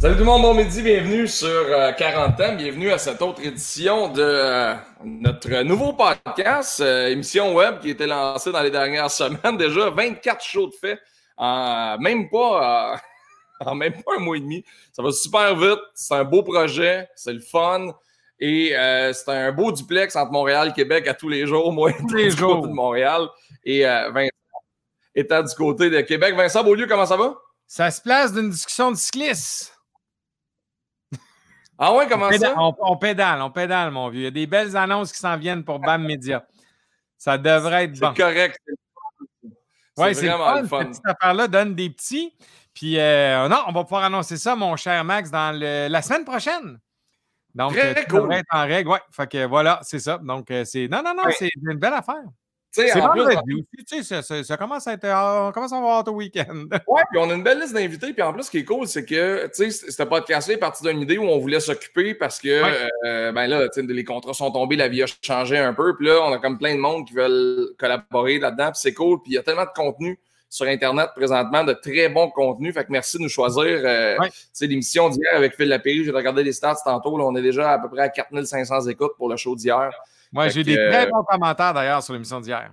Salut 0.00 0.14
tout 0.14 0.20
le 0.20 0.26
monde, 0.26 0.42
bon 0.42 0.54
midi, 0.54 0.80
bienvenue 0.80 1.26
sur 1.26 1.66
40 1.98 2.38
euh, 2.38 2.44
ans, 2.44 2.54
bienvenue 2.54 2.92
à 2.92 2.98
cette 2.98 3.20
autre 3.20 3.44
édition 3.44 4.06
de 4.06 4.22
euh, 4.22 4.74
notre 5.04 5.62
nouveau 5.62 5.92
podcast, 5.92 6.80
euh, 6.80 7.08
émission 7.08 7.52
web 7.52 7.80
qui 7.80 7.88
a 7.88 7.90
été 7.90 8.06
lancée 8.06 8.52
dans 8.52 8.62
les 8.62 8.70
dernières 8.70 9.10
semaines. 9.10 9.56
Déjà 9.58 9.90
24 9.90 10.40
shows 10.40 10.68
de 10.68 10.74
fait, 10.74 11.00
en 11.36 11.98
même 11.98 12.30
pas, 12.30 13.02
en 13.60 13.74
même 13.74 13.94
pas 13.94 14.12
un 14.16 14.20
mois 14.20 14.36
et 14.36 14.40
demi. 14.40 14.64
Ça 14.92 15.02
va 15.02 15.10
super 15.10 15.56
vite, 15.56 15.80
c'est 15.94 16.14
un 16.14 16.22
beau 16.22 16.44
projet, 16.44 17.08
c'est 17.16 17.32
le 17.32 17.40
fun. 17.40 17.88
Et 18.38 18.74
c'est 19.12 19.32
un 19.32 19.50
beau 19.50 19.72
duplex 19.72 20.14
entre 20.14 20.30
Montréal 20.30 20.68
et 20.68 20.72
Québec 20.74 21.08
à 21.08 21.14
tous 21.14 21.28
les 21.28 21.44
jours, 21.44 21.72
moi, 21.72 21.90
tous 22.08 22.14
les 22.14 22.30
jours 22.30 22.68
de 22.68 22.72
Montréal. 22.72 23.26
Et 23.64 23.82
Vincent 23.82 24.30
étant 25.16 25.42
du 25.42 25.54
côté 25.56 25.90
de 25.90 26.00
Québec. 26.02 26.36
Vincent 26.36 26.62
Beaulieu, 26.62 26.86
comment 26.86 27.06
ça 27.06 27.16
va? 27.16 27.34
Ça 27.66 27.90
se 27.90 28.00
place 28.00 28.32
d'une 28.32 28.50
discussion 28.50 28.92
de 28.92 28.96
cyclistes. 28.96 29.74
Ah 31.78 31.94
ouais, 31.94 32.08
comment 32.08 32.30
ça? 32.32 32.54
On, 32.56 32.96
pédale, 32.96 33.40
on 33.40 33.50
pédale, 33.50 33.92
mon 33.92 34.08
vieux. 34.08 34.22
Il 34.22 34.24
y 34.24 34.28
a 34.28 34.32
des 34.32 34.46
belles 34.46 34.76
annonces 34.76 35.12
qui 35.12 35.18
s'en 35.18 35.36
viennent 35.36 35.64
pour 35.64 35.78
BAM 35.78 36.04
Media. 36.04 36.44
Ça 37.16 37.38
devrait 37.38 37.84
être 37.84 37.98
bon. 37.98 38.12
C'est 38.14 38.22
correct. 38.22 38.58
Oui, 39.96 40.14
c'est 40.14 40.28
vraiment 40.28 40.60
le 40.60 40.66
fun. 40.66 40.92
Cette 40.92 41.06
affaire-là 41.06 41.48
donne 41.48 41.74
des 41.74 41.90
petits. 41.90 42.34
Puis, 42.74 42.98
euh, 42.98 43.48
non, 43.48 43.58
on 43.66 43.72
va 43.72 43.82
pouvoir 43.82 44.04
annoncer 44.04 44.36
ça, 44.36 44.54
mon 44.54 44.76
cher 44.76 45.02
Max, 45.04 45.30
dans 45.30 45.52
la 45.58 46.02
semaine 46.02 46.24
prochaine. 46.24 46.78
Donc, 47.54 47.72
Très 47.72 47.98
euh, 47.98 48.04
cool. 48.08 48.32
être 48.32 48.46
en 48.52 48.66
règle. 48.66 48.90
Ouais, 48.90 49.00
fait 49.10 49.28
que 49.28 49.46
voilà, 49.46 49.80
c'est 49.82 49.98
ça. 49.98 50.18
Donc, 50.18 50.50
euh, 50.50 50.64
c'est. 50.64 50.86
Non, 50.86 51.02
non, 51.02 51.14
non, 51.14 51.24
c'est 51.36 51.50
une 51.56 51.78
belle 51.78 51.94
affaire. 51.94 52.22
C'est 52.86 53.00
plus, 53.92 54.02
ça, 54.04 54.22
ça, 54.22 54.56
commence 54.56 54.86
à 54.86 54.92
être. 54.92 55.04
Euh, 55.04 55.48
on 55.48 55.52
commence 55.52 55.72
à 55.72 55.76
avoir 55.76 56.04
ton 56.04 56.12
week-end. 56.12 56.64
Oui, 56.86 57.02
puis 57.10 57.18
on 57.20 57.28
a 57.30 57.34
une 57.34 57.42
belle 57.42 57.60
liste 57.60 57.74
d'invités. 57.74 58.12
Puis 58.12 58.22
en 58.22 58.32
plus, 58.32 58.44
ce 58.44 58.50
qui 58.50 58.58
est 58.58 58.64
cool, 58.64 58.86
c'est 58.86 59.04
que 59.04 59.46
tu 59.48 59.70
sais, 59.70 59.90
c'était 59.90 60.06
pas 60.06 60.20
de 60.20 60.52
est 60.52 60.56
parti 60.56 60.82
d'une 60.84 61.00
idée 61.00 61.18
où 61.18 61.24
on 61.24 61.38
voulait 61.38 61.60
s'occuper 61.60 62.14
parce 62.14 62.38
que 62.38 62.62
euh, 63.04 63.32
ben 63.32 63.46
là, 63.46 63.66
les 63.76 64.04
contrats 64.04 64.34
sont 64.34 64.50
tombés, 64.50 64.76
la 64.76 64.88
vie 64.88 65.02
a 65.02 65.06
changé 65.22 65.58
un 65.58 65.74
peu. 65.74 65.96
Puis 65.96 66.06
là, 66.06 66.20
on 66.22 66.32
a 66.32 66.38
comme 66.38 66.58
plein 66.58 66.74
de 66.74 66.80
monde 66.80 67.06
qui 67.06 67.14
veulent 67.14 67.70
collaborer 67.78 68.38
là-dedans. 68.38 68.70
Puis 68.72 68.80
c'est 68.80 68.94
cool. 68.94 69.20
Puis 69.22 69.32
il 69.32 69.34
y 69.34 69.38
a 69.38 69.42
tellement 69.42 69.64
de 69.64 69.70
contenu 69.74 70.18
sur 70.50 70.66
Internet 70.66 71.10
présentement, 71.14 71.64
de 71.64 71.72
très 71.74 72.08
bons 72.08 72.30
contenus. 72.30 72.74
Fait 72.74 72.84
que 72.84 72.92
merci 72.92 73.18
de 73.18 73.22
nous 73.22 73.28
choisir. 73.28 73.64
Euh, 73.64 74.16
L'émission 74.60 75.08
d'hier 75.08 75.34
avec 75.34 75.54
Phil 75.54 75.68
Lapéry, 75.68 76.04
j'ai 76.04 76.10
regardé 76.10 76.42
les 76.42 76.52
stats 76.52 76.76
tantôt. 76.84 77.16
Là, 77.18 77.24
on 77.24 77.36
est 77.36 77.42
déjà 77.42 77.72
à 77.72 77.78
peu 77.78 77.88
près 77.88 78.02
à 78.02 78.08
4500 78.08 78.86
écoutes 78.88 79.12
pour 79.16 79.28
le 79.28 79.36
show 79.36 79.54
d'hier. 79.54 79.90
Moi, 80.32 80.48
j'ai 80.48 80.64
des 80.64 80.74
très 80.74 81.06
euh, 81.06 81.10
bons 81.10 81.24
commentaires 81.24 81.74
d'ailleurs 81.74 82.02
sur 82.02 82.12
l'émission 82.12 82.40
d'hier. 82.40 82.70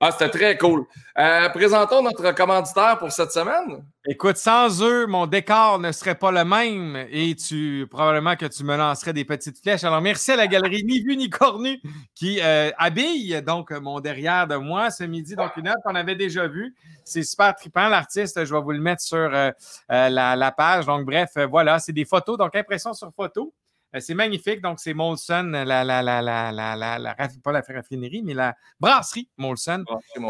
Ah, 0.00 0.12
c'était 0.12 0.30
très 0.30 0.56
cool. 0.56 0.86
Euh, 1.18 1.48
présentons 1.48 2.02
notre 2.02 2.30
commanditaire 2.32 2.98
pour 3.00 3.10
cette 3.10 3.32
semaine. 3.32 3.82
Écoute, 4.06 4.36
sans 4.36 4.80
eux, 4.80 5.08
mon 5.08 5.26
décor 5.26 5.80
ne 5.80 5.90
serait 5.90 6.14
pas 6.14 6.30
le 6.30 6.44
même 6.44 7.08
et 7.10 7.34
tu 7.34 7.84
probablement 7.90 8.36
que 8.36 8.46
tu 8.46 8.62
me 8.62 8.76
lancerais 8.76 9.12
des 9.12 9.24
petites 9.24 9.60
flèches. 9.60 9.82
Alors, 9.82 10.00
merci 10.00 10.30
à 10.30 10.36
la 10.36 10.46
galerie 10.46 10.84
Ni 10.84 11.00
Vu 11.00 11.16
Ni 11.16 11.28
Cornu 11.28 11.80
qui 12.14 12.38
euh, 12.40 12.70
habille 12.78 13.42
donc 13.42 13.72
mon 13.72 13.98
derrière 13.98 14.46
de 14.46 14.54
moi 14.54 14.92
ce 14.92 15.02
midi. 15.02 15.34
Donc, 15.34 15.56
une 15.56 15.66
œuvre 15.66 15.82
qu'on 15.84 15.96
avait 15.96 16.14
déjà 16.14 16.46
vue. 16.46 16.76
C'est 17.04 17.24
super 17.24 17.56
trippant. 17.56 17.88
L'artiste, 17.88 18.44
je 18.44 18.54
vais 18.54 18.60
vous 18.60 18.70
le 18.70 18.80
mettre 18.80 19.02
sur 19.02 19.28
la, 19.28 20.36
la, 20.36 20.52
page. 20.52 20.86
Donc, 20.86 21.06
bref, 21.06 21.30
voilà, 21.50 21.80
c'est 21.80 21.92
des 21.92 22.04
photos. 22.04 22.38
Donc, 22.38 22.54
impression 22.54 22.92
sur 22.92 23.10
photo. 23.12 23.52
Euh, 23.98 24.00
c'est 24.00 24.14
magnifique. 24.14 24.60
Donc, 24.60 24.80
c'est 24.80 24.94
Molson, 24.94 25.50
la, 25.52 25.64
la, 25.84 26.02
la, 26.02 26.22
la, 26.22 26.52
la, 26.52 27.16
pas 27.42 27.52
la 27.52 27.60
raffinerie, 27.60 28.22
mais 28.22 28.34
la 28.34 28.54
brasserie 28.80 29.28
Molson, 29.36 29.84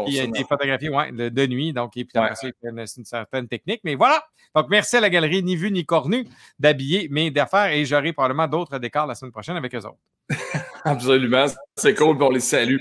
qui 0.05 0.19
a 0.19 0.23
été 0.23 0.43
photographiée 0.43 0.89
ouais, 0.89 1.11
de, 1.11 1.47
nuit. 1.47 1.73
Donc, 1.73 1.95
et 1.97 2.05
puis 2.05 2.19
c'est 2.35 2.53
une, 2.63 3.05
certaine 3.05 3.47
technique. 3.47 3.81
Mais 3.83 3.95
voilà. 3.95 4.23
Donc, 4.55 4.67
merci 4.69 4.97
à 4.97 5.01
la 5.01 5.09
galerie 5.09 5.43
Ni 5.43 5.55
Vu 5.55 5.71
Ni 5.71 5.85
Cornu 5.85 6.27
d'habiller 6.57 7.07
mes 7.09 7.31
affaires 7.37 7.71
et 7.71 7.85
j'aurai 7.85 8.13
probablement 8.13 8.47
d'autres 8.47 8.79
décors 8.79 9.07
la 9.07 9.15
semaine 9.15 9.31
prochaine 9.31 9.57
avec 9.57 9.73
eux 9.75 9.85
autres. 9.85 9.99
Absolument. 10.83 11.45
C'est 11.75 11.95
cool. 11.95 12.17
Bon, 12.17 12.29
les 12.29 12.39
salue. 12.39 12.77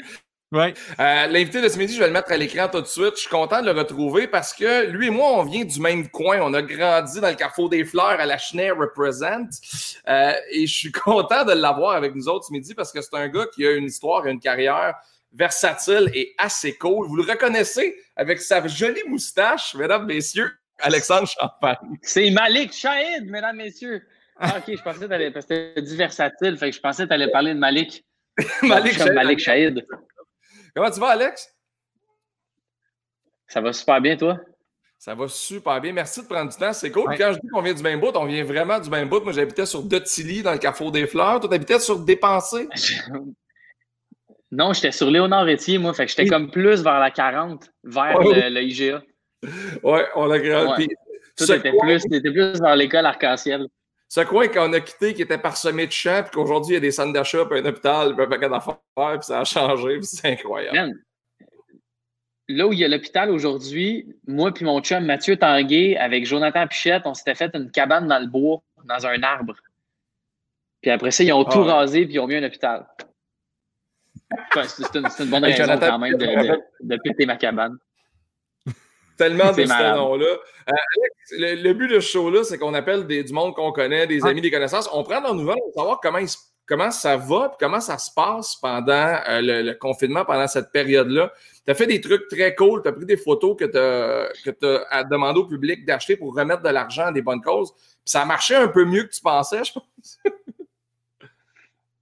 Ouais. 0.50 0.72
Euh, 0.98 1.26
l'invité 1.26 1.60
de 1.60 1.68
ce 1.68 1.76
midi, 1.76 1.94
je 1.94 2.00
vais 2.00 2.06
le 2.06 2.12
mettre 2.12 2.32
à 2.32 2.36
l'écran 2.38 2.68
tout 2.68 2.80
de 2.80 2.86
suite. 2.86 3.16
Je 3.16 3.20
suis 3.20 3.28
content 3.28 3.60
de 3.60 3.66
le 3.66 3.78
retrouver 3.78 4.26
parce 4.26 4.54
que 4.54 4.86
lui 4.86 5.08
et 5.08 5.10
moi, 5.10 5.32
on 5.38 5.42
vient 5.42 5.64
du 5.64 5.78
même 5.78 6.08
coin. 6.08 6.38
On 6.40 6.54
a 6.54 6.62
grandi 6.62 7.20
dans 7.20 7.28
le 7.28 7.34
Carrefour 7.34 7.68
des 7.68 7.84
Fleurs 7.84 8.18
à 8.18 8.24
la 8.24 8.38
Cheney 8.38 8.70
Represent. 8.70 9.60
Euh, 10.08 10.32
et 10.50 10.66
je 10.66 10.74
suis 10.74 10.92
content 11.04 11.44
de 11.44 11.52
l'avoir 11.52 11.96
avec 11.96 12.14
nous 12.14 12.28
autres 12.28 12.46
ce 12.46 12.52
midi 12.52 12.74
parce 12.74 12.92
que 12.92 13.02
c'est 13.02 13.14
un 13.14 13.28
gars 13.28 13.44
qui 13.54 13.66
a 13.66 13.72
une 13.72 13.84
histoire 13.84 14.26
et 14.26 14.30
une 14.30 14.40
carrière 14.40 14.94
versatile 15.34 16.10
et 16.14 16.34
assez 16.38 16.78
cool. 16.78 17.06
Vous 17.06 17.16
le 17.16 17.30
reconnaissez 17.30 17.94
avec 18.16 18.40
sa 18.40 18.66
jolie 18.66 19.04
moustache, 19.06 19.74
mesdames, 19.74 20.06
messieurs, 20.06 20.50
Alexandre 20.80 21.28
Champagne. 21.28 21.98
C'est 22.00 22.30
Malik 22.30 22.72
Shahid, 22.72 23.26
mesdames, 23.26 23.56
messieurs. 23.56 24.02
Ah, 24.38 24.56
OK, 24.58 24.74
je 24.74 24.82
pensais 24.82 25.00
que 25.00 25.26
tu 25.26 25.32
parce 25.32 25.46
que 25.46 25.96
versatile, 25.96 26.56
fait 26.56 26.70
que 26.70 26.76
je 26.76 26.80
pensais 26.80 27.02
que 27.02 27.08
tu 27.08 27.14
allais 27.14 27.30
parler 27.30 27.52
de 27.52 27.58
Malik. 27.58 28.06
Malik, 28.62 28.98
Malik 29.12 29.40
Shahid. 29.40 29.84
Comment 30.78 30.92
tu 30.92 31.00
vas, 31.00 31.08
Alex? 31.08 31.52
Ça 33.48 33.60
va 33.60 33.72
super 33.72 34.00
bien, 34.00 34.16
toi? 34.16 34.38
Ça 34.96 35.12
va 35.12 35.26
super 35.26 35.80
bien. 35.80 35.92
Merci 35.92 36.22
de 36.22 36.28
prendre 36.28 36.52
du 36.52 36.56
temps. 36.56 36.72
C'est 36.72 36.92
cool. 36.92 37.16
Quand 37.18 37.32
je 37.32 37.40
dis 37.40 37.48
qu'on 37.52 37.62
vient 37.62 37.74
du 37.74 37.82
même 37.82 37.98
bout, 37.98 38.12
on 38.14 38.26
vient 38.26 38.44
vraiment 38.44 38.78
du 38.78 38.88
même 38.88 39.08
bout. 39.08 39.18
Moi, 39.24 39.32
j'habitais 39.32 39.66
sur 39.66 39.82
Dotilly, 39.82 40.42
dans 40.42 40.52
le 40.52 40.58
Carrefour 40.58 40.92
des 40.92 41.08
Fleurs. 41.08 41.40
Toi, 41.40 41.50
t'habitais 41.50 41.80
sur 41.80 41.98
Dépensé? 41.98 42.68
non, 44.52 44.72
j'étais 44.72 44.92
sur 44.92 45.10
Léonard 45.10 45.46
Rétier, 45.46 45.78
moi. 45.78 45.92
Fait 45.94 46.06
que 46.06 46.12
j'étais 46.12 46.28
comme 46.28 46.48
plus 46.48 46.80
vers 46.84 47.00
la 47.00 47.10
40, 47.10 47.72
vers 47.82 48.16
le, 48.20 48.62
IGA. 48.62 49.02
Ouais, 49.82 50.06
on 50.14 50.30
a 50.30 50.38
grandi. 50.38 50.82
Ouais. 50.82 50.96
Toi, 51.36 51.56
t'étais 51.56 51.72
plus, 51.76 52.04
plus 52.06 52.60
vers 52.60 52.76
l'école 52.76 53.04
arc-en-ciel. 53.04 53.66
Ce 54.08 54.20
coin 54.22 54.48
qu'on 54.48 54.72
a 54.72 54.80
quitté, 54.80 55.12
qui 55.12 55.20
était 55.20 55.36
parsemé 55.36 55.86
de 55.86 55.92
champs, 55.92 56.22
puis 56.22 56.32
qu'aujourd'hui, 56.32 56.72
il 56.72 56.74
y 56.74 56.78
a 56.78 56.80
des 56.80 56.90
centres 56.90 57.12
d'achat, 57.12 57.44
puis 57.44 57.60
un 57.60 57.64
hôpital, 57.66 58.14
puis 58.14 58.24
un 58.24 58.28
paquet 58.28 58.48
d'affaires, 58.48 58.78
puis 58.96 59.22
ça 59.22 59.40
a 59.40 59.44
changé, 59.44 59.98
puis 59.98 60.06
c'est 60.06 60.32
incroyable. 60.32 60.98
là 62.48 62.66
où 62.66 62.72
il 62.72 62.78
y 62.78 62.84
a 62.84 62.88
l'hôpital 62.88 63.30
aujourd'hui, 63.30 64.16
moi 64.26 64.52
puis 64.52 64.64
mon 64.64 64.80
chum 64.80 65.04
Mathieu 65.04 65.36
Tanguay, 65.36 65.98
avec 65.98 66.24
Jonathan 66.24 66.66
Pichette, 66.66 67.02
on 67.04 67.12
s'était 67.12 67.34
fait 67.34 67.50
une 67.54 67.70
cabane 67.70 68.08
dans 68.08 68.18
le 68.18 68.26
bois, 68.26 68.62
dans 68.84 69.06
un 69.06 69.22
arbre. 69.22 69.54
Puis 70.80 70.90
après 70.90 71.10
ça, 71.10 71.22
ils 71.22 71.32
ont 71.32 71.44
tout 71.44 71.64
ah 71.68 71.74
rasé, 71.74 72.06
puis 72.06 72.14
ils 72.14 72.20
ont 72.20 72.26
mis 72.26 72.36
un 72.36 72.44
hôpital. 72.44 72.86
c'est 74.64 74.94
une, 74.94 75.30
bonne 75.30 75.44
raison 75.44 75.78
quand 75.78 75.98
même 75.98 76.14
de, 76.14 76.60
de 76.80 76.96
péter 76.96 77.26
ma 77.26 77.36
cabane 77.36 77.76
tellement 79.18 79.52
de 79.52 79.66
ce 79.66 79.96
nom-là. 79.96 80.26
Euh, 80.26 80.72
le, 81.32 81.72
but 81.74 81.88
de 81.88 82.00
ce 82.00 82.10
show-là, 82.12 82.44
c'est 82.44 82.56
qu'on 82.56 82.72
appelle 82.72 83.06
des, 83.06 83.22
du 83.22 83.32
monde 83.32 83.54
qu'on 83.54 83.72
connaît, 83.72 84.06
des 84.06 84.24
amis, 84.24 84.40
des 84.40 84.50
connaissances. 84.50 84.88
On 84.92 85.02
prend 85.02 85.20
nos 85.20 85.34
nouvelles 85.34 85.58
pour 85.64 85.74
savoir 85.74 86.00
comment, 86.00 86.18
comment 86.66 86.90
ça 86.90 87.16
va, 87.16 87.50
et 87.52 87.56
comment 87.60 87.80
ça 87.80 87.98
se 87.98 88.10
passe 88.14 88.56
pendant 88.56 89.18
euh, 89.28 89.40
le, 89.42 89.74
confinement, 89.74 90.24
pendant 90.24 90.46
cette 90.46 90.70
période-là. 90.72 91.32
Tu 91.66 91.70
as 91.70 91.74
fait 91.74 91.86
des 91.86 92.00
trucs 92.00 92.28
très 92.28 92.54
cool, 92.54 92.82
tu 92.82 92.88
as 92.88 92.92
pris 92.92 93.04
des 93.04 93.16
photos 93.16 93.56
que 93.58 93.64
tu 93.64 94.66
as, 94.90 95.04
demandé 95.04 95.40
au 95.40 95.46
public 95.46 95.84
d'acheter 95.84 96.16
pour 96.16 96.34
remettre 96.34 96.62
de 96.62 96.70
l'argent 96.70 97.06
à 97.06 97.12
des 97.12 97.22
bonnes 97.22 97.42
causes. 97.42 97.72
Puis 97.74 98.12
ça 98.12 98.22
a 98.22 98.24
marché 98.24 98.54
un 98.54 98.68
peu 98.68 98.84
mieux 98.84 99.02
que 99.02 99.12
tu 99.12 99.20
pensais, 99.20 99.64
je 99.64 99.72
pense. 99.72 100.18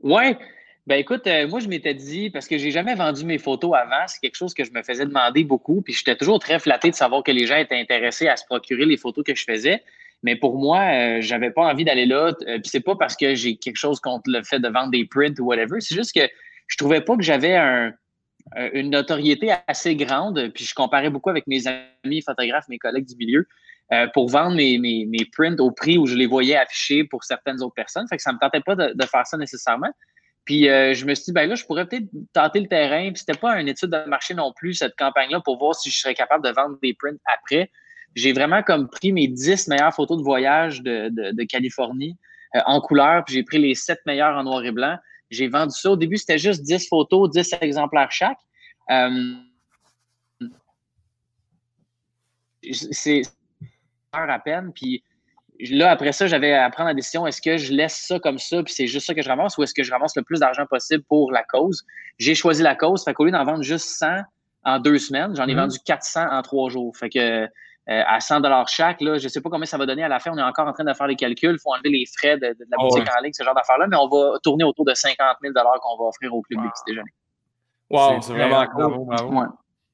ouais, 0.00 0.38
ben 0.86 1.00
écoute, 1.00 1.26
euh, 1.26 1.48
moi 1.48 1.58
je 1.58 1.66
m'étais 1.66 1.94
dit, 1.94 2.30
parce 2.30 2.46
que 2.46 2.58
j'ai 2.58 2.70
jamais 2.70 2.94
vendu 2.94 3.24
mes 3.24 3.38
photos 3.38 3.74
avant, 3.74 4.06
c'est 4.06 4.20
quelque 4.20 4.36
chose 4.36 4.54
que 4.54 4.62
je 4.62 4.70
me 4.70 4.82
faisais 4.84 5.04
demander 5.04 5.42
beaucoup, 5.42 5.82
puis 5.82 5.92
j'étais 5.92 6.14
toujours 6.14 6.38
très 6.38 6.60
flatté 6.60 6.90
de 6.90 6.94
savoir 6.94 7.24
que 7.24 7.32
les 7.32 7.44
gens 7.46 7.56
étaient 7.56 7.78
intéressés 7.78 8.28
à 8.28 8.36
se 8.36 8.44
procurer 8.44 8.86
les 8.86 8.96
photos 8.96 9.24
que 9.24 9.34
je 9.34 9.44
faisais. 9.44 9.82
Mais 10.22 10.36
pour 10.36 10.56
moi, 10.58 10.80
euh, 10.80 11.20
j'avais 11.20 11.50
pas 11.50 11.62
envie 11.62 11.84
d'aller 11.84 12.06
là. 12.06 12.32
Euh, 12.46 12.58
puis 12.58 12.66
c'est 12.66 12.80
pas 12.80 12.94
parce 12.94 13.16
que 13.16 13.34
j'ai 13.34 13.56
quelque 13.56 13.76
chose 13.76 13.98
contre 14.00 14.30
le 14.30 14.42
fait 14.44 14.60
de 14.60 14.68
vendre 14.68 14.90
des 14.90 15.04
prints 15.04 15.38
ou 15.40 15.46
whatever. 15.46 15.80
C'est 15.80 15.94
juste 15.94 16.14
que 16.14 16.26
je 16.68 16.76
trouvais 16.76 17.00
pas 17.00 17.16
que 17.16 17.22
j'avais 17.22 17.56
un, 17.56 17.92
une 18.72 18.90
notoriété 18.90 19.52
assez 19.66 19.94
grande. 19.96 20.50
Puis 20.54 20.64
je 20.64 20.74
comparais 20.74 21.10
beaucoup 21.10 21.30
avec 21.30 21.46
mes 21.48 21.66
amis 21.66 22.22
photographes, 22.22 22.68
mes 22.68 22.78
collègues 22.78 23.06
du 23.06 23.16
milieu, 23.16 23.46
pour 24.14 24.28
vendre 24.28 24.56
mes, 24.56 24.78
mes, 24.78 25.24
prints 25.32 25.60
au 25.60 25.70
prix 25.70 25.98
où 25.98 26.06
je 26.06 26.14
les 26.16 26.26
voyais 26.26 26.56
affichés 26.56 27.04
pour 27.04 27.22
certaines 27.22 27.62
autres 27.62 27.74
personnes. 27.74 28.06
Fait 28.08 28.16
que 28.16 28.22
ça 28.22 28.32
me 28.32 28.38
tentait 28.38 28.62
pas 28.62 28.74
de 28.74 29.06
faire 29.06 29.26
ça 29.26 29.36
nécessairement. 29.36 29.92
Puis 30.46 30.68
euh, 30.68 30.94
je 30.94 31.04
me 31.04 31.14
suis 31.14 31.26
dit, 31.26 31.32
ben 31.32 31.48
là, 31.48 31.56
je 31.56 31.64
pourrais 31.64 31.86
peut-être 31.86 32.06
tenter 32.32 32.60
le 32.60 32.68
terrain. 32.68 33.10
Puis 33.10 33.18
c'était 33.26 33.38
pas 33.38 33.60
une 33.60 33.68
étude 33.68 33.90
de 33.90 34.08
marché 34.08 34.32
non 34.32 34.52
plus, 34.54 34.74
cette 34.74 34.94
campagne-là, 34.96 35.40
pour 35.40 35.58
voir 35.58 35.74
si 35.74 35.90
je 35.90 35.98
serais 35.98 36.14
capable 36.14 36.44
de 36.44 36.50
vendre 36.50 36.78
des 36.80 36.94
prints 36.94 37.18
après. 37.26 37.70
J'ai 38.14 38.32
vraiment 38.32 38.62
comme 38.62 38.88
pris 38.88 39.12
mes 39.12 39.26
10 39.26 39.68
meilleures 39.68 39.92
photos 39.92 40.16
de 40.16 40.22
voyage 40.22 40.82
de, 40.82 41.10
de, 41.10 41.44
Californie 41.44 42.16
euh, 42.54 42.60
en 42.64 42.80
couleur, 42.80 43.24
puis 43.24 43.34
j'ai 43.34 43.42
pris 43.42 43.58
les 43.58 43.74
7 43.74 43.98
meilleures 44.06 44.36
en 44.36 44.44
noir 44.44 44.64
et 44.64 44.70
blanc. 44.70 44.96
J'ai 45.30 45.48
vendu 45.48 45.76
ça. 45.76 45.90
Au 45.90 45.96
début, 45.96 46.16
c'était 46.16 46.38
juste 46.38 46.62
10 46.62 46.88
photos, 46.88 47.28
10 47.28 47.56
exemplaires 47.60 48.12
chaque. 48.12 48.38
Euh, 48.90 49.34
c'est 52.92 53.22
à 54.12 54.38
peine. 54.38 54.72
Puis 54.72 55.02
là, 55.70 55.90
après 55.90 56.12
ça, 56.12 56.26
j'avais 56.26 56.52
à 56.52 56.68
prendre 56.70 56.88
la 56.88 56.94
décision 56.94 57.26
est-ce 57.26 57.40
que 57.40 57.56
je 57.56 57.72
laisse 57.72 58.04
ça 58.06 58.18
comme 58.18 58.38
ça, 58.38 58.62
puis 58.62 58.72
c'est 58.72 58.86
juste 58.86 59.06
ça 59.06 59.14
que 59.14 59.22
je 59.22 59.28
ramasse, 59.28 59.56
ou 59.58 59.62
est-ce 59.62 59.74
que 59.74 59.82
je 59.82 59.92
ramasse 59.92 60.16
le 60.16 60.22
plus 60.22 60.40
d'argent 60.40 60.66
possible 60.66 61.04
pour 61.08 61.32
la 61.32 61.42
cause? 61.44 61.84
J'ai 62.18 62.34
choisi 62.34 62.62
la 62.62 62.74
cause. 62.74 63.04
Fait 63.04 63.14
qu'au 63.14 63.24
lieu 63.24 63.30
d'en 63.30 63.44
vendre 63.44 63.62
juste 63.62 63.88
100 63.98 64.06
en 64.64 64.78
deux 64.80 64.98
semaines, 64.98 65.34
j'en 65.36 65.46
ai 65.46 65.54
mhm. 65.54 65.60
vendu 65.60 65.78
400 65.84 66.26
en 66.30 66.42
trois 66.42 66.70
jours. 66.70 66.96
Fait 66.96 67.10
que 67.10 67.48
à 67.88 68.20
100 68.20 68.42
chaque. 68.66 69.00
Là, 69.00 69.18
je 69.18 69.24
ne 69.24 69.28
sais 69.28 69.40
pas 69.40 69.50
combien 69.50 69.66
ça 69.66 69.78
va 69.78 69.86
donner 69.86 70.02
à 70.02 70.08
la 70.08 70.18
fin. 70.18 70.32
On 70.32 70.38
est 70.38 70.42
encore 70.42 70.66
en 70.66 70.72
train 70.72 70.84
de 70.84 70.92
faire 70.92 71.06
les 71.06 71.16
calculs. 71.16 71.52
Il 71.52 71.60
faut 71.62 71.72
enlever 71.72 71.90
les 71.90 72.04
frais 72.18 72.36
de, 72.36 72.46
la 72.46 72.76
boutique 72.78 73.08
en 73.08 73.22
ligne, 73.22 73.32
ce 73.32 73.44
genre 73.44 73.54
d'affaires-là. 73.54 73.86
Mais 73.88 73.96
on 73.96 74.08
va 74.08 74.38
tourner 74.42 74.64
autour 74.64 74.84
de 74.84 74.94
50 74.94 75.36
000 75.40 75.54
qu'on 75.54 76.02
va 76.02 76.08
offrir 76.08 76.34
au 76.34 76.42
club 76.42 76.60
wow. 76.60 76.66
de 76.66 76.70
petit 76.70 76.82
déjeuner. 76.86 77.10
Wow, 77.90 78.20
c'est 78.20 78.32
vraiment 78.32 78.66
cool. 78.66 79.48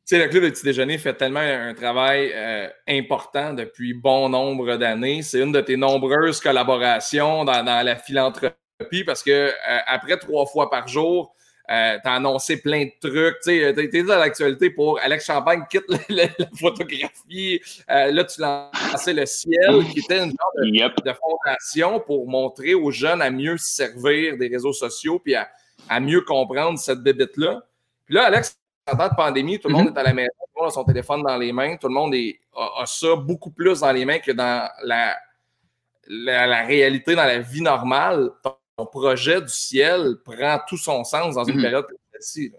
Sais, 0.05 0.19
le 0.19 0.29
club 0.29 0.45
de 0.45 0.51
petit 0.51 0.65
déjeuner 0.65 0.99
fait 0.99 1.15
tellement 1.15 1.41
un 1.41 1.75
travail 1.75 2.33
euh, 2.35 2.69
important 2.89 3.55
depuis 3.55 3.95
bon 3.95 4.29
nombre 4.29 4.77
d'années. 4.77 5.23
C'est 5.23 5.41
une 5.41 5.53
de 5.53 5.61
tes 5.61 5.77
nombreuses 5.77 6.41
collaborations 6.41 7.45
dans, 7.45 7.63
la 7.63 7.97
philanthropie 7.97 9.05
parce 9.07 9.23
que 9.23 9.31
euh, 9.31 9.79
après 9.87 10.19
trois 10.19 10.47
fois 10.47 10.71
par 10.71 10.89
jour, 10.89 11.35
euh, 11.71 11.97
tu 12.03 12.09
as 12.09 12.15
annoncé 12.15 12.61
plein 12.61 12.87
de 12.87 12.91
trucs. 13.01 13.37
Tu 13.43 13.61
sais, 13.61 13.75
tu 13.75 13.83
été 13.83 14.03
dans 14.03 14.19
l'actualité 14.19 14.71
pour 14.71 14.99
Alex 15.01 15.25
Champagne 15.25 15.63
quitte 15.71 15.85
la, 16.09 16.27
photographie. 16.59 17.61
là, 17.89 18.25
tu 18.25 18.41
lançais 18.41 19.13
le 19.13 19.25
ciel, 19.25 19.85
qui 19.93 20.01
était 20.01 20.19
une 20.19 20.33
genre 20.33 20.93
de, 21.05 21.13
fondation 21.13 22.01
pour 22.01 22.29
montrer 22.29 22.75
aux 22.75 22.91
jeunes 22.91 23.23
à 23.23 23.31
mieux 23.31 23.57
se 23.57 23.77
servir 23.77 24.37
des 24.37 24.49
réseaux 24.49 24.73
sociaux 24.73 25.21
puis 25.21 25.37
à, 25.37 25.49
à 25.89 26.01
mieux 26.01 26.23
comprendre 26.23 26.79
cette 26.79 27.01
bébête-là. 27.01 27.63
Puis 28.05 28.17
là, 28.17 28.25
Alex, 28.25 28.59
en 28.91 28.97
temps 28.97 29.09
de 29.09 29.15
pandémie, 29.15 29.59
tout 29.59 29.69
le 29.69 29.75
monde 29.75 29.91
mhm. 29.91 29.97
est 29.97 30.01
à 30.01 30.03
la 30.03 30.13
maison, 30.13 30.31
tout 30.39 30.51
le 30.57 30.61
monde 30.61 30.71
a 30.71 30.75
son 30.75 30.85
téléphone 30.85 31.23
dans 31.23 31.37
les 31.37 31.53
mains, 31.53 31.77
tout 31.77 31.89
le 31.89 31.95
monde 31.95 32.15
a, 32.15 32.87
ça 32.87 33.15
beaucoup 33.17 33.51
plus 33.51 33.81
dans 33.81 33.93
les 33.93 34.05
mains 34.05 34.19
que 34.19 34.33
dans 34.33 34.69
la, 34.83 35.17
la, 36.09 36.65
réalité, 36.65 37.15
dans 37.15 37.25
la 37.25 37.39
vie 37.39 37.63
normale. 37.63 38.31
Ton 38.43 38.87
projet 38.87 39.41
du 39.41 39.49
ciel 39.49 40.17
prend 40.25 40.59
tout 40.67 40.79
son 40.79 41.05
sens 41.05 41.35
dans 41.35 41.45
une 41.45 41.57
mhm. 41.57 41.63
période 41.63 41.87
comme 41.87 41.97
celle-ci. 42.13 42.53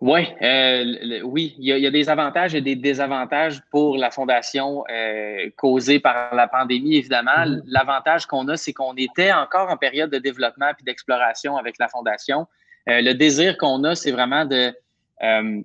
Oui, 0.00 0.28
euh, 0.42 1.22
oui, 1.24 1.56
il 1.58 1.64
y, 1.76 1.86
a, 1.86 1.90
des 1.90 2.08
avantages 2.08 2.54
et 2.54 2.60
des 2.60 2.76
désavantages 2.76 3.60
pour 3.72 3.96
la 3.96 4.12
fondation 4.12 4.84
euh, 4.88 5.50
causée 5.56 5.98
par 5.98 6.36
la 6.36 6.46
pandémie, 6.46 6.96
évidemment. 6.96 7.46
Mhm. 7.46 7.62
L'avantage 7.66 8.26
qu'on 8.26 8.46
a, 8.46 8.56
c'est 8.56 8.72
qu'on 8.72 8.94
était 8.94 9.32
encore 9.32 9.70
en 9.70 9.76
période 9.76 10.10
de 10.10 10.18
développement 10.18 10.68
et 10.68 10.84
d'exploration 10.84 11.56
avec 11.56 11.78
la 11.78 11.88
fondation. 11.88 12.46
Euh, 12.88 13.00
le 13.02 13.14
désir 13.14 13.56
qu'on 13.58 13.84
a, 13.84 13.94
c'est 13.94 14.10
vraiment 14.10 14.44
de 14.44 14.72
euh, 15.22 15.60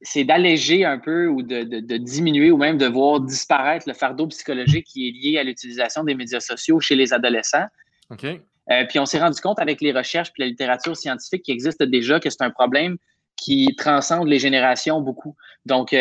c'est 0.00 0.24
d'alléger 0.24 0.84
un 0.84 0.98
peu 0.98 1.28
ou 1.28 1.42
de, 1.42 1.96
diminuer 1.96 2.50
ou 2.50 2.58
même 2.58 2.76
de 2.76 2.86
voir 2.86 3.20
disparaître 3.20 3.88
le 3.88 3.94
fardeau 3.94 4.26
psychologique 4.26 4.86
qui 4.86 5.08
est 5.08 5.12
lié 5.12 5.38
à 5.38 5.44
l'utilisation 5.44 6.04
des 6.04 6.14
médias 6.14 6.40
sociaux 6.40 6.78
chez 6.80 6.94
les 6.94 7.14
adolescents. 7.14 7.66
OK. 8.10 8.24
Euh, 8.24 8.84
puis 8.88 8.98
on 8.98 9.06
s'est 9.06 9.18
rendu 9.18 9.40
compte 9.40 9.58
avec 9.60 9.80
les 9.80 9.92
recherches 9.92 10.28
et 10.30 10.42
la 10.42 10.46
littérature 10.46 10.96
scientifique 10.96 11.42
qui 11.42 11.52
existe 11.52 11.82
déjà 11.82 12.20
que 12.20 12.28
c'est 12.28 12.42
un 12.42 12.50
problème 12.50 12.96
qui 13.36 13.74
transcende 13.76 14.28
les 14.28 14.38
générations 14.38 15.00
beaucoup. 15.00 15.36
Donc, 15.66 15.94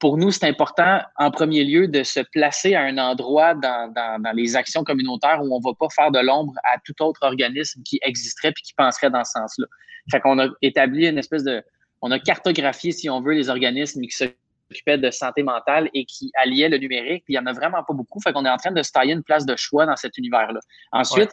pour 0.00 0.16
nous, 0.16 0.30
c'est 0.30 0.46
important, 0.46 1.00
en 1.16 1.30
premier 1.30 1.64
lieu, 1.64 1.88
de 1.88 2.02
se 2.02 2.20
placer 2.20 2.74
à 2.74 2.82
un 2.82 2.98
endroit 2.98 3.54
dans, 3.54 4.32
les 4.34 4.56
actions 4.56 4.84
communautaires 4.84 5.40
où 5.42 5.54
on 5.54 5.58
ne 5.58 5.64
va 5.64 5.72
pas 5.78 5.88
faire 5.94 6.10
de 6.10 6.20
l'ombre 6.20 6.54
à 6.64 6.78
tout 6.84 6.94
autre 7.02 7.20
organisme 7.22 7.82
qui 7.84 7.98
existerait 8.02 8.52
puis 8.52 8.62
qui 8.62 8.74
penserait 8.74 9.10
dans 9.10 9.24
ce 9.24 9.32
sens-là. 9.32 9.66
Fait 10.10 10.20
qu'on 10.20 10.38
a 10.38 10.48
établi 10.62 11.06
une 11.06 11.18
espèce 11.18 11.44
de. 11.44 11.62
On 12.00 12.10
a 12.10 12.18
cartographié, 12.18 12.92
si 12.92 13.10
on 13.10 13.20
veut, 13.20 13.32
les 13.32 13.50
organismes 13.50 14.02
qui 14.02 14.16
s'occupaient 14.16 14.98
de 14.98 15.10
santé 15.10 15.42
mentale 15.42 15.90
et 15.94 16.04
qui 16.04 16.30
alliaient 16.36 16.68
le 16.68 16.78
numérique. 16.78 17.24
Puis 17.24 17.34
il 17.34 17.38
n'y 17.38 17.42
en 17.42 17.46
a 17.46 17.52
vraiment 17.52 17.82
pas 17.82 17.94
beaucoup. 17.94 18.20
Fait 18.20 18.32
qu'on 18.32 18.44
est 18.44 18.50
en 18.50 18.56
train 18.56 18.70
de 18.70 18.82
se 18.82 18.92
tailler 18.92 19.12
une 19.12 19.24
place 19.24 19.44
de 19.44 19.56
choix 19.56 19.84
dans 19.84 19.96
cet 19.96 20.16
univers-là. 20.16 20.60
Ensuite, 20.92 21.30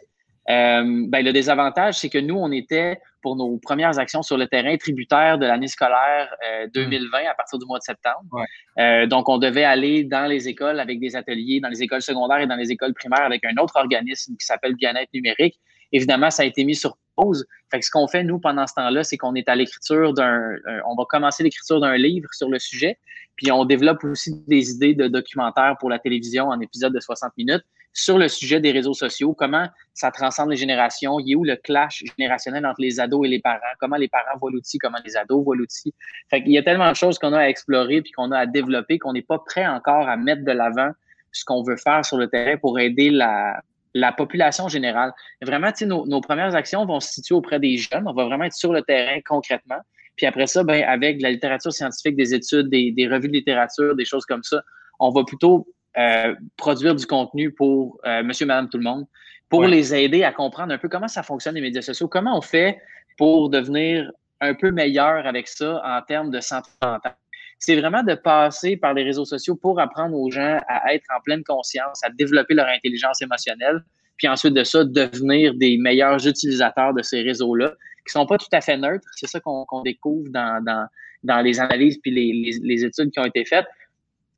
euh, 0.48 1.04
ben, 1.08 1.24
le 1.24 1.32
désavantage, 1.32 1.98
c'est 1.98 2.08
que 2.08 2.18
nous, 2.18 2.36
on 2.36 2.50
était, 2.52 3.00
pour 3.26 3.34
nos 3.34 3.58
premières 3.58 3.98
actions 3.98 4.22
sur 4.22 4.36
le 4.36 4.46
terrain, 4.46 4.76
tributaires 4.76 5.36
de 5.36 5.46
l'année 5.46 5.66
scolaire 5.66 6.32
2020 6.72 7.18
euh, 7.18 7.28
à 7.28 7.34
partir 7.34 7.58
du 7.58 7.66
mois 7.66 7.80
de 7.80 7.82
septembre. 7.82 8.44
Euh, 8.78 9.06
donc, 9.08 9.28
on 9.28 9.38
devait 9.38 9.64
aller 9.64 10.04
dans 10.04 10.26
les 10.26 10.46
écoles 10.46 10.78
avec 10.78 11.00
des 11.00 11.16
ateliers, 11.16 11.58
dans 11.58 11.68
les 11.68 11.82
écoles 11.82 12.02
secondaires 12.02 12.38
et 12.38 12.46
dans 12.46 12.54
les 12.54 12.70
écoles 12.70 12.94
primaires 12.94 13.24
avec 13.24 13.44
un 13.44 13.60
autre 13.60 13.74
organisme 13.74 14.36
qui 14.38 14.46
s'appelle 14.46 14.76
Bien-être 14.76 15.12
numérique. 15.12 15.58
Évidemment, 15.90 16.30
ça 16.30 16.44
a 16.44 16.46
été 16.46 16.62
mis 16.62 16.76
sur 16.76 16.98
pause. 17.16 17.44
Fait 17.72 17.80
que 17.80 17.86
ce 17.86 17.90
qu'on 17.90 18.06
fait, 18.06 18.22
nous, 18.22 18.38
pendant 18.38 18.68
ce 18.68 18.74
temps-là, 18.74 19.02
c'est 19.02 19.16
qu'on 19.16 19.34
est 19.34 19.48
à 19.48 19.56
l'écriture 19.56 20.14
d'un... 20.14 20.40
On 20.86 20.94
va 20.94 21.02
commencer 21.08 21.42
l'écriture 21.42 21.80
d'un 21.80 21.96
livre 21.96 22.28
sur 22.30 22.48
le 22.48 22.60
sujet, 22.60 22.96
puis 23.34 23.50
on 23.50 23.64
développe 23.64 24.04
aussi 24.04 24.40
des 24.46 24.70
idées 24.70 24.94
de 24.94 25.08
documentaires 25.08 25.74
pour 25.80 25.90
la 25.90 25.98
télévision 25.98 26.46
en 26.46 26.60
épisode 26.60 26.92
de 26.92 27.00
60 27.00 27.32
minutes 27.36 27.64
sur 27.96 28.18
le 28.18 28.28
sujet 28.28 28.60
des 28.60 28.72
réseaux 28.72 28.92
sociaux, 28.92 29.32
comment 29.32 29.68
ça 29.94 30.10
transcende 30.10 30.50
les 30.50 30.56
générations, 30.56 31.18
il 31.18 31.30
y 31.30 31.34
a 31.34 31.38
où 31.38 31.44
le 31.44 31.56
clash 31.56 32.04
générationnel 32.18 32.66
entre 32.66 32.82
les 32.82 33.00
ados 33.00 33.26
et 33.26 33.28
les 33.30 33.38
parents, 33.38 33.60
comment 33.80 33.96
les 33.96 34.08
parents 34.08 34.36
voient 34.38 34.50
l'outil, 34.50 34.76
comment 34.76 34.98
les 35.02 35.16
ados 35.16 35.42
voient 35.42 35.56
l'outil. 35.56 35.94
Fait 36.28 36.42
qu'il 36.42 36.52
y 36.52 36.58
a 36.58 36.62
tellement 36.62 36.90
de 36.90 36.94
choses 36.94 37.18
qu'on 37.18 37.32
a 37.32 37.38
à 37.38 37.48
explorer 37.48 38.02
puis 38.02 38.12
qu'on 38.12 38.32
a 38.32 38.40
à 38.40 38.46
développer 38.46 38.98
qu'on 38.98 39.14
n'est 39.14 39.22
pas 39.22 39.38
prêt 39.38 39.66
encore 39.66 40.10
à 40.10 40.18
mettre 40.18 40.44
de 40.44 40.52
l'avant 40.52 40.90
ce 41.32 41.42
qu'on 41.46 41.62
veut 41.62 41.78
faire 41.78 42.04
sur 42.04 42.18
le 42.18 42.28
terrain 42.28 42.58
pour 42.58 42.78
aider 42.78 43.08
la, 43.08 43.62
la 43.94 44.12
population 44.12 44.68
générale. 44.68 45.14
Vraiment, 45.40 45.70
nos, 45.80 46.06
nos 46.06 46.20
premières 46.20 46.54
actions 46.54 46.84
vont 46.84 47.00
se 47.00 47.14
situer 47.14 47.34
auprès 47.34 47.58
des 47.58 47.78
jeunes. 47.78 48.06
On 48.06 48.12
va 48.12 48.26
vraiment 48.26 48.44
être 48.44 48.52
sur 48.52 48.74
le 48.74 48.82
terrain 48.82 49.20
concrètement. 49.24 49.80
Puis 50.16 50.26
après 50.26 50.46
ça, 50.46 50.64
ben, 50.64 50.84
avec 50.84 51.22
la 51.22 51.30
littérature 51.30 51.72
scientifique, 51.72 52.14
des 52.14 52.34
études, 52.34 52.68
des, 52.68 52.92
des 52.92 53.08
revues 53.08 53.28
de 53.28 53.34
littérature, 53.34 53.96
des 53.96 54.04
choses 54.04 54.26
comme 54.26 54.42
ça, 54.42 54.62
on 54.98 55.10
va 55.10 55.24
plutôt 55.24 55.66
euh, 55.98 56.34
produire 56.56 56.94
du 56.94 57.06
contenu 57.06 57.50
pour 57.52 57.98
euh, 58.06 58.22
monsieur, 58.22 58.46
madame, 58.46 58.68
tout 58.68 58.78
le 58.78 58.84
monde, 58.84 59.06
pour 59.48 59.64
les 59.64 59.94
aider 59.94 60.24
à 60.24 60.32
comprendre 60.32 60.72
un 60.72 60.78
peu 60.78 60.88
comment 60.88 61.08
ça 61.08 61.22
fonctionne 61.22 61.54
les 61.54 61.60
médias 61.60 61.82
sociaux, 61.82 62.08
comment 62.08 62.36
on 62.36 62.42
fait 62.42 62.78
pour 63.16 63.48
devenir 63.48 64.10
un 64.40 64.54
peu 64.54 64.70
meilleur 64.70 65.26
avec 65.26 65.48
ça 65.48 65.80
en 65.84 66.02
termes 66.02 66.30
de 66.30 66.40
santé 66.40 66.68
mentale? 66.82 67.16
C'est 67.58 67.80
vraiment 67.80 68.02
de 68.02 68.14
passer 68.14 68.76
par 68.76 68.92
les 68.92 69.02
réseaux 69.02 69.24
sociaux 69.24 69.56
pour 69.56 69.80
apprendre 69.80 70.14
aux 70.14 70.30
gens 70.30 70.60
à 70.68 70.92
être 70.92 71.06
en 71.16 71.20
pleine 71.22 71.42
conscience, 71.42 72.02
à 72.04 72.10
développer 72.10 72.54
leur 72.54 72.66
intelligence 72.66 73.22
émotionnelle, 73.22 73.82
puis 74.18 74.28
ensuite 74.28 74.54
de 74.54 74.64
ça, 74.64 74.84
devenir 74.84 75.54
des 75.54 75.78
meilleurs 75.78 76.26
utilisateurs 76.26 76.92
de 76.92 77.02
ces 77.02 77.22
réseaux-là, 77.22 77.72
qui 78.06 78.12
sont 78.12 78.26
pas 78.26 78.38
tout 78.38 78.46
à 78.52 78.60
fait 78.60 78.76
neutres. 78.76 79.06
C'est 79.16 79.26
ça 79.26 79.40
qu'on 79.40 79.82
découvre 79.82 80.28
dans, 80.30 80.62
dans, 80.64 80.86
dans, 81.22 81.40
les 81.40 81.60
analyses 81.60 81.98
puis 81.98 82.10
les, 82.10 82.58
les, 82.62 82.84
études 82.84 83.10
qui 83.10 83.20
ont 83.20 83.24
été 83.24 83.44
faites. 83.44 83.66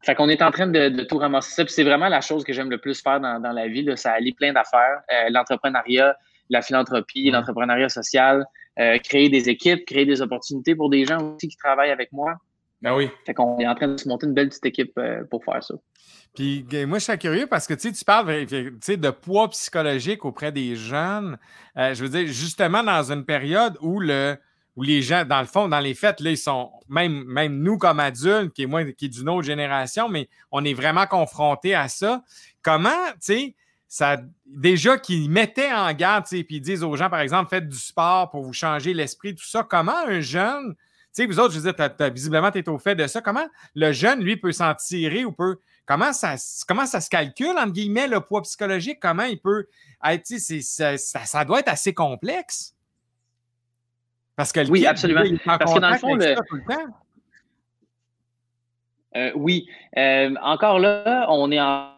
Fait 0.08 0.14
qu'on 0.14 0.30
est 0.30 0.40
en 0.40 0.50
train 0.50 0.66
de, 0.66 1.02
tout 1.02 1.18
ramasser 1.18 1.52
ça. 1.52 1.66
Puis 1.66 1.74
c'est 1.74 1.84
vraiment 1.84 2.08
la 2.08 2.22
chose 2.22 2.42
que 2.42 2.54
j'aime 2.54 2.70
le 2.70 2.78
plus 2.78 3.02
faire 3.02 3.20
dans, 3.20 3.52
la 3.52 3.68
vie. 3.68 3.82
Là. 3.82 3.94
Ça 3.94 4.12
allie 4.12 4.32
plein 4.32 4.54
d'affaires. 4.54 5.02
Euh, 5.12 5.28
l'entrepreneuriat, 5.28 6.16
la 6.48 6.62
philanthropie, 6.62 7.30
l'entrepreneuriat 7.30 7.90
social, 7.90 8.46
euh, 8.78 8.96
créer 9.04 9.28
des 9.28 9.50
équipes, 9.50 9.84
créer 9.84 10.06
des 10.06 10.22
opportunités 10.22 10.74
pour 10.74 10.88
des 10.88 11.04
gens 11.04 11.18
aussi 11.18 11.48
qui 11.48 11.58
travaillent 11.58 11.90
avec 11.90 12.10
moi. 12.10 12.36
Ben 12.80 12.96
oui. 12.96 13.10
Fait 13.26 13.34
qu'on 13.34 13.58
est 13.58 13.68
en 13.68 13.74
train 13.74 13.88
de 13.88 13.98
se 13.98 14.08
monter 14.08 14.26
une 14.26 14.32
belle 14.32 14.48
petite 14.48 14.64
équipe 14.64 14.96
euh, 14.96 15.24
pour 15.30 15.44
faire 15.44 15.62
ça. 15.62 15.74
Puis 16.34 16.64
moi, 16.86 16.98
je 16.98 17.04
suis 17.04 17.18
curieux 17.18 17.46
parce 17.46 17.66
que 17.66 17.74
tu 17.74 17.92
parles 18.06 18.46
de 18.46 19.10
poids 19.10 19.50
psychologique 19.50 20.24
auprès 20.24 20.52
des 20.52 20.74
jeunes. 20.74 21.36
je 21.76 22.02
veux 22.02 22.08
dire, 22.08 22.28
justement, 22.28 22.82
dans 22.82 23.12
une 23.12 23.26
période 23.26 23.76
où 23.82 24.00
le, 24.00 24.38
où 24.78 24.82
les 24.84 25.02
gens, 25.02 25.24
dans 25.24 25.40
le 25.40 25.46
fond, 25.46 25.66
dans 25.66 25.80
les 25.80 25.92
fêtes, 25.92 26.20
là, 26.20 26.36
sont, 26.36 26.70
même, 26.88 27.24
nous 27.48 27.78
comme 27.78 27.98
adultes, 27.98 28.52
qui 28.52 28.62
est, 28.62 28.94
qui 28.94 29.06
est 29.06 29.08
d'une 29.08 29.28
autre 29.28 29.42
génération, 29.42 30.08
mais 30.08 30.28
on 30.52 30.64
est 30.64 30.72
vraiment 30.72 31.04
confrontés 31.04 31.74
à 31.74 31.88
ça. 31.88 32.22
Comment, 32.62 33.06
tu 33.14 33.16
sais, 33.22 33.54
ça, 33.88 34.18
déjà 34.46 34.96
qu'ils 34.96 35.28
mettaient 35.28 35.72
en 35.72 35.92
garde, 35.94 36.26
puis 36.28 36.46
ils 36.48 36.60
disent 36.60 36.84
aux 36.84 36.94
gens, 36.94 37.10
par 37.10 37.18
exemple, 37.18 37.50
faites 37.50 37.68
du 37.68 37.76
sport 37.76 38.30
pour 38.30 38.44
vous 38.44 38.52
changer 38.52 38.94
l'esprit, 38.94 39.34
tout 39.34 39.44
ça. 39.44 39.66
Comment 39.68 40.06
un 40.06 40.20
jeune, 40.20 40.76
tu 40.76 40.76
sais, 41.10 41.26
vous 41.26 41.40
autres, 41.40 41.54
je 41.54 41.58
dire, 41.58 42.12
visiblement, 42.12 42.52
tu 42.52 42.58
es 42.58 42.68
au 42.68 42.78
fait 42.78 42.94
de 42.94 43.08
ça. 43.08 43.20
Comment 43.20 43.48
le 43.74 43.90
jeune, 43.90 44.22
lui, 44.22 44.36
peut 44.36 44.52
s'en 44.52 44.76
tirer 44.76 45.24
ou 45.24 45.32
peut. 45.32 45.58
Comment 45.86 46.12
ça, 46.12 46.36
comment 46.68 46.86
ça 46.86 47.00
se 47.00 47.10
calcule, 47.10 47.58
entre 47.58 47.72
guillemets, 47.72 48.06
le 48.06 48.20
poids 48.20 48.42
psychologique? 48.42 49.00
Comment 49.02 49.24
il 49.24 49.40
peut 49.40 49.66
être. 50.04 50.24
Sais, 50.24 50.60
ça, 50.60 50.96
ça 50.96 51.44
doit 51.44 51.58
être 51.58 51.68
assez 51.68 51.94
complexe. 51.94 52.76
Parce 54.38 54.52
que 54.52 54.60
oui, 54.70 54.86
absolument. 54.86 55.24
Parce 55.44 55.74
que 55.74 55.80
dans 55.80 55.90
le 55.90 55.98
fond, 55.98 56.14
le... 56.14 56.36
Euh, 59.16 59.32
oui. 59.34 59.66
Euh, 59.96 60.32
encore 60.40 60.78
là, 60.78 61.26
on 61.28 61.50
est 61.50 61.60
en, 61.60 61.88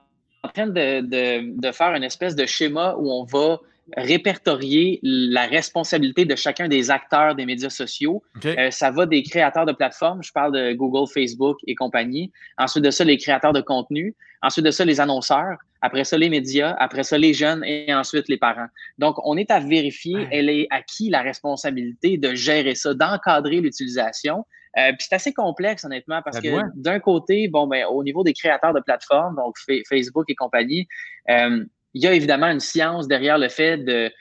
train 0.55 0.67
de, 0.67 1.71
faire 1.73 1.95
une 1.95 2.03
espèce 2.03 2.35
de 2.35 2.47
schéma 2.47 2.95
où 2.97 3.11
on 3.13 3.25
va 3.25 3.59
répertorier 3.95 5.01
la 5.03 5.45
responsabilité 5.45 6.25
de 6.25 6.35
chacun 6.35 6.67
des 6.67 6.91
acteurs 6.91 7.35
des 7.35 7.45
médias 7.45 7.69
sociaux. 7.69 8.23
Euh, 8.47 8.71
ça 8.71 8.91
va 8.91 9.05
des 9.05 9.23
créateurs 9.23 9.67
de 9.67 9.73
plateformes, 9.73 10.23
je 10.23 10.33
parle 10.33 10.55
de 10.55 10.73
Google, 10.73 11.11
Facebook 11.13 11.59
et 11.67 11.75
compagnie. 11.75 12.33
Ensuite 12.57 12.85
de 12.85 12.91
ça, 12.91 13.05
les 13.05 13.19
créateurs 13.19 13.53
de 13.53 13.61
contenu. 13.61 14.15
Ensuite 14.41 14.65
de 14.65 14.71
ça, 14.71 14.87
les 14.87 14.99
annonceurs. 14.99 15.59
Après 15.81 16.05
ça, 16.05 16.19
les 16.19 16.29
médias. 16.29 16.75
Après 16.79 17.03
ça, 17.03 17.17
les 17.17 17.33
jeunes 17.33 17.65
et 17.65 17.93
ensuite 17.95 18.29
les 18.29 18.37
parents. 18.37 18.69
Donc, 18.99 19.17
on 19.25 19.37
est 19.37 19.51
à 19.51 19.61
vérifier, 19.61 20.29
elle 20.31 20.49
est 20.49 20.67
à 20.71 20.83
qui 20.83 21.09
la 21.11 21.23
responsabilité 21.23 22.19
de 22.19 22.35
gérer 22.35 22.75
ça, 22.75 22.95
d'encadrer 22.95 23.61
l'utilisation. 23.61 24.45
Euh, 24.79 24.93
puis 24.93 25.07
c'est 25.09 25.17
assez 25.17 25.33
complexe, 25.33 25.85
honnêtement, 25.85 26.21
parce 26.23 26.39
que 26.39 26.61
d'un 26.77 27.01
côté, 27.01 27.49
bon, 27.49 27.67
ben, 27.67 27.87
au 27.87 28.05
niveau 28.05 28.23
des 28.23 28.33
créateurs 28.33 28.73
de 28.73 28.81
plateformes, 28.81 29.35
donc 29.37 29.57
Facebook 29.89 30.27
et 30.29 30.35
compagnie, 30.35 30.87
euh, 31.29 31.65
il 31.95 32.05
y 32.05 32.07
a 32.07 32.13
évidemment 32.13 32.47
une 32.47 32.61
science 32.61 33.09
derrière 33.09 33.37
le 33.37 33.49
fait 33.49 33.79
de, 33.79 34.13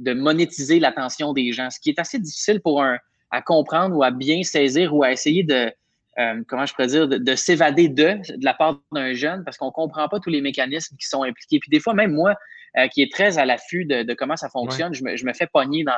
de 0.00 0.12
monétiser 0.12 0.78
l'attention 0.78 1.32
des 1.32 1.52
gens, 1.52 1.70
ce 1.70 1.80
qui 1.80 1.88
est 1.88 1.98
assez 1.98 2.18
difficile 2.18 2.60
pour 2.60 2.82
un 2.82 2.98
à 3.30 3.40
comprendre 3.42 3.96
ou 3.96 4.02
à 4.02 4.10
bien 4.10 4.42
saisir 4.42 4.94
ou 4.94 5.02
à 5.02 5.10
essayer 5.10 5.42
de, 5.42 5.72
euh, 6.18 6.42
comment 6.48 6.66
je 6.66 6.74
pourrais 6.74 6.86
dire, 6.86 7.08
de, 7.08 7.34
s'évader 7.34 7.88
de, 7.88 8.18
de 8.36 8.44
la 8.44 8.54
part 8.54 8.80
d'un 8.92 9.14
jeune 9.14 9.44
parce 9.44 9.56
qu'on 9.56 9.66
ne 9.66 9.72
comprend 9.72 10.08
pas 10.08 10.20
tous 10.20 10.30
les 10.30 10.40
mécanismes 10.40 10.96
qui 10.96 11.06
sont 11.06 11.22
impliqués. 11.22 11.58
Puis 11.58 11.70
des 11.70 11.80
fois, 11.80 11.94
même 11.94 12.12
moi, 12.12 12.34
euh, 12.76 12.88
qui 12.88 13.02
est 13.02 13.12
très 13.12 13.38
à 13.38 13.44
l'affût 13.44 13.84
de, 13.84 14.14
comment 14.14 14.36
ça 14.36 14.48
fonctionne, 14.48 14.94
je, 14.94 15.04
me, 15.04 15.16
je, 15.16 15.24
me, 15.24 15.32
fais 15.32 15.46
pogner 15.46 15.84
dans, 15.84 15.92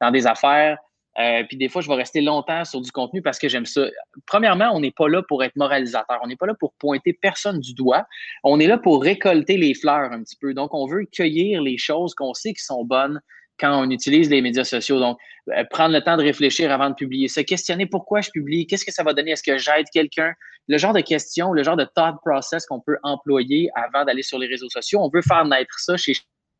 dans 0.00 0.10
des 0.10 0.26
affaires. 0.26 0.78
Euh, 1.18 1.42
puis 1.44 1.56
des 1.56 1.68
fois, 1.68 1.82
je 1.82 1.88
vais 1.88 1.94
rester 1.94 2.20
longtemps 2.20 2.64
sur 2.64 2.80
du 2.80 2.92
contenu 2.92 3.20
parce 3.20 3.38
que 3.38 3.48
j'aime 3.48 3.66
ça. 3.66 3.82
Premièrement, 4.26 4.70
on 4.72 4.80
n'est 4.80 4.92
pas 4.92 5.08
là 5.08 5.22
pour 5.22 5.42
être 5.42 5.56
moralisateur. 5.56 6.18
On 6.22 6.28
n'est 6.28 6.36
pas 6.36 6.46
là 6.46 6.54
pour 6.54 6.72
pointer 6.74 7.12
personne 7.12 7.58
du 7.60 7.74
doigt. 7.74 8.06
On 8.44 8.60
est 8.60 8.66
là 8.66 8.78
pour 8.78 9.02
récolter 9.02 9.56
les 9.56 9.74
fleurs 9.74 10.12
un 10.12 10.22
petit 10.22 10.36
peu. 10.36 10.54
Donc, 10.54 10.72
on 10.72 10.86
veut 10.86 11.04
cueillir 11.10 11.62
les 11.62 11.78
choses 11.78 12.14
qu'on 12.14 12.32
sait 12.32 12.52
qui 12.52 12.62
sont 12.62 12.84
bonnes, 12.84 13.20
quand 13.60 13.80
on 13.80 13.90
utilise 13.90 14.30
les 14.30 14.40
médias 14.40 14.64
sociaux. 14.64 14.98
Donc, 14.98 15.18
euh, 15.50 15.64
prendre 15.70 15.94
le 15.94 16.00
temps 16.00 16.16
de 16.16 16.22
réfléchir 16.22 16.72
avant 16.72 16.90
de 16.90 16.94
publier, 16.94 17.28
se 17.28 17.40
questionner 17.40 17.86
pourquoi 17.86 18.20
je 18.20 18.30
publie, 18.30 18.66
qu'est-ce 18.66 18.84
que 18.84 18.92
ça 18.92 19.02
va 19.02 19.12
donner, 19.12 19.32
est-ce 19.32 19.42
que 19.42 19.58
j'aide 19.58 19.86
quelqu'un, 19.92 20.32
le 20.68 20.78
genre 20.78 20.92
de 20.92 21.00
questions, 21.00 21.52
le 21.52 21.62
genre 21.62 21.76
de 21.76 21.84
thought 21.84 22.16
process 22.24 22.66
qu'on 22.66 22.80
peut 22.80 22.96
employer 23.02 23.68
avant 23.74 24.04
d'aller 24.04 24.22
sur 24.22 24.38
les 24.38 24.46
réseaux 24.46 24.68
sociaux. 24.68 25.00
On 25.00 25.10
veut 25.12 25.22
faire 25.22 25.44
naître 25.44 25.78
ça 25.78 25.96
chez 25.96 26.14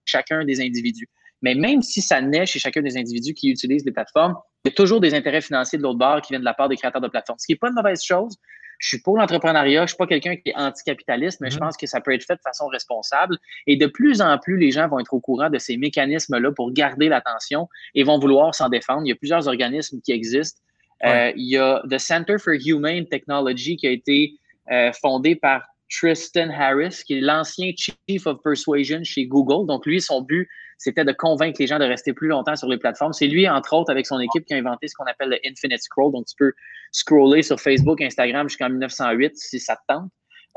chacun 0.05 0.45
des 0.45 0.61
individus. 0.61 1.09
Mais 1.43 1.55
même 1.55 1.81
si 1.81 2.03
ça 2.03 2.21
naît 2.21 2.47
chez 2.47 2.59
chacun 2.59 2.83
des 2.83 2.99
individus 2.99 3.35
qui 3.35 3.51
utilisent 3.51 3.85
les 3.85 3.93
plateformes, 3.93 4.35
il 4.65 4.69
y 4.69 4.73
a 4.73 4.75
toujours 4.75 5.01
des 5.01 5.15
intérêts 5.15 5.41
financiers 5.41 5.79
de 5.79 5.83
l'autre 5.83 5.99
bord 5.99 6.21
qui 6.21 6.33
viennent 6.33 6.43
de 6.43 6.45
la 6.45 6.55
part 6.55 6.69
des 6.69 6.77
créateurs 6.77 7.01
de 7.01 7.09
plateformes. 7.09 7.39
Ce 7.39 7.47
qui 7.47 7.53
n'est 7.53 7.59
pas 7.59 7.69
une 7.69 7.75
mauvaise 7.75 8.03
chose, 8.03 8.37
je 8.81 8.89
suis 8.89 8.99
pour 8.99 9.19
l'entrepreneuriat, 9.19 9.83
je 9.83 9.89
suis 9.89 9.97
pas 9.97 10.07
quelqu'un 10.07 10.37
qui 10.37 10.49
est 10.49 10.57
anticapitaliste, 10.57 11.41
mais 11.41 11.51
je 11.51 11.57
mhm. 11.57 11.61
pense 11.61 11.77
que 11.77 11.87
ça 11.87 12.01
peut 12.01 12.15
être 12.15 12.25
fait 12.25 12.35
de 12.35 12.41
façon 12.41 12.67
responsable. 12.67 13.37
Et 13.67 13.77
de 13.77 13.87
plus 13.87 14.23
en 14.23 14.39
plus, 14.39 14.57
les 14.57 14.71
gens 14.71 14.89
vont 14.89 14.99
être 14.99 15.13
au 15.13 15.21
courant 15.21 15.51
de 15.51 15.59
ces 15.59 15.77
mécanismes-là 15.77 16.51
pour 16.53 16.73
garder 16.73 17.09
l'attention 17.09 17.69
et 17.95 18.03
vont 18.05 18.19
vouloir 18.19 18.55
s'en 18.55 18.71
défendre. 18.71 19.03
Il 19.05 19.11
y 19.11 19.13
a 19.13 19.17
plusieurs 19.17 19.47
organismes 19.47 20.01
qui 20.01 20.13
existent. 20.13 20.61
Euh, 21.05 21.31
il 21.37 21.51
y 21.51 21.59
a 21.59 21.83
The 21.91 21.99
Center 21.99 22.39
for 22.39 22.55
Humane 22.55 23.07
Technology 23.07 23.77
qui 23.77 23.87
a 23.87 23.91
été 23.91 24.33
euh, 24.71 24.91
fondé 25.01 25.37
par 25.37 25.63
Tristan 25.91 26.49
Harris, 26.51 27.03
qui 27.07 27.19
est 27.19 27.21
l'ancien 27.21 27.73
Chief 27.77 28.27
of 28.27 28.39
Persuasion 28.43 29.05
chez 29.05 29.27
Google. 29.27 29.67
Donc, 29.67 29.85
lui, 29.85 30.01
son 30.01 30.23
but, 30.23 30.49
c'était 30.81 31.05
de 31.05 31.13
convaincre 31.13 31.59
les 31.61 31.67
gens 31.67 31.79
de 31.79 31.85
rester 31.85 32.15
plus 32.15 32.29
longtemps 32.29 32.57
sur 32.57 32.67
les 32.67 32.79
plateformes. 32.79 33.13
C'est 33.13 33.27
lui, 33.27 33.47
entre 33.47 33.75
autres, 33.75 33.91
avec 33.91 34.07
son 34.07 34.19
équipe, 34.19 34.47
qui 34.47 34.55
a 34.55 34.57
inventé 34.57 34.89
ce 34.89 34.95
qu'on 34.95 35.05
appelle 35.05 35.29
le 35.29 35.39
Infinite 35.45 35.83
Scroll. 35.83 36.11
Donc, 36.11 36.25
tu 36.25 36.35
peux 36.39 36.55
scroller 36.91 37.43
sur 37.43 37.61
Facebook, 37.61 38.01
Instagram 38.01 38.49
jusqu'en 38.49 38.71
1908 38.71 39.37
si 39.37 39.61
ça 39.61 39.77
te 39.77 39.83
tente. 39.89 40.11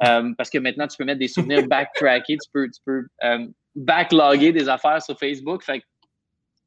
Euh, 0.05 0.31
parce 0.37 0.49
que 0.49 0.59
maintenant, 0.59 0.87
tu 0.87 0.95
peux 0.95 1.03
mettre 1.03 1.19
des 1.19 1.27
souvenirs 1.27 1.67
backtrackés, 1.67 2.37
tu 2.37 2.49
peux, 2.53 2.69
tu 2.69 2.79
peux 2.85 3.05
euh, 3.25 3.45
backlogger 3.75 4.53
des 4.53 4.69
affaires 4.69 5.01
sur 5.01 5.19
Facebook. 5.19 5.61
Fait 5.61 5.81
que 5.81 5.85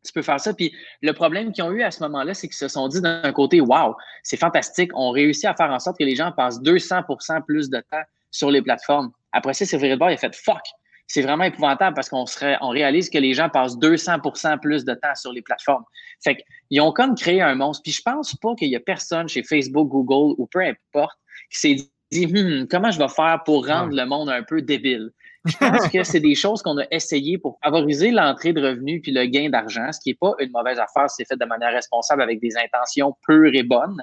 tu 0.04 0.12
peux 0.12 0.20
faire 0.22 0.38
ça. 0.38 0.52
Puis 0.52 0.70
le 1.00 1.12
problème 1.14 1.50
qu'ils 1.50 1.64
ont 1.64 1.72
eu 1.72 1.82
à 1.82 1.90
ce 1.90 2.02
moment-là, 2.02 2.34
c'est 2.34 2.48
qu'ils 2.48 2.58
se 2.58 2.68
sont 2.68 2.88
dit 2.88 3.00
d'un 3.00 3.32
côté, 3.32 3.62
wow, 3.62 3.96
c'est 4.22 4.36
fantastique, 4.36 4.90
on 4.94 5.12
réussit 5.12 5.46
à 5.46 5.54
faire 5.54 5.70
en 5.70 5.78
sorte 5.78 5.98
que 5.98 6.04
les 6.04 6.14
gens 6.14 6.30
passent 6.30 6.60
200% 6.60 7.42
plus 7.46 7.70
de 7.70 7.78
temps 7.90 8.04
sur 8.30 8.50
les 8.50 8.60
plateformes. 8.60 9.12
Après 9.32 9.54
ça, 9.54 9.64
c'est 9.64 9.78
vrai 9.78 9.88
de 9.88 9.96
bord, 9.96 10.10
il 10.10 10.14
a 10.14 10.18
fait 10.18 10.36
fuck 10.36 10.60
c'est 11.06 11.22
vraiment 11.22 11.44
épouvantable 11.44 11.94
parce 11.94 12.08
qu'on 12.08 12.26
serait, 12.26 12.56
on 12.60 12.68
réalise 12.68 13.10
que 13.10 13.18
les 13.18 13.32
gens 13.32 13.48
passent 13.48 13.76
200% 13.78 14.60
plus 14.60 14.84
de 14.84 14.94
temps 14.94 15.14
sur 15.14 15.32
les 15.32 15.42
plateformes. 15.42 15.84
Fait 16.22 16.36
qu'ils 16.68 16.80
ont 16.80 16.92
comme 16.92 17.14
créé 17.14 17.40
un 17.40 17.54
monstre. 17.54 17.82
Puis 17.84 17.92
je 17.92 18.02
pense 18.02 18.34
pas 18.36 18.54
qu'il 18.56 18.68
y 18.68 18.76
a 18.76 18.80
personne 18.80 19.28
chez 19.28 19.42
Facebook, 19.42 19.88
Google 19.88 20.34
ou 20.38 20.46
peu 20.46 20.60
importe 20.60 21.18
qui 21.50 21.58
s'est 21.58 21.76
dit 22.10 22.26
hmm, 22.26 22.66
comment 22.68 22.90
je 22.90 22.98
vais 22.98 23.08
faire 23.08 23.40
pour 23.44 23.66
rendre 23.66 23.94
le 23.94 24.04
monde 24.04 24.28
un 24.28 24.42
peu 24.42 24.62
débile? 24.62 25.10
Je 25.44 25.56
pense 25.58 25.88
que 25.88 26.02
c'est 26.02 26.18
des 26.18 26.34
choses 26.34 26.60
qu'on 26.60 26.78
a 26.78 26.84
essayé 26.90 27.38
pour 27.38 27.56
favoriser 27.62 28.10
l'entrée 28.10 28.52
de 28.52 28.60
revenus 28.60 29.00
puis 29.00 29.12
le 29.12 29.26
gain 29.26 29.48
d'argent, 29.48 29.92
ce 29.92 30.00
qui 30.00 30.10
n'est 30.10 30.16
pas 30.20 30.32
une 30.40 30.50
mauvaise 30.50 30.80
affaire 30.80 31.08
si 31.08 31.16
c'est 31.18 31.28
fait 31.28 31.38
de 31.38 31.44
manière 31.44 31.72
responsable 31.72 32.22
avec 32.22 32.40
des 32.40 32.56
intentions 32.56 33.16
pures 33.25 33.54
et 33.54 33.62
bonnes. 33.62 34.02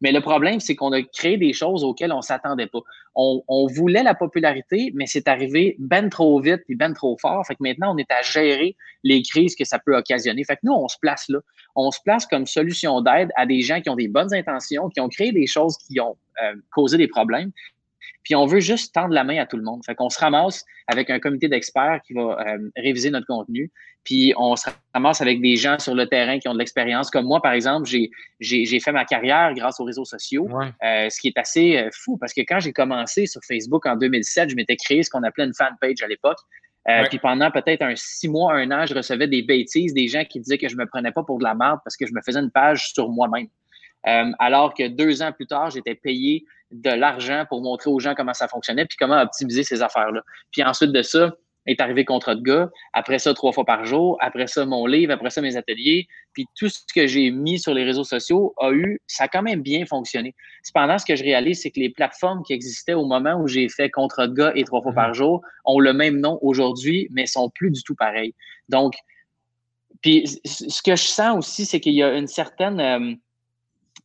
Mais 0.00 0.12
le 0.12 0.20
problème, 0.20 0.60
c'est 0.60 0.74
qu'on 0.74 0.92
a 0.92 1.02
créé 1.02 1.38
des 1.38 1.52
choses 1.52 1.82
auxquelles 1.82 2.12
on 2.12 2.18
ne 2.18 2.22
s'attendait 2.22 2.66
pas. 2.66 2.80
On, 3.14 3.66
voulait 3.66 4.02
la 4.02 4.14
popularité, 4.14 4.92
mais 4.94 5.06
c'est 5.06 5.26
arrivé 5.26 5.74
ben 5.78 6.10
trop 6.10 6.38
vite 6.38 6.60
et 6.68 6.74
ben 6.74 6.92
trop 6.92 7.16
fort. 7.18 7.46
Fait 7.46 7.58
maintenant, 7.60 7.94
on 7.94 7.96
est 7.96 8.10
à 8.10 8.20
gérer 8.20 8.76
les 9.04 9.22
crises 9.22 9.56
que 9.56 9.64
ça 9.64 9.78
peut 9.78 9.96
occasionner. 9.96 10.44
Fait 10.44 10.56
que 10.56 10.60
nous, 10.64 10.74
on 10.74 10.86
se 10.88 10.98
place 11.00 11.28
là. 11.30 11.38
On 11.76 11.90
se 11.90 11.98
place 12.04 12.26
comme 12.26 12.44
solution 12.44 13.00
d'aide 13.00 13.30
à 13.36 13.46
des 13.46 13.62
gens 13.62 13.80
qui 13.80 13.88
ont 13.88 13.96
des 13.96 14.08
bonnes 14.08 14.34
intentions, 14.34 14.90
qui 14.90 15.00
ont 15.00 15.08
créé 15.08 15.32
des 15.32 15.46
choses 15.46 15.78
qui 15.78 15.98
ont 15.98 16.16
euh, 16.42 16.54
causé 16.70 16.98
des 16.98 17.08
problèmes, 17.08 17.50
puis 18.26 18.34
on 18.34 18.44
veut 18.44 18.58
juste 18.58 18.92
tendre 18.92 19.14
la 19.14 19.22
main 19.22 19.38
à 19.38 19.46
tout 19.46 19.56
le 19.56 19.62
monde. 19.62 19.84
Fait 19.86 19.94
qu'on 19.94 20.10
se 20.10 20.18
ramasse 20.18 20.64
avec 20.88 21.10
un 21.10 21.20
comité 21.20 21.48
d'experts 21.48 22.00
qui 22.04 22.12
va 22.12 22.36
euh, 22.40 22.58
réviser 22.76 23.10
notre 23.10 23.26
contenu. 23.28 23.70
Puis 24.02 24.34
on 24.36 24.56
se 24.56 24.68
ramasse 24.92 25.20
avec 25.20 25.40
des 25.40 25.54
gens 25.54 25.78
sur 25.78 25.94
le 25.94 26.08
terrain 26.08 26.40
qui 26.40 26.48
ont 26.48 26.54
de 26.54 26.58
l'expérience. 26.58 27.08
Comme 27.08 27.26
moi, 27.26 27.40
par 27.40 27.52
exemple, 27.52 27.88
j'ai 28.40 28.80
fait 28.80 28.90
ma 28.90 29.04
carrière 29.04 29.54
grâce 29.54 29.78
aux 29.78 29.84
réseaux 29.84 30.04
sociaux, 30.04 30.48
euh, 30.50 31.08
ce 31.08 31.20
qui 31.20 31.28
est 31.28 31.38
assez 31.38 31.76
euh, 31.76 31.88
fou 31.92 32.16
parce 32.16 32.32
que 32.32 32.40
quand 32.40 32.58
j'ai 32.58 32.72
commencé 32.72 33.26
sur 33.26 33.40
Facebook 33.46 33.86
en 33.86 33.94
2007, 33.94 34.50
je 34.50 34.56
m'étais 34.56 34.76
créé 34.76 35.04
ce 35.04 35.10
qu'on 35.10 35.22
appelait 35.22 35.44
une 35.44 35.54
fanpage 35.54 36.02
à 36.02 36.08
l'époque. 36.08 36.38
Puis 37.08 37.18
pendant 37.18 37.52
peut-être 37.52 37.82
un 37.82 37.94
six 37.94 38.28
mois, 38.28 38.54
un 38.54 38.70
an, 38.72 38.86
je 38.86 38.94
recevais 38.94 39.28
des 39.28 39.42
bêtises, 39.42 39.94
des 39.94 40.08
gens 40.08 40.24
qui 40.24 40.40
disaient 40.40 40.58
que 40.58 40.68
je 40.68 40.76
me 40.76 40.86
prenais 40.86 41.10
pas 41.10 41.22
pour 41.22 41.38
de 41.38 41.44
la 41.44 41.54
merde 41.54 41.78
parce 41.84 41.96
que 41.96 42.06
je 42.06 42.12
me 42.12 42.20
faisais 42.24 42.38
une 42.38 42.50
page 42.50 42.92
sur 42.92 43.08
moi-même. 43.08 43.48
alors 44.38 44.72
que 44.72 44.86
deux 44.88 45.22
ans 45.22 45.32
plus 45.32 45.46
tard, 45.46 45.70
j'étais 45.70 45.96
payé 45.96 46.44
de 46.70 46.90
l'argent 46.90 47.44
pour 47.48 47.62
montrer 47.62 47.90
aux 47.90 48.00
gens 48.00 48.14
comment 48.14 48.34
ça 48.34 48.48
fonctionnait 48.48 48.86
puis 48.86 48.96
comment 48.98 49.20
optimiser 49.20 49.62
ces 49.62 49.82
affaires-là. 49.82 50.22
Puis 50.52 50.62
ensuite 50.62 50.92
de 50.92 51.02
ça, 51.02 51.32
est 51.66 51.80
arrivé 51.80 52.04
Contrat 52.04 52.34
de 52.34 52.42
gars. 52.42 52.70
Après 52.92 53.18
ça, 53.18 53.34
trois 53.34 53.52
fois 53.52 53.64
par 53.64 53.84
jour. 53.84 54.16
Après 54.20 54.46
ça, 54.46 54.64
mon 54.64 54.86
livre. 54.86 55.12
Après 55.12 55.30
ça, 55.30 55.40
mes 55.40 55.56
ateliers. 55.56 56.06
Puis 56.32 56.46
tout 56.56 56.68
ce 56.68 56.80
que 56.94 57.06
j'ai 57.06 57.30
mis 57.30 57.58
sur 57.58 57.74
les 57.74 57.84
réseaux 57.84 58.04
sociaux 58.04 58.54
a 58.58 58.70
eu, 58.70 59.00
ça 59.06 59.24
a 59.24 59.28
quand 59.28 59.42
même 59.42 59.62
bien 59.62 59.84
fonctionné. 59.86 60.34
Cependant, 60.62 60.98
ce 60.98 61.04
que 61.04 61.16
je 61.16 61.24
réalise, 61.24 61.62
c'est 61.62 61.70
que 61.70 61.80
les 61.80 61.90
plateformes 61.90 62.42
qui 62.44 62.52
existaient 62.52 62.94
au 62.94 63.04
moment 63.04 63.34
où 63.40 63.48
j'ai 63.48 63.68
fait 63.68 63.90
Contrat 63.90 64.28
de 64.28 64.34
gars 64.34 64.52
et 64.54 64.64
trois 64.64 64.82
fois 64.82 64.92
par 64.92 65.14
jour 65.14 65.42
ont 65.64 65.80
le 65.80 65.92
même 65.92 66.20
nom 66.20 66.38
aujourd'hui, 66.42 67.08
mais 67.10 67.26
sont 67.26 67.50
plus 67.50 67.70
du 67.70 67.82
tout 67.82 67.94
pareils. 67.94 68.34
Donc, 68.68 68.94
puis 70.02 70.26
ce 70.44 70.82
que 70.82 70.94
je 70.94 71.02
sens 71.02 71.38
aussi, 71.38 71.64
c'est 71.64 71.80
qu'il 71.80 71.94
y 71.94 72.02
a 72.02 72.16
une 72.16 72.28
certaine... 72.28 72.80
Euh, 72.80 73.14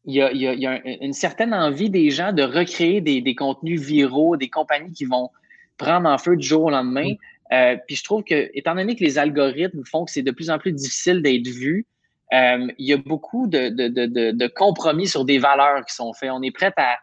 il 0.06 0.16
y, 0.16 0.68
a, 0.68 0.82
une 1.04 1.14
certaine 1.14 1.54
envie 1.54 1.90
des 1.90 2.10
gens 2.10 2.34
de 2.34 2.44
recréer 2.44 3.02
des, 3.02 3.36
contenus 3.36 3.80
viraux, 3.80 4.36
des 4.36 4.50
compagnies 4.50 4.94
qui 4.94 5.06
vont 5.06 5.30
prendre 5.78 6.10
en 6.10 6.18
feu 6.18 6.36
du 6.38 6.48
jour 6.48 6.64
au 6.64 6.70
lendemain. 6.70 7.12
Mm. 7.12 7.54
Euh, 7.54 7.78
puis 7.86 7.96
je 7.96 8.04
trouve 8.04 8.24
que, 8.24 8.50
étant 8.54 8.76
donné 8.76 8.96
que 8.96 9.04
les 9.04 9.18
algorithmes 9.18 9.84
font 9.86 10.06
que 10.06 10.12
c'est 10.12 10.22
de 10.22 10.32
plus 10.32 10.50
en 10.50 10.58
plus 10.58 10.72
difficile 10.72 11.22
d'être 11.22 11.48
vu, 11.48 11.86
euh, 12.34 12.68
il 12.78 12.88
y 12.88 12.94
a 12.94 12.98
beaucoup 12.98 13.48
de, 13.48 14.48
compromis 14.48 15.08
sur 15.08 15.26
des 15.26 15.38
valeurs 15.38 15.86
qui 15.86 15.94
sont 15.94 16.14
faits. 16.14 16.32
On 16.32 16.42
est 16.42 16.52
prêt 16.52 16.74
à, 16.78 16.98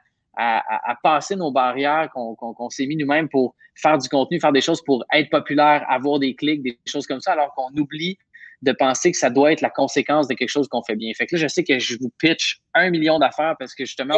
passer 1.03 1.37
nos 1.37 1.51
barrières 1.51 2.09
qu'on 2.13 2.71
s'est 2.71 2.87
mis 2.87 2.97
nous-mêmes 2.97 3.29
pour 3.29 3.55
faire 3.75 3.99
du 3.99 4.09
contenu, 4.09 4.41
faire 4.41 4.53
des 4.53 4.61
choses 4.61 4.83
pour 4.83 5.05
être 5.13 5.31
populaire, 5.31 5.85
avoir 5.89 6.19
des 6.19 6.35
clics, 6.35 6.63
des 6.63 6.79
choses 6.87 7.07
comme 7.07 7.21
ça, 7.21 7.33
alors 7.33 7.53
qu'on 7.55 7.71
oublie 7.77 8.17
de 8.63 8.73
penser 8.73 9.13
que 9.13 9.17
ça 9.17 9.31
doit 9.31 9.53
être 9.53 9.61
la 9.61 9.71
conséquence 9.71 10.27
de 10.29 10.35
quelque 10.35 10.49
chose 10.49 10.69
qu'on 10.69 10.83
fait 10.83 10.97
bien. 10.97 11.13
Fait 11.17 11.27
que 11.27 11.37
là, 11.37 11.43
je 11.43 11.49
sais 11.49 11.63
que 11.63 11.79
je 11.79 11.97
vous 12.01 12.11
pitch 12.19 12.61
un 12.75 12.91
million 12.91 13.19
d'affaires 13.19 13.55
parce 13.59 13.75
que 13.75 13.85
justement, 13.85 14.17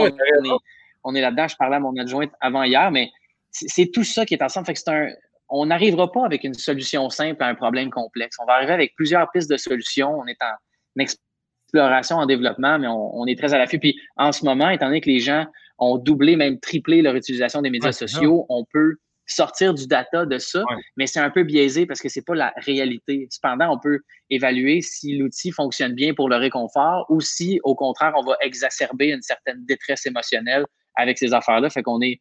on, 1.04 1.14
est, 1.14 1.20
là-dedans. 1.20 1.48
Je 1.48 1.56
parlais 1.56 1.76
à 1.76 1.80
mon 1.80 1.96
adjointe 1.96 2.32
avant 2.40 2.62
hier, 2.62 2.90
mais 2.90 3.10
c'est 3.50 3.90
tout 3.90 4.04
ça 4.04 4.24
qui 4.24 4.34
est 4.34 4.42
ensemble. 4.42 4.66
Fait 4.66 4.74
que 4.74 4.78
c'est 4.78 4.90
un, 4.90 5.08
on 5.50 5.66
n'arrivera 5.66 6.10
pas 6.10 6.24
avec 6.24 6.44
une 6.44 6.54
solution 6.54 7.10
simple 7.10 7.42
à 7.42 7.48
un 7.48 7.54
problème 7.54 7.90
complexe. 7.90 8.36
On 8.40 8.46
va 8.46 8.54
arriver 8.54 8.72
avec 8.72 8.94
plusieurs 8.94 9.30
pistes 9.30 9.50
de 9.50 9.56
solutions. 9.56 10.18
On 10.18 10.26
est 10.26 10.38
en, 10.42 11.02
exploration, 11.02 12.16
en 12.16 12.26
développement, 12.26 12.78
mais 12.78 12.86
on, 12.88 13.26
est 13.26 13.38
très 13.38 13.52
à 13.52 13.58
l'affût. 13.58 13.78
Puis 13.78 14.00
en 14.16 14.32
ce 14.32 14.44
moment, 14.44 14.70
étant 14.70 14.86
donné 14.86 15.00
que 15.00 15.08
les 15.10 15.20
gens 15.20 15.46
ont 15.78 15.98
doublé, 15.98 16.36
même 16.36 16.58
triplé 16.60 17.02
leur 17.02 17.14
utilisation 17.14 17.62
des 17.62 17.70
médias 17.70 17.92
sociaux, 17.92 18.46
on 18.48 18.64
peut 18.72 18.96
sortir 19.32 19.74
du 19.74 19.86
data 19.86 20.26
de 20.26 20.38
ça, 20.38 20.62
mais 20.96 21.06
c'est 21.06 21.20
un 21.20 21.30
peu 21.30 21.42
biaisé 21.42 21.86
parce 21.86 22.00
que 22.00 22.08
c'est 22.08 22.24
pas 22.24 22.34
la 22.34 22.52
réalité. 22.56 23.28
Cependant, 23.30 23.72
on 23.74 23.78
peut 23.78 24.00
évaluer 24.28 24.80
si 24.80 25.16
l'outil 25.16 25.52
fonctionne 25.52 25.94
bien 25.94 26.14
pour 26.14 26.28
le 26.28 26.36
réconfort 26.36 27.06
ou 27.08 27.20
si, 27.20 27.60
au 27.64 27.74
contraire, 27.74 28.12
on 28.16 28.22
va 28.22 28.36
exacerber 28.40 29.08
une 29.08 29.22
certaine 29.22 29.64
détresse 29.66 30.06
émotionnelle 30.06 30.64
avec 30.96 31.18
ces 31.18 31.32
affaires-là. 31.32 31.70
Fait 31.70 31.82
qu'on 31.82 32.00
est, 32.00 32.20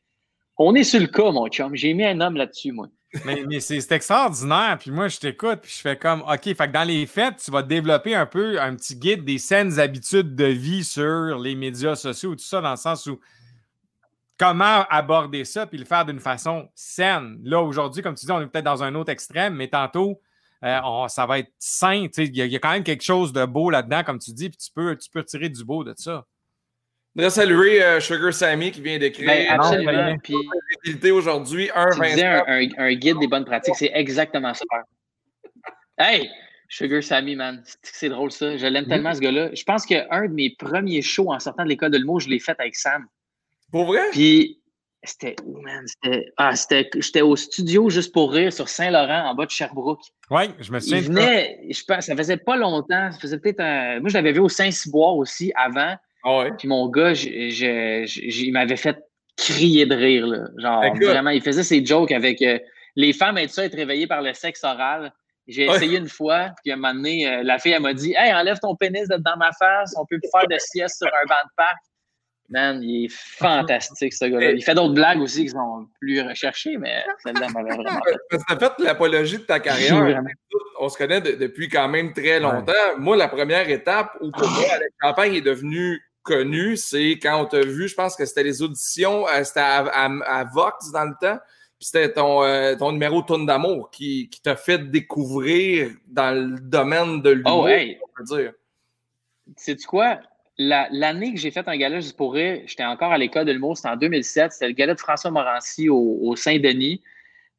on 0.57 0.75
est 0.75 0.83
sur 0.83 0.99
le 0.99 1.07
cas, 1.07 1.31
mon 1.31 1.47
chum. 1.47 1.75
J'ai 1.75 1.93
mis 1.93 2.05
un 2.05 2.19
homme 2.21 2.35
là-dessus, 2.35 2.71
moi. 2.71 2.87
mais, 3.25 3.59
c'est 3.59 3.91
extraordinaire. 3.91 4.77
Puis 4.79 4.91
moi, 4.91 5.07
je 5.07 5.19
t'écoute, 5.19 5.59
puis 5.63 5.73
je 5.75 5.81
fais 5.81 5.97
comme, 5.97 6.21
OK, 6.21 6.43
fait 6.43 6.55
que 6.55 6.71
dans 6.71 6.83
les 6.83 7.05
fêtes, 7.05 7.41
tu 7.43 7.49
vas 7.51 7.63
développer 7.63 8.13
un 8.13 8.25
peu 8.25 8.61
un 8.61 8.75
petit 8.75 8.95
guide 8.95 9.25
des 9.25 9.39
saines 9.39 9.79
habitudes 9.79 10.35
de 10.35 10.45
vie 10.45 10.83
sur 10.83 11.39
les 11.39 11.55
médias 11.55 11.95
sociaux, 11.95 12.35
tout 12.35 12.43
ça, 12.43 12.61
dans 12.61 12.71
le 12.71 12.77
sens 12.77 13.07
où 13.07 13.19
comment 14.39 14.86
aborder 14.89 15.43
ça 15.43 15.67
puis 15.67 15.77
le 15.77 15.86
faire 15.86 16.05
d'une 16.05 16.19
façon 16.19 16.69
saine. 16.74 17.38
Là, 17.43 17.62
aujourd'hui, 17.62 18.01
comme 18.01 18.15
tu 18.15 18.25
dis, 18.25 18.31
on 18.31 18.41
est 18.41 18.48
peut-être 18.48 18.65
dans 18.65 18.81
un 18.84 18.96
autre 18.96 19.12
extrême, 19.12 19.53
mais 19.55 19.67
tantôt, 19.67 20.22
euh, 20.63 21.08
ça 21.10 21.25
va 21.25 21.39
être 21.39 21.51
sain. 21.60 22.08
Il 22.17 22.36
y, 22.36 22.55
a 22.55 22.60
quand 22.60 22.72
même 22.72 22.84
quelque 22.84 23.03
chose 23.03 23.34
de 23.34 23.46
beau 23.46 23.69
là-dedans, 23.69 24.03
comme 24.03 24.19
tu 24.19 24.31
dis, 24.31 24.50
puis 24.50 24.58
tu 24.58 24.72
peux, 24.74 24.96
tu 24.98 25.10
peux 25.10 25.24
tirer 25.24 25.50
du 25.50 25.63
beau 25.63 25.84
de 25.84 25.93
ça. 25.96 26.25
Je 27.15 27.22
voudrais 27.22 27.31
saluer 27.31 27.84
euh, 27.84 28.00
Sugar 28.00 28.34
Sammy 28.34 28.72
qui 28.72 28.81
vient 28.81 28.98
d'écrire. 28.98 29.27
Ben, 29.27 29.48
absolument. 29.50 30.15
Puis, 30.24 31.12
aujourd'hui, 31.12 31.69
un, 31.75 31.89
un, 32.00 32.67
un, 32.77 32.93
guide 32.93 33.19
des 33.19 33.27
bonnes 33.27 33.46
pratiques, 33.46 33.75
c'est 33.75 33.91
exactement 33.93 34.53
ça. 34.53 34.63
Hey! 35.98 36.29
Sugar 36.69 37.01
Sammy, 37.03 37.36
man. 37.36 37.63
C'est 37.81 38.10
drôle 38.10 38.31
ça. 38.31 38.55
Je 38.55 38.67
l'aime 38.67 38.86
tellement, 38.86 39.13
ce 39.13 39.19
gars-là. 39.19 39.50
Je 39.53 39.63
pense 39.63 39.86
qu'un 39.88 40.27
de 40.27 40.34
mes 40.34 40.51
premiers 40.51 41.01
shows 41.01 41.34
en 41.34 41.39
sortant 41.39 41.63
de 41.63 41.69
l'école 41.69 41.89
de 41.89 41.98
l'humour, 41.98 42.19
je 42.19 42.29
l'ai 42.29 42.39
fait 42.39 42.55
avec 42.60 42.75
Sam. 42.75 43.08
Pour 43.71 43.85
vrai? 43.85 44.09
Puis, 44.11 44.59
c'était 45.03 45.35
où, 45.45 45.61
man? 45.61 45.85
Ah, 46.38 46.53
j'étais 46.55 47.21
au 47.21 47.35
studio 47.35 47.89
juste 47.89 48.13
pour 48.13 48.31
rire 48.33 48.51
sur 48.51 48.67
Saint-Laurent, 48.67 49.29
en 49.29 49.35
bas 49.35 49.45
de 49.45 49.51
Sherbrooke. 49.51 50.01
Oui, 50.29 50.43
je 50.59 50.71
me 50.71 50.79
souviens. 50.79 50.97
Il 50.97 51.03
venait, 51.05 51.59
je 51.69 51.83
pense, 51.88 52.05
ça 52.05 52.15
faisait 52.15 52.38
pas 52.38 52.57
longtemps, 52.57 53.11
ça 53.11 53.19
faisait 53.19 53.39
peut-être 53.39 53.61
un. 53.61 53.99
Moi, 53.99 54.09
je 54.09 54.15
l'avais 54.15 54.33
vu 54.33 54.39
au 54.39 54.49
Saint-Cyboire 54.49 55.15
aussi 55.15 55.51
avant. 55.55 55.95
Ah 56.23 56.39
ouais? 56.39 56.51
Puis 56.57 56.67
mon 56.67 56.89
gars, 56.89 57.13
il 57.13 58.51
m'avait 58.51 58.75
fait 58.75 58.97
crier 59.38 59.85
de 59.85 59.95
rire. 59.95 60.27
Là. 60.27 60.47
Genre, 60.57 60.95
vraiment, 60.95 61.29
il 61.29 61.41
faisait 61.41 61.63
ses 61.63 61.83
jokes 61.85 62.11
avec 62.11 62.41
euh, 62.41 62.59
les 62.95 63.13
femmes 63.13 63.38
être 63.38 63.51
ça, 63.51 63.63
être 63.63 63.75
réveillées 63.75 64.07
par 64.07 64.21
le 64.21 64.33
sexe 64.33 64.63
oral. 64.63 65.13
J'ai 65.47 65.63
essayé 65.65 65.97
une 65.97 66.09
fois, 66.09 66.51
puis 66.61 66.71
à 66.71 66.75
un 66.75 66.77
moment 66.77 66.93
donné, 66.93 67.27
euh, 67.27 67.41
la 67.43 67.57
fille, 67.57 67.71
elle 67.71 67.81
m'a 67.81 67.93
dit 67.93 68.13
Hey, 68.15 68.33
enlève 68.33 68.59
ton 68.59 68.75
pénis 68.75 69.07
dans 69.07 69.38
ma 69.38 69.51
face, 69.53 69.95
on 69.97 70.05
peut 70.05 70.19
faire 70.31 70.47
de 70.47 70.57
sieste 70.59 70.97
sur 70.97 71.07
un 71.07 71.25
banc 71.27 71.41
de 71.43 71.51
parc. 71.55 71.77
Man, 72.49 72.81
il 72.81 73.05
est 73.05 73.11
fantastique, 73.11 74.13
ce 74.13 74.25
gars-là. 74.25 74.51
Il 74.51 74.63
fait 74.63 74.73
d'autres 74.73 74.95
blagues 74.95 75.21
aussi 75.21 75.43
qui 75.43 75.49
sont 75.49 75.87
plus 75.99 76.21
recherchées, 76.21 76.77
mais 76.77 77.03
celle-là 77.23 77.47
m'avait 77.49 77.75
vraiment 77.75 77.99
fait. 78.31 78.37
As 78.49 78.57
fait 78.57 78.83
l'apologie 78.83 79.37
de 79.37 79.43
ta 79.43 79.59
carrière. 79.59 80.21
On 80.79 80.89
se 80.89 80.97
connaît 80.97 81.21
depuis 81.21 81.69
quand 81.69 81.87
même 81.87 82.11
très 82.13 82.39
longtemps. 82.39 82.73
Moi, 82.97 83.17
la 83.17 83.27
première 83.27 83.69
étape 83.69 84.17
où 84.21 84.31
pour 84.31 84.49
moi, 84.49 84.63
la 84.79 85.09
campagne 85.09 85.35
est 85.35 85.41
devenue 85.41 86.01
connue, 86.23 86.77
c'est 86.77 87.11
quand 87.21 87.41
on 87.41 87.45
t'a 87.45 87.61
vu, 87.61 87.87
je 87.87 87.95
pense 87.95 88.15
que 88.15 88.25
c'était 88.25 88.43
les 88.43 88.61
auditions, 88.61 89.27
euh, 89.27 89.43
c'était 89.43 89.61
à, 89.61 90.45
Vox 90.53 90.91
dans 90.91 91.05
le 91.05 91.15
temps. 91.19 91.39
Puis 91.79 91.87
c'était 91.87 92.11
ton, 92.11 92.43
euh, 92.43 92.75
ton 92.75 92.91
numéro 92.91 93.21
Tourne 93.21 93.45
d'amour 93.45 93.89
qui, 93.89 94.29
qui 94.29 94.41
t'a 94.41 94.55
fait 94.55 94.91
découvrir 94.91 95.91
dans 96.07 96.35
le 96.35 96.59
domaine 96.59 97.21
de 97.21 97.29
l'humour, 97.29 97.63
oh, 97.63 97.67
hey. 97.67 97.97
on 98.03 98.07
peut 98.15 98.23
dire. 98.25 98.53
Sais-tu 99.55 99.87
quoi? 99.87 100.19
L'année 100.59 101.33
que 101.33 101.39
j'ai 101.39 101.51
fait 101.51 101.67
un 101.67 101.77
gala 101.77 102.01
juste 102.01 102.17
pour 102.17 102.33
rire, 102.33 102.61
j'étais 102.65 102.83
encore 102.83 103.11
à 103.11 103.17
l'école 103.17 103.45
de 103.45 103.51
l'humour, 103.53 103.77
c'était 103.77 103.89
en 103.89 103.95
2007. 103.95 104.51
C'était 104.51 104.67
le 104.67 104.73
gala 104.73 104.93
de 104.93 104.99
François 104.99 105.31
Morancy 105.31 105.89
au, 105.89 106.35
Saint-Denis. 106.35 107.01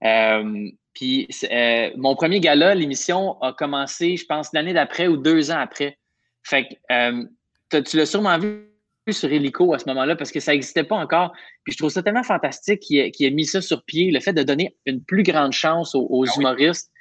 Euh, 0.04 0.68
puis 0.92 1.28
euh, 1.50 1.90
mon 1.96 2.14
premier 2.14 2.40
gala, 2.40 2.74
l'émission 2.74 3.40
a 3.40 3.52
commencé, 3.52 4.16
je 4.16 4.26
pense, 4.26 4.52
l'année 4.52 4.74
d'après 4.74 5.08
ou 5.08 5.16
deux 5.16 5.50
ans 5.50 5.58
après. 5.58 5.98
Fait 6.42 6.68
que 6.68 6.74
euh, 6.92 7.82
tu 7.82 7.96
l'as 7.96 8.06
sûrement 8.06 8.38
vu 8.38 8.66
sur 9.10 9.32
Helico 9.32 9.72
à 9.72 9.78
ce 9.78 9.86
moment-là 9.88 10.14
parce 10.14 10.30
que 10.30 10.40
ça 10.40 10.52
n'existait 10.52 10.84
pas 10.84 10.96
encore. 10.96 11.32
Puis 11.64 11.72
je 11.72 11.78
trouve 11.78 11.90
ça 11.90 12.02
tellement 12.02 12.22
fantastique 12.22 12.80
qu'il 12.80 12.98
ait, 12.98 13.30
mis 13.30 13.46
ça 13.46 13.62
sur 13.62 13.82
pied, 13.84 14.10
le 14.10 14.20
fait 14.20 14.32
de 14.32 14.42
donner 14.42 14.76
une 14.86 15.02
plus 15.02 15.22
grande 15.22 15.52
chance 15.52 15.94
aux, 15.94 16.24
ah 16.28 16.32
humoristes 16.36 16.92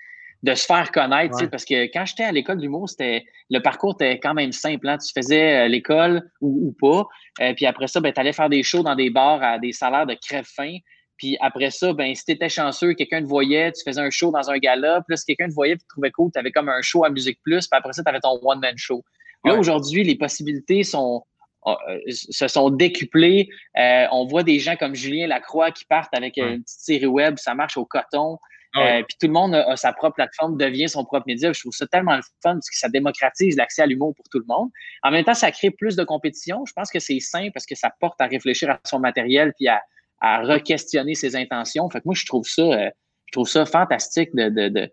de 0.44 0.54
se 0.54 0.66
faire 0.66 0.92
connaître, 0.92 1.46
parce 1.48 1.66
que 1.66 1.86
quand 1.92 2.06
j'étais 2.06 2.24
à 2.24 2.32
l'école 2.32 2.60
d'humour, 2.60 2.88
c'était 2.88 3.26
le 3.50 3.60
parcours 3.60 3.96
était 4.00 4.20
quand 4.20 4.34
même 4.34 4.52
simple. 4.52 4.88
Hein. 4.88 4.98
Tu 4.98 5.12
faisais 5.14 5.66
euh, 5.66 5.68
l'école 5.68 6.30
ou, 6.40 6.74
pas, 6.80 7.06
euh, 7.42 7.54
puis 7.54 7.66
après 7.66 7.88
ça, 7.88 8.00
ben, 8.00 8.14
tu 8.14 8.20
allais 8.22 8.34
faire 8.34 8.50
des 8.50 8.64
shows 8.64 8.84
dans 8.84 8.96
des 8.96 9.10
bars 9.10 9.44
à 9.44 9.60
des 9.60 9.74
salaires 9.74 10.06
de 10.06 10.14
crève-fin. 10.14 10.78
Puis 11.18 11.36
après 11.42 11.72
ça, 11.72 11.92
ben, 11.92 12.16
si 12.16 12.24
tu 12.24 12.32
étais 12.32 12.48
chanceux, 12.48 12.94
quelqu'un 12.94 13.22
te 13.22 13.28
voyait, 13.28 13.74
tu 13.74 13.82
faisais 13.86 14.00
un 14.00 14.10
show 14.10 14.32
dans 14.32 14.50
un 14.50 14.58
gala, 14.58 15.02
plus 15.06 15.24
quelqu'un 15.26 15.50
te 15.50 15.54
voyait 15.54 15.74
et 15.74 15.78
te 15.78 15.84
trouvait 15.90 16.12
cool, 16.12 16.32
tu 16.32 16.40
avais 16.40 16.52
comme 16.52 16.70
un 16.70 16.82
show 16.82 17.04
à 17.04 17.10
Musique 17.10 17.40
Plus, 17.44 17.68
puis 17.68 17.78
après 17.78 17.92
ça, 17.92 18.04
tu 18.04 18.10
avais 18.10 18.22
ton 18.22 18.40
one-man 18.42 18.78
show. 18.78 19.04
Là, 19.44 19.56
aujourd'hui, 19.56 20.04
les 20.04 20.16
possibilités 20.16 20.84
sont, 20.84 21.24
euh, 21.66 21.74
se 22.08 22.48
sont 22.48 22.70
décuplées. 22.70 23.50
on 23.76 24.26
voit 24.26 24.44
des 24.44 24.60
gens 24.60 24.78
comme 24.78 24.96
Julien 24.96 25.28
Lacroix 25.28 25.72
qui 25.72 25.84
partent 25.84 26.16
avec 26.16 26.38
une 26.38 26.62
petite 26.62 26.80
série 26.80 27.06
web, 27.08 27.38
ça 27.38 27.54
marche 27.56 27.76
au 27.76 27.86
coton. 27.86 28.38
Ah 28.76 28.98
euh, 29.00 29.04
puis 29.08 29.18
tout 29.20 29.28
le 29.28 29.34
monde 29.34 29.56
a, 29.56 29.76
sa 29.76 29.94
propre 29.94 30.16
plateforme, 30.16 30.56
devient 30.58 30.88
son 30.88 31.04
propre 31.04 31.26
média. 31.26 31.52
Je 31.52 31.60
trouve 31.60 31.74
ça 31.74 31.88
tellement 31.88 32.16
le 32.16 32.22
fun 32.44 32.54
parce 32.54 32.70
que 32.70 32.78
ça 32.78 32.88
démocratise 32.88 33.58
l'accès 33.58 33.82
à 33.82 33.86
l'humour 33.88 34.14
pour 34.16 34.26
tout 34.30 34.40
le 34.40 34.46
monde. 34.48 34.70
En 35.02 35.12
même 35.12 35.26
temps, 35.26 35.34
ça 35.34 35.52
crée 35.52 35.72
plus 35.72 35.96
de 35.96 36.04
compétition. 36.04 36.64
Je 36.66 36.74
pense 36.74 36.92
que 36.92 37.00
c'est 37.00 37.20
sain 37.20 37.50
parce 37.54 37.66
que 37.66 37.76
ça 37.76 37.92
porte 38.00 38.22
à 38.22 38.28
réfléchir 38.28 38.70
à 38.70 38.80
son 38.86 39.00
matériel 39.00 39.54
puis 39.58 39.68
à, 39.68 39.82
à 40.22 40.42
re-questionner 40.42 41.16
ses 41.16 41.36
intentions. 41.36 41.90
Fait 41.90 42.00
que 42.00 42.06
moi, 42.06 42.16
je 42.16 42.26
trouve 42.26 42.48
ça, 42.48 42.62
euh, 42.62 42.90
je 43.26 43.32
trouve 43.32 43.48
ça 43.48 43.66
fantastique 43.66 44.36
de, 44.36 44.50
de, 44.50 44.68
de 44.70 44.92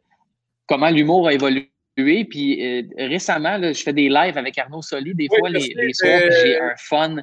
comment 0.66 0.88
l'humour 0.88 1.28
a 1.28 1.34
évolué. 1.34 1.70
Puis 1.96 2.64
euh, 2.64 2.82
récemment, 2.96 3.58
là, 3.58 3.72
je 3.72 3.82
fais 3.82 3.92
des 3.92 4.08
lives 4.08 4.38
avec 4.38 4.56
Arnaud 4.56 4.82
Soli. 4.82 5.14
Des 5.14 5.28
fois, 5.28 5.50
les, 5.50 5.74
les, 5.76 5.92
soirs, 5.92 6.20
j'ai 6.42 6.60
un 6.60 6.74
fun 6.78 7.16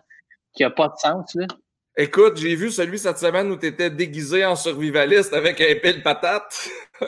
qui 0.53 0.63
n'a 0.63 0.69
pas 0.69 0.87
de 0.87 0.95
sens. 0.97 1.33
Là. 1.35 1.47
Écoute, 1.95 2.37
j'ai 2.37 2.55
vu 2.55 2.71
celui 2.71 2.97
cette 2.97 3.19
semaine 3.19 3.51
où 3.51 3.57
tu 3.57 3.67
étais 3.67 3.91
déguisé 3.91 4.43
en 4.43 4.55
survivaliste 4.55 5.31
avec 5.33 5.61
un 5.61 5.75
pile 5.75 6.01
patate. 6.01 6.67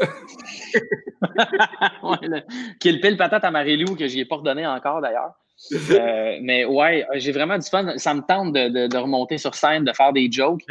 ouais, 2.04 2.17
le, 2.21 2.41
qui 2.80 2.89
est 2.89 2.91
le 2.91 3.00
pile 3.00 3.17
patate 3.17 3.43
à 3.43 3.50
Marie-Lou 3.50 3.95
que 3.95 4.08
je 4.08 4.19
ai 4.19 4.26
pas 4.26 4.36
redonné 4.36 4.67
encore 4.67 5.02
d'ailleurs. 5.02 5.32
Euh, 5.71 6.38
mais 6.43 6.65
ouais, 6.65 7.04
j'ai 7.15 7.32
vraiment 7.32 7.58
du 7.58 7.67
fun. 7.67 7.98
Ça 7.98 8.13
me 8.13 8.21
tente 8.21 8.54
de, 8.54 8.88
de, 8.88 8.98
remonter 8.98 9.39
sur 9.39 9.56
scène, 9.56 9.86
de 9.86 9.93
faire 9.93 10.13
des 10.13 10.30
jokes. 10.32 10.62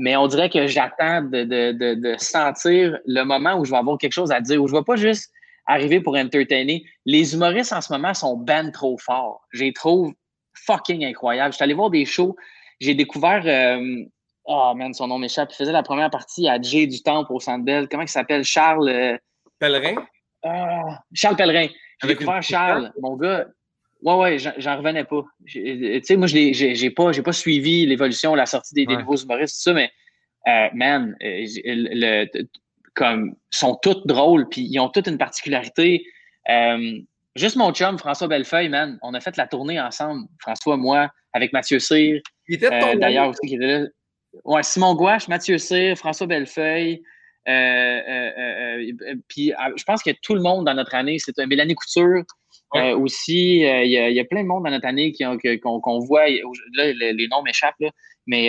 Mais 0.00 0.16
on 0.16 0.26
dirait 0.26 0.50
que 0.50 0.66
j'attends 0.66 1.22
de, 1.22 1.44
de, 1.44 2.14
sentir 2.18 2.98
le 3.06 3.22
moment 3.22 3.54
où 3.54 3.64
je 3.64 3.70
vais 3.70 3.78
avoir 3.78 3.96
quelque 3.96 4.12
chose 4.12 4.32
à 4.32 4.40
dire, 4.40 4.62
où 4.62 4.68
je 4.68 4.74
ne 4.74 4.80
vais 4.80 4.84
pas 4.84 4.96
juste 4.96 5.32
arriver 5.66 6.00
pour 6.00 6.16
entertainer. 6.16 6.84
Les 7.06 7.32
humoristes 7.32 7.72
en 7.72 7.80
ce 7.80 7.90
moment 7.90 8.12
sont 8.12 8.36
ben 8.36 8.70
trop 8.70 8.98
forts. 8.98 9.46
Je 9.50 9.64
les 9.64 9.72
trouve 9.72 10.12
fucking 10.52 11.04
incroyables. 11.06 11.52
Je 11.52 11.56
suis 11.56 11.64
allé 11.64 11.74
voir 11.74 11.88
des 11.88 12.04
shows 12.04 12.36
j'ai 12.82 12.94
découvert. 12.94 13.42
Euh, 13.46 14.04
oh 14.44 14.72
man, 14.76 14.92
son 14.92 15.06
nom 15.06 15.18
m'échappe. 15.18 15.50
Il 15.52 15.56
faisait 15.56 15.72
la 15.72 15.82
première 15.82 16.10
partie 16.10 16.48
à 16.48 16.60
Jay 16.60 16.86
du 16.86 17.02
Temple 17.02 17.32
au 17.32 17.40
Centre 17.40 17.64
Bell. 17.64 17.88
Comment 17.88 18.02
il 18.02 18.08
s'appelle? 18.08 18.44
Charles. 18.44 18.88
Euh, 18.88 19.16
Pellerin? 19.58 19.94
Ah, 20.42 21.00
Charles 21.14 21.36
Pellerin. 21.36 21.68
J'ai 22.02 22.08
découvert 22.08 22.42
Charles, 22.42 22.92
mon 23.00 23.16
gars. 23.16 23.46
Ouais, 24.02 24.16
ouais, 24.16 24.38
j'en 24.38 24.76
revenais 24.76 25.04
pas. 25.04 25.22
Tu 25.46 26.00
sais, 26.02 26.16
moi, 26.16 26.26
je 26.26 26.82
n'ai 26.82 26.90
pas, 26.90 27.12
pas 27.12 27.32
suivi 27.32 27.86
l'évolution, 27.86 28.34
la 28.34 28.46
sortie 28.46 28.74
des, 28.74 28.84
nouveaux 28.84 29.14
humoristes, 29.14 29.54
tout 29.54 29.70
ça, 29.70 29.72
mais 29.72 29.92
euh, 30.48 30.68
man, 30.74 31.14
le, 31.20 32.26
comme, 32.94 33.36
sont 33.50 33.78
tous 33.80 34.04
drôles, 34.04 34.48
puis 34.48 34.62
ils 34.62 34.80
ont 34.80 34.88
toutes 34.88 35.06
une 35.06 35.18
particularité. 35.18 36.04
juste 37.36 37.54
mon 37.54 37.72
chum, 37.72 37.96
François 37.96 38.26
Bellefeuille, 38.26 38.68
man, 38.68 38.98
on 39.02 39.14
a 39.14 39.20
fait 39.20 39.36
la 39.36 39.46
tournée 39.46 39.80
ensemble, 39.80 40.26
François, 40.40 40.76
moi, 40.76 41.08
avec 41.32 41.52
Mathieu 41.52 41.78
Cyr. 41.78 42.20
Euh, 42.50 42.96
d'ailleurs 42.96 43.28
aussi 43.28 43.46
qui 43.46 43.54
était 43.54 43.80
là. 43.80 43.86
Ouais, 44.44 44.62
Simon 44.62 44.94
Gouache, 44.94 45.28
Mathieu 45.28 45.58
Cyr, 45.58 45.96
François 45.96 46.26
Bellefeuille. 46.26 47.02
Euh, 47.48 47.52
euh, 47.52 48.92
puis 49.28 49.52
je 49.76 49.84
pense 49.84 50.02
que 50.02 50.10
tout 50.22 50.34
le 50.34 50.40
monde 50.40 50.64
dans 50.64 50.74
notre 50.74 50.94
année, 50.94 51.18
c'est 51.18 51.36
Mélanie 51.46 51.74
Couture 51.74 52.22
aussi. 52.96 53.60
Il 53.60 53.90
y, 53.90 54.20
a 54.20 54.24
plein 54.24 54.42
de 54.42 54.48
monde 54.48 54.64
dans 54.64 54.70
notre 54.70 54.86
année 54.86 55.12
qu'on 55.12 55.98
voit. 56.00 56.28
Là, 56.74 56.92
les, 56.92 57.28
noms 57.28 57.42
m'échappent, 57.42 57.74
mais 58.26 58.46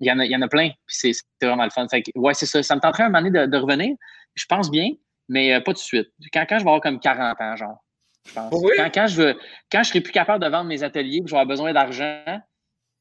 il 0.00 0.06
y, 0.06 0.10
en 0.10 0.18
a, 0.18 0.26
y 0.26 0.36
en 0.36 0.42
a 0.42 0.48
plein. 0.48 0.70
Puis 0.86 1.14
c'est 1.40 1.46
vraiment 1.46 1.64
le 1.64 1.70
fun. 1.70 1.86
Fait 1.88 2.02
ouais, 2.14 2.34
c'est 2.34 2.46
ça. 2.46 2.62
Ça 2.62 2.74
me 2.74 2.80
tenterait 2.80 3.04
un 3.04 3.08
moment 3.08 3.22
donné 3.22 3.46
de, 3.46 3.56
revenir. 3.56 3.96
Je 4.34 4.44
pense 4.46 4.70
bien, 4.70 4.90
mais 5.28 5.58
pas 5.60 5.72
tout 5.72 5.72
de 5.72 5.78
suite. 5.78 6.08
Quand, 6.32 6.44
quand 6.46 6.58
je 6.58 6.64
vais 6.64 6.70
avoir 6.70 6.82
comme 6.82 7.00
40 7.00 7.40
ans, 7.40 7.56
genre. 7.56 7.85
Je 8.26 8.32
pense. 8.32 8.50
Quand, 8.50 8.90
quand, 8.92 9.06
je 9.06 9.22
veux, 9.22 9.38
quand 9.70 9.82
je 9.82 9.88
serai 9.88 10.00
plus 10.00 10.12
capable 10.12 10.44
de 10.44 10.50
vendre 10.50 10.68
mes 10.68 10.82
ateliers, 10.82 11.20
que 11.20 11.28
je 11.28 11.32
vais 11.32 11.40
avoir 11.40 11.46
besoin 11.46 11.72
d'argent, 11.72 12.40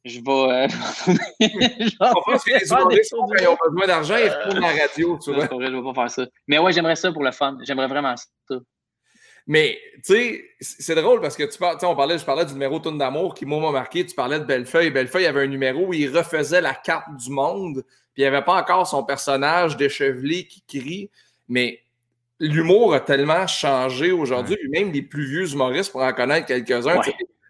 je 0.06 0.20
vais. 0.20 0.54
Euh, 0.54 0.68
je 1.40 1.98
pense 1.98 2.44
que 2.44 2.54
les 2.54 2.68
humoristes, 2.70 3.12
quand 3.12 3.42
ils 3.42 3.48
ont 3.48 3.58
besoin 3.70 3.88
d'argent, 3.88 4.16
ils 4.18 4.30
retournent 4.30 4.62
dans 4.62 4.68
la 4.68 4.82
radio, 4.84 5.20
tu 5.22 5.34
vois. 5.34 5.48
je 5.50 5.56
ne 5.56 5.78
vais 5.78 5.84
pas 5.84 5.94
faire 5.94 6.12
ça. 6.12 6.28
Mais 6.48 6.60
ouais, 6.60 6.72
j'aimerais 6.72 6.96
ça 6.96 7.12
pour 7.12 7.24
le 7.24 7.32
fun. 7.32 7.58
J'aimerais 7.64 7.88
vraiment 7.88 8.16
ça. 8.16 8.56
Mais, 9.48 9.78
tu 10.04 10.14
sais, 10.14 10.46
c'est 10.60 10.96
drôle 10.96 11.22
parce 11.22 11.36
que 11.36 11.44
tu 11.44 11.58
parles, 11.58 11.78
on 11.84 11.96
parlait, 11.96 12.18
je 12.18 12.26
parlais 12.26 12.46
du 12.46 12.54
numéro 12.54 12.80
Tourne 12.80 12.98
d'amour 12.98 13.36
qui, 13.36 13.46
moi, 13.46 13.60
m'a 13.60 13.72
marqué. 13.72 14.06
Tu 14.06 14.16
parlais 14.16 14.40
de 14.40 14.46
Bellefeuille. 14.46 14.90
Bellefeuille 14.90 15.28
avait 15.28 15.44
un 15.44 15.48
numéro 15.48 15.88
où 15.88 15.94
il 15.94 16.16
refaisait 16.16 16.62
la 16.62 16.74
carte 16.74 17.16
du 17.16 17.30
monde, 17.30 17.84
puis 18.14 18.22
il 18.22 18.22
n'y 18.22 18.28
avait 18.28 18.44
pas 18.44 18.60
encore 18.60 18.88
son 18.88 19.04
personnage 19.04 19.78
déchevelé 19.78 20.48
qui 20.48 20.64
crie. 20.68 21.12
Mais 21.48 21.85
l'humour 22.40 22.94
a 22.94 23.00
tellement 23.00 23.48
changé 23.48 24.12
aujourd'hui, 24.12 24.58
même 24.70 24.92
les 24.92 25.02
plus 25.02 25.26
vieux 25.26 25.52
humoristes, 25.52 25.92
pour 25.92 26.02
en 26.02 26.14
connaître 26.14 26.48
quelques-uns, 26.48 27.00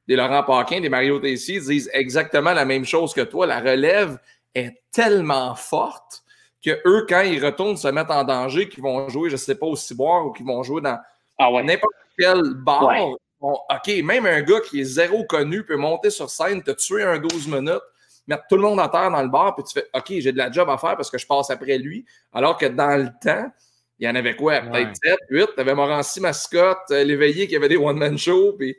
des 0.07 0.15
Laurent 0.15 0.43
Paquin, 0.43 0.81
des 0.81 0.89
Mario 0.89 1.19
Tessier, 1.19 1.59
disent 1.59 1.89
exactement 1.93 2.53
la 2.53 2.65
même 2.65 2.85
chose 2.85 3.13
que 3.13 3.21
toi. 3.21 3.47
La 3.47 3.59
relève 3.59 4.19
est 4.53 4.83
tellement 4.91 5.55
forte 5.55 6.23
que 6.63 6.79
eux, 6.85 7.05
quand 7.07 7.21
ils 7.21 7.43
retournent 7.43 7.77
se 7.77 7.87
mettre 7.87 8.11
en 8.11 8.23
danger, 8.23 8.69
qu'ils 8.69 8.83
vont 8.83 9.07
jouer, 9.09 9.29
je 9.29 9.35
ne 9.35 9.39
sais 9.39 9.55
pas, 9.55 9.65
au 9.65 9.75
ciboire 9.75 10.25
ou 10.25 10.31
qu'ils 10.31 10.45
vont 10.45 10.63
jouer 10.63 10.81
dans 10.81 10.97
ah 11.37 11.49
n'importe 11.63 11.93
quel 12.17 12.53
bar, 12.55 13.15
OK, 13.39 13.87
même 14.03 14.25
un 14.25 14.41
gars 14.41 14.61
qui 14.61 14.81
est 14.81 14.85
zéro 14.85 15.23
connu 15.25 15.63
peut 15.63 15.75
monter 15.75 16.09
sur 16.09 16.29
scène, 16.29 16.63
te 16.63 16.71
tuer 16.71 17.03
un 17.03 17.19
12 17.19 17.47
minutes, 17.47 17.81
mettre 18.25 18.43
tout 18.49 18.55
le 18.55 18.63
monde 18.63 18.79
en 18.79 18.87
terre 18.87 19.11
dans 19.11 19.21
le 19.21 19.27
bar, 19.27 19.55
puis 19.55 19.63
tu 19.65 19.73
fais 19.73 19.87
OK, 19.93 20.13
j'ai 20.19 20.31
de 20.31 20.37
la 20.37 20.51
job 20.51 20.69
à 20.69 20.77
faire 20.77 20.95
parce 20.95 21.11
que 21.11 21.17
je 21.17 21.27
passe 21.27 21.49
après 21.49 21.77
lui. 21.77 22.05
Alors 22.33 22.57
que 22.57 22.65
dans 22.65 22.99
le 22.99 23.09
temps, 23.21 23.51
il 23.99 24.05
y 24.05 24.09
en 24.09 24.15
avait 24.15 24.35
quoi? 24.35 24.61
Peut-être 24.61 24.91
7, 25.03 25.17
8. 25.29 25.49
Tu 25.55 25.61
avais 25.61 25.73
Morancy 25.73 26.19
Mascotte, 26.19 26.77
euh, 26.91 27.03
l'éveillé 27.03 27.47
qui 27.47 27.55
avait 27.55 27.69
des 27.69 27.77
one-man 27.77 28.17
shows, 28.17 28.53
puis 28.53 28.75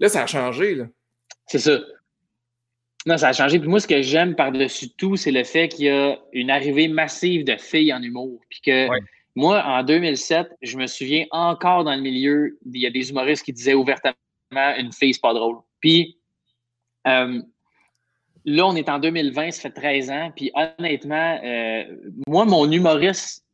Là, 0.00 0.08
ça 0.08 0.22
a 0.22 0.26
changé. 0.26 0.74
Là. 0.74 0.86
C'est 1.46 1.58
ça. 1.58 1.78
Non, 3.06 3.16
ça 3.18 3.28
a 3.28 3.32
changé. 3.32 3.58
Puis 3.58 3.68
moi, 3.68 3.80
ce 3.80 3.86
que 3.86 4.02
j'aime 4.02 4.34
par-dessus 4.34 4.90
tout, 4.90 5.16
c'est 5.16 5.30
le 5.30 5.44
fait 5.44 5.68
qu'il 5.68 5.86
y 5.86 5.90
a 5.90 6.18
une 6.32 6.50
arrivée 6.50 6.88
massive 6.88 7.44
de 7.44 7.56
filles 7.56 7.92
en 7.92 8.02
humour. 8.02 8.40
Puis 8.48 8.60
que 8.62 8.88
moi, 9.36 9.62
en 9.64 9.82
2007, 9.82 10.48
je 10.62 10.76
me 10.76 10.86
souviens 10.86 11.26
encore 11.30 11.84
dans 11.84 11.94
le 11.94 12.00
milieu, 12.00 12.58
il 12.72 12.80
y 12.80 12.86
a 12.86 12.90
des 12.90 13.10
humoristes 13.10 13.44
qui 13.44 13.52
disaient 13.52 13.74
ouvertement 13.74 14.14
une 14.52 14.92
fille, 14.92 15.14
c'est 15.14 15.20
pas 15.20 15.34
drôle. 15.34 15.58
Puis, 15.80 16.18
euh, 17.06 17.40
là, 18.44 18.66
on 18.66 18.74
est 18.74 18.88
en 18.88 18.98
2020, 18.98 19.50
ça 19.50 19.62
fait 19.62 19.70
13 19.70 20.10
ans. 20.10 20.32
Puis 20.34 20.50
honnêtement, 20.54 21.40
euh, 21.44 21.84
moi, 22.26 22.44
mon 22.44 22.70
humoriste, 22.70 23.44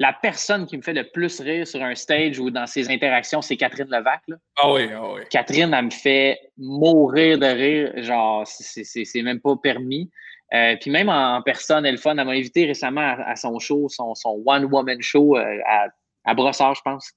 la 0.00 0.14
personne 0.14 0.66
qui 0.66 0.78
me 0.78 0.82
fait 0.82 0.94
le 0.94 1.04
plus 1.04 1.40
rire 1.40 1.66
sur 1.66 1.82
un 1.82 1.94
stage 1.94 2.38
ou 2.38 2.50
dans 2.50 2.66
ses 2.66 2.90
interactions, 2.90 3.42
c'est 3.42 3.58
Catherine 3.58 3.88
Levac. 3.90 4.22
Ah 4.56 4.72
oui, 4.72 4.88
ah 4.90 5.12
oui. 5.12 5.20
Catherine, 5.28 5.74
elle 5.74 5.84
me 5.84 5.90
fait 5.90 6.40
mourir 6.56 7.38
de 7.38 7.44
rire. 7.44 7.92
Genre, 8.02 8.46
c'est 8.46 9.22
même 9.22 9.40
pas 9.40 9.56
permis. 9.56 10.10
Euh, 10.54 10.74
puis 10.80 10.90
même 10.90 11.10
en, 11.10 11.42
personne, 11.42 11.84
elle 11.84 11.98
fun. 11.98 12.16
Elle 12.16 12.24
m'a 12.24 12.32
invité 12.32 12.64
récemment 12.64 13.14
à, 13.18 13.36
son 13.36 13.58
show, 13.58 13.90
son, 13.90 14.14
son 14.14 14.42
one-woman 14.46 15.02
show 15.02 15.36
euh, 15.36 15.58
à, 15.66 15.88
à, 16.24 16.32
Brossard, 16.32 16.74
je 16.74 16.82
pense. 16.82 17.12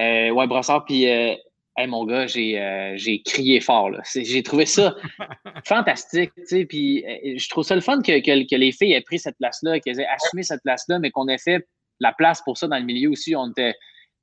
Euh, 0.00 0.30
ouais, 0.30 0.46
Brossard. 0.46 0.86
Puis, 0.86 1.06
euh, 1.10 1.34
hey, 1.76 1.86
mon 1.86 2.06
gars, 2.06 2.26
j'ai 2.26 3.22
crié 3.26 3.60
fort. 3.60 3.90
J'ai 4.14 4.42
trouvé 4.42 4.64
ça 4.64 4.96
fantastique. 5.66 6.32
Puis, 6.70 7.04
je 7.36 7.48
trouve 7.50 7.64
ça 7.64 7.74
le 7.74 7.82
fun 7.82 8.00
que, 8.00 8.20
que, 8.20 8.48
que 8.48 8.56
les 8.56 8.72
filles 8.72 8.94
aient 8.94 9.02
pris 9.02 9.18
cette 9.18 9.36
place-là, 9.36 9.80
qu'elles 9.80 10.00
aient 10.00 10.08
assumé 10.08 10.44
cette 10.44 10.62
place-là, 10.62 10.98
mais 10.98 11.10
qu'on 11.10 11.28
ait 11.28 11.36
fait 11.36 11.62
la 12.00 12.12
place 12.12 12.42
pour 12.42 12.58
ça 12.58 12.68
dans 12.68 12.78
le 12.78 12.84
milieu 12.84 13.10
aussi. 13.10 13.34
On 13.36 13.50
était, 13.50 13.74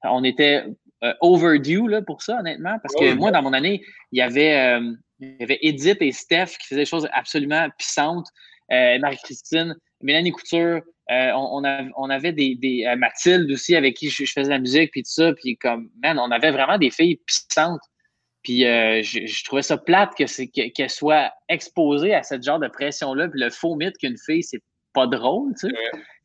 on 0.03 0.23
était 0.23 0.65
overdue 1.21 1.87
là, 1.87 2.01
pour 2.01 2.21
ça, 2.21 2.39
honnêtement. 2.39 2.77
Parce 2.81 2.95
que 2.95 3.13
moi, 3.13 3.31
dans 3.31 3.41
mon 3.41 3.53
année, 3.53 3.83
il 4.11 4.19
y 4.19 4.21
avait 4.21 4.79
il 5.23 5.37
y 5.39 5.43
avait 5.43 5.59
Edith 5.61 6.01
et 6.01 6.11
Steph 6.11 6.57
qui 6.59 6.67
faisaient 6.67 6.81
des 6.81 6.85
choses 6.85 7.07
absolument 7.11 7.67
puissantes. 7.77 8.27
Euh, 8.71 8.97
Marie-Christine, 8.99 9.75
Mélanie 10.01 10.31
Couture, 10.31 10.81
euh, 11.11 11.31
on, 11.33 12.09
avait 12.09 12.31
des, 12.31 12.85
euh, 12.87 12.95
Mathilde 12.95 13.51
aussi 13.51 13.75
avec 13.75 13.95
qui 13.95 14.09
je, 14.09 14.25
faisais 14.25 14.49
la 14.49 14.59
musique, 14.59 14.91
puis 14.91 15.03
tout 15.03 15.11
ça. 15.11 15.33
Puis 15.33 15.57
comme, 15.57 15.89
man, 16.01 16.17
on 16.19 16.31
avait 16.31 16.51
vraiment 16.51 16.77
des 16.77 16.89
filles 16.89 17.19
puissantes. 17.25 17.81
Puis 18.41 18.61
je, 18.61 19.43
trouvais 19.45 19.61
ça 19.61 19.77
plate 19.77 20.15
que 20.17 20.69
qu'elle 20.69 20.89
soit 20.89 21.31
exposée 21.47 22.13
à 22.13 22.23
ce 22.23 22.41
genre 22.41 22.59
de 22.59 22.67
pression-là. 22.67 23.29
Puis 23.29 23.39
le 23.39 23.49
faux 23.49 23.75
mythe 23.75 23.97
qu'une 23.97 24.17
fille, 24.17 24.43
c'est 24.43 24.59
pas 24.93 25.07
drôle, 25.07 25.53
tu 25.59 25.67
sais. 25.67 25.73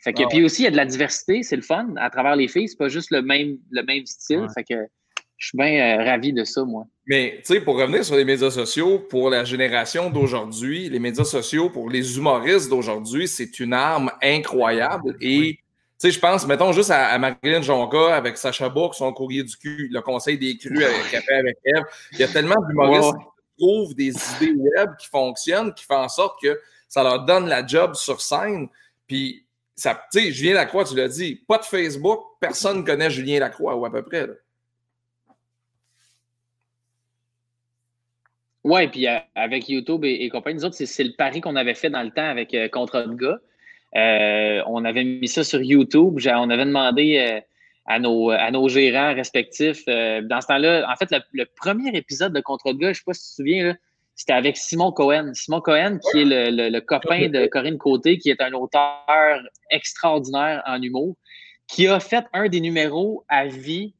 Fait 0.00 0.12
que, 0.12 0.28
puis 0.28 0.44
aussi, 0.44 0.62
il 0.62 0.64
y 0.66 0.68
a 0.68 0.70
de 0.70 0.76
la 0.76 0.87
diversité, 0.87 1.42
c'est 1.42 1.57
le 1.57 1.62
fun. 1.62 1.88
À 1.96 2.09
travers 2.09 2.37
les 2.37 2.46
filles, 2.46 2.68
c'est 2.68 2.78
pas 2.78 2.88
juste 2.88 3.11
le 3.11 3.20
même, 3.20 3.59
le 3.70 3.83
même 3.83 4.07
style. 4.07 4.46
Fait 4.54 4.62
que 4.62 4.87
je 5.38 5.48
suis 5.48 5.59
bien 5.59 6.04
ravi 6.04 6.33
de 6.33 6.44
ça, 6.44 6.64
moi. 6.64 6.85
Mais, 7.07 7.37
tu 7.38 7.54
sais, 7.54 7.61
pour 7.61 7.78
revenir 7.78 8.04
sur 8.04 8.16
les 8.16 8.24
médias 8.24 8.50
sociaux, 8.50 8.98
pour 8.98 9.31
la 9.31 9.44
génération 9.44 10.11
d'aujourd'hui, 10.11 10.88
les 10.88 10.98
médias 10.98 11.24
sociaux, 11.24 11.70
pour 11.70 11.90
les 11.90 12.16
humoristes 12.16 12.68
d'aujourd'hui, 12.68 13.26
c'est 13.26 13.59
une 13.61 13.72
arme 13.72 14.11
incroyable. 14.22 15.16
Et, 15.20 15.54
tu 15.54 15.61
sais, 15.98 16.11
je 16.11 16.18
pense, 16.18 16.46
mettons 16.46 16.72
juste 16.72 16.90
à, 16.90 17.16
Marilyn 17.18 17.62
Jonga 17.62 18.14
avec 18.14 18.37
Sacha 18.37 18.68
Bourg, 18.68 18.94
son 18.94 19.12
courrier 19.12 19.42
du 19.42 19.57
cul, 19.57 19.88
le 19.92 20.00
conseil 20.00 20.38
des 20.38 20.57
crus 20.57 20.85
avec 20.85 21.11
Café 21.11 21.35
avec 21.35 21.57
Eve. 21.64 21.85
Il 22.12 22.18
y 22.18 22.24
a 22.24 22.28
tellement 22.28 22.61
d'humoristes 22.68 23.14
qui 23.16 23.64
trouvent 23.64 23.94
des 23.94 24.11
idées 24.11 24.54
web 24.57 24.90
qui 24.98 25.09
fonctionnent, 25.09 25.72
qui 25.72 25.85
font 25.85 25.96
en 25.96 26.09
sorte 26.09 26.40
que 26.42 26.59
ça 26.88 27.03
leur 27.03 27.24
donne 27.24 27.48
la 27.48 27.66
job 27.66 27.94
sur 27.94 28.20
scène. 28.20 28.68
Puis, 29.07 29.44
tu 29.77 29.88
sais, 30.11 30.33
Julien 30.33 30.55
Lacroix, 30.55 30.85
tu 30.85 30.96
l'as 30.96 31.09
dit, 31.09 31.37
pas 31.46 31.59
de 31.59 31.64
Facebook, 31.64 32.20
personne 32.40 32.79
ne 32.79 32.83
connaît 32.83 33.11
Julien 33.11 33.40
Lacroix, 33.40 33.77
ou 33.77 33.87
à 33.87 33.92
peu 33.92 34.03
près. 34.03 34.27
Là. 34.27 34.33
Oui, 38.64 38.87
puis 38.88 39.07
euh, 39.07 39.18
avec 39.35 39.68
YouTube 39.68 40.05
et, 40.05 40.29
compagnie, 40.29 40.57
nous 40.59 40.64
autres, 40.66 40.77
c'est 40.77 41.05
le 41.05 41.12
pari 41.12 41.40
qu'on 41.40 41.57
avait 41.57 41.74
fait 41.74 41.90
dans 41.90 42.03
le 42.03 42.11
temps 42.11 42.29
avec 42.29 42.53
euh, 42.55 42.68
Contrat 42.68 43.05
de. 43.05 43.40
Euh, 43.96 44.62
on 44.66 44.85
avait 44.85 45.05
mis 45.05 45.29
ça 45.29 45.44
sur 45.44 45.62
YouTube. 45.62 46.18
On 46.27 46.51
avait 46.51 46.66
demandé 46.66 47.40
à, 47.87 47.98
nos, 47.98 48.68
gérants 48.68 49.14
respectifs. 49.14 49.87
dans 49.87 50.40
ce 50.42 50.46
temps-là, 50.48 50.87
en 50.90 50.96
fait, 50.96 51.14
le, 51.33 51.44
premier 51.44 51.96
épisode 51.96 52.35
de 52.35 52.40
Contrat 52.40 52.74
de 52.74 52.79
gars, 52.79 52.88
je 52.88 52.90
ne 52.90 52.94
sais 52.94 53.03
pas 53.07 53.14
si 53.14 53.22
tu 53.22 53.29
te 53.31 53.35
souviens, 53.37 53.77
c'était 54.18 54.35
avec 54.35 54.57
Simon 54.57 54.92
Cohen. 54.92 55.31
Simon 55.33 55.61
Cohen, 55.61 55.98
qui 55.98 56.20
est 56.20 56.24
le, 56.24 56.68
le, 56.68 56.81
copain 56.81 57.28
de 57.28 57.46
Corinne 57.46 57.78
Côté, 57.78 58.18
qui 58.18 58.31
est 58.31 58.42
un 58.42 58.52
auteur 58.52 59.40
extraordinaire 59.70 60.62
en 60.66 60.83
humour, 60.83 61.16
qui 61.68 61.87
a 61.87 62.00
fait 62.00 62.24
un 62.33 62.48
des 62.48 62.61
numéros 62.61 63.24
à 63.28 63.46
vie 63.46 63.94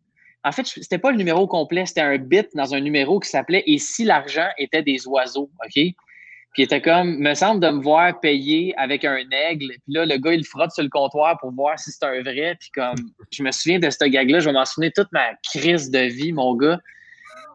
en 0.44 0.52
fait, 0.52 0.66
c'était 0.66 0.98
pas 0.98 1.11
le 1.11 1.16
numéro 1.16 1.46
complet, 1.46 1.85
c'était 1.85 2.00
un 2.00 2.16
bit 2.16 2.48
dans 2.54 2.74
un 2.74 2.81
numéro 2.81 3.18
qui 3.20 3.28
s'appelait 3.28 3.62
Et 3.66 3.78
si 3.78 4.04
l'argent 4.04 4.46
était 4.57 4.83
des 4.83 5.07
oiseaux, 5.07 5.50
OK? 5.64 5.72
Puis 5.74 6.62
il 6.62 6.64
était 6.64 6.81
comme, 6.81 7.18
me 7.18 7.35
semble 7.35 7.61
de 7.61 7.68
me 7.68 7.83
voir 7.83 8.18
payer 8.20 8.72
avec 8.78 9.04
un 9.04 9.18
aigle. 9.31 9.68
Puis 9.68 9.92
là, 9.92 10.07
le 10.07 10.16
gars, 10.16 10.33
il 10.33 10.46
frotte 10.46 10.70
sur 10.70 10.83
le 10.83 10.88
comptoir 10.88 11.38
pour 11.38 11.52
voir 11.52 11.78
si 11.78 11.90
c'est 11.90 12.04
un 12.04 12.22
vrai. 12.22 12.57
Puis 12.59 12.70
comme, 12.70 12.96
je 13.31 13.42
me 13.42 13.50
souviens 13.50 13.78
de 13.78 13.90
ce 13.90 14.04
gag-là, 14.04 14.40
je 14.40 14.46
vais 14.46 14.52
m'en 14.52 14.64
souvenir 14.64 14.92
toute 14.94 15.12
ma 15.12 15.35
crise 15.42 15.90
de 15.90 16.00
vie, 16.00 16.33
mon 16.33 16.54
gars. 16.57 16.81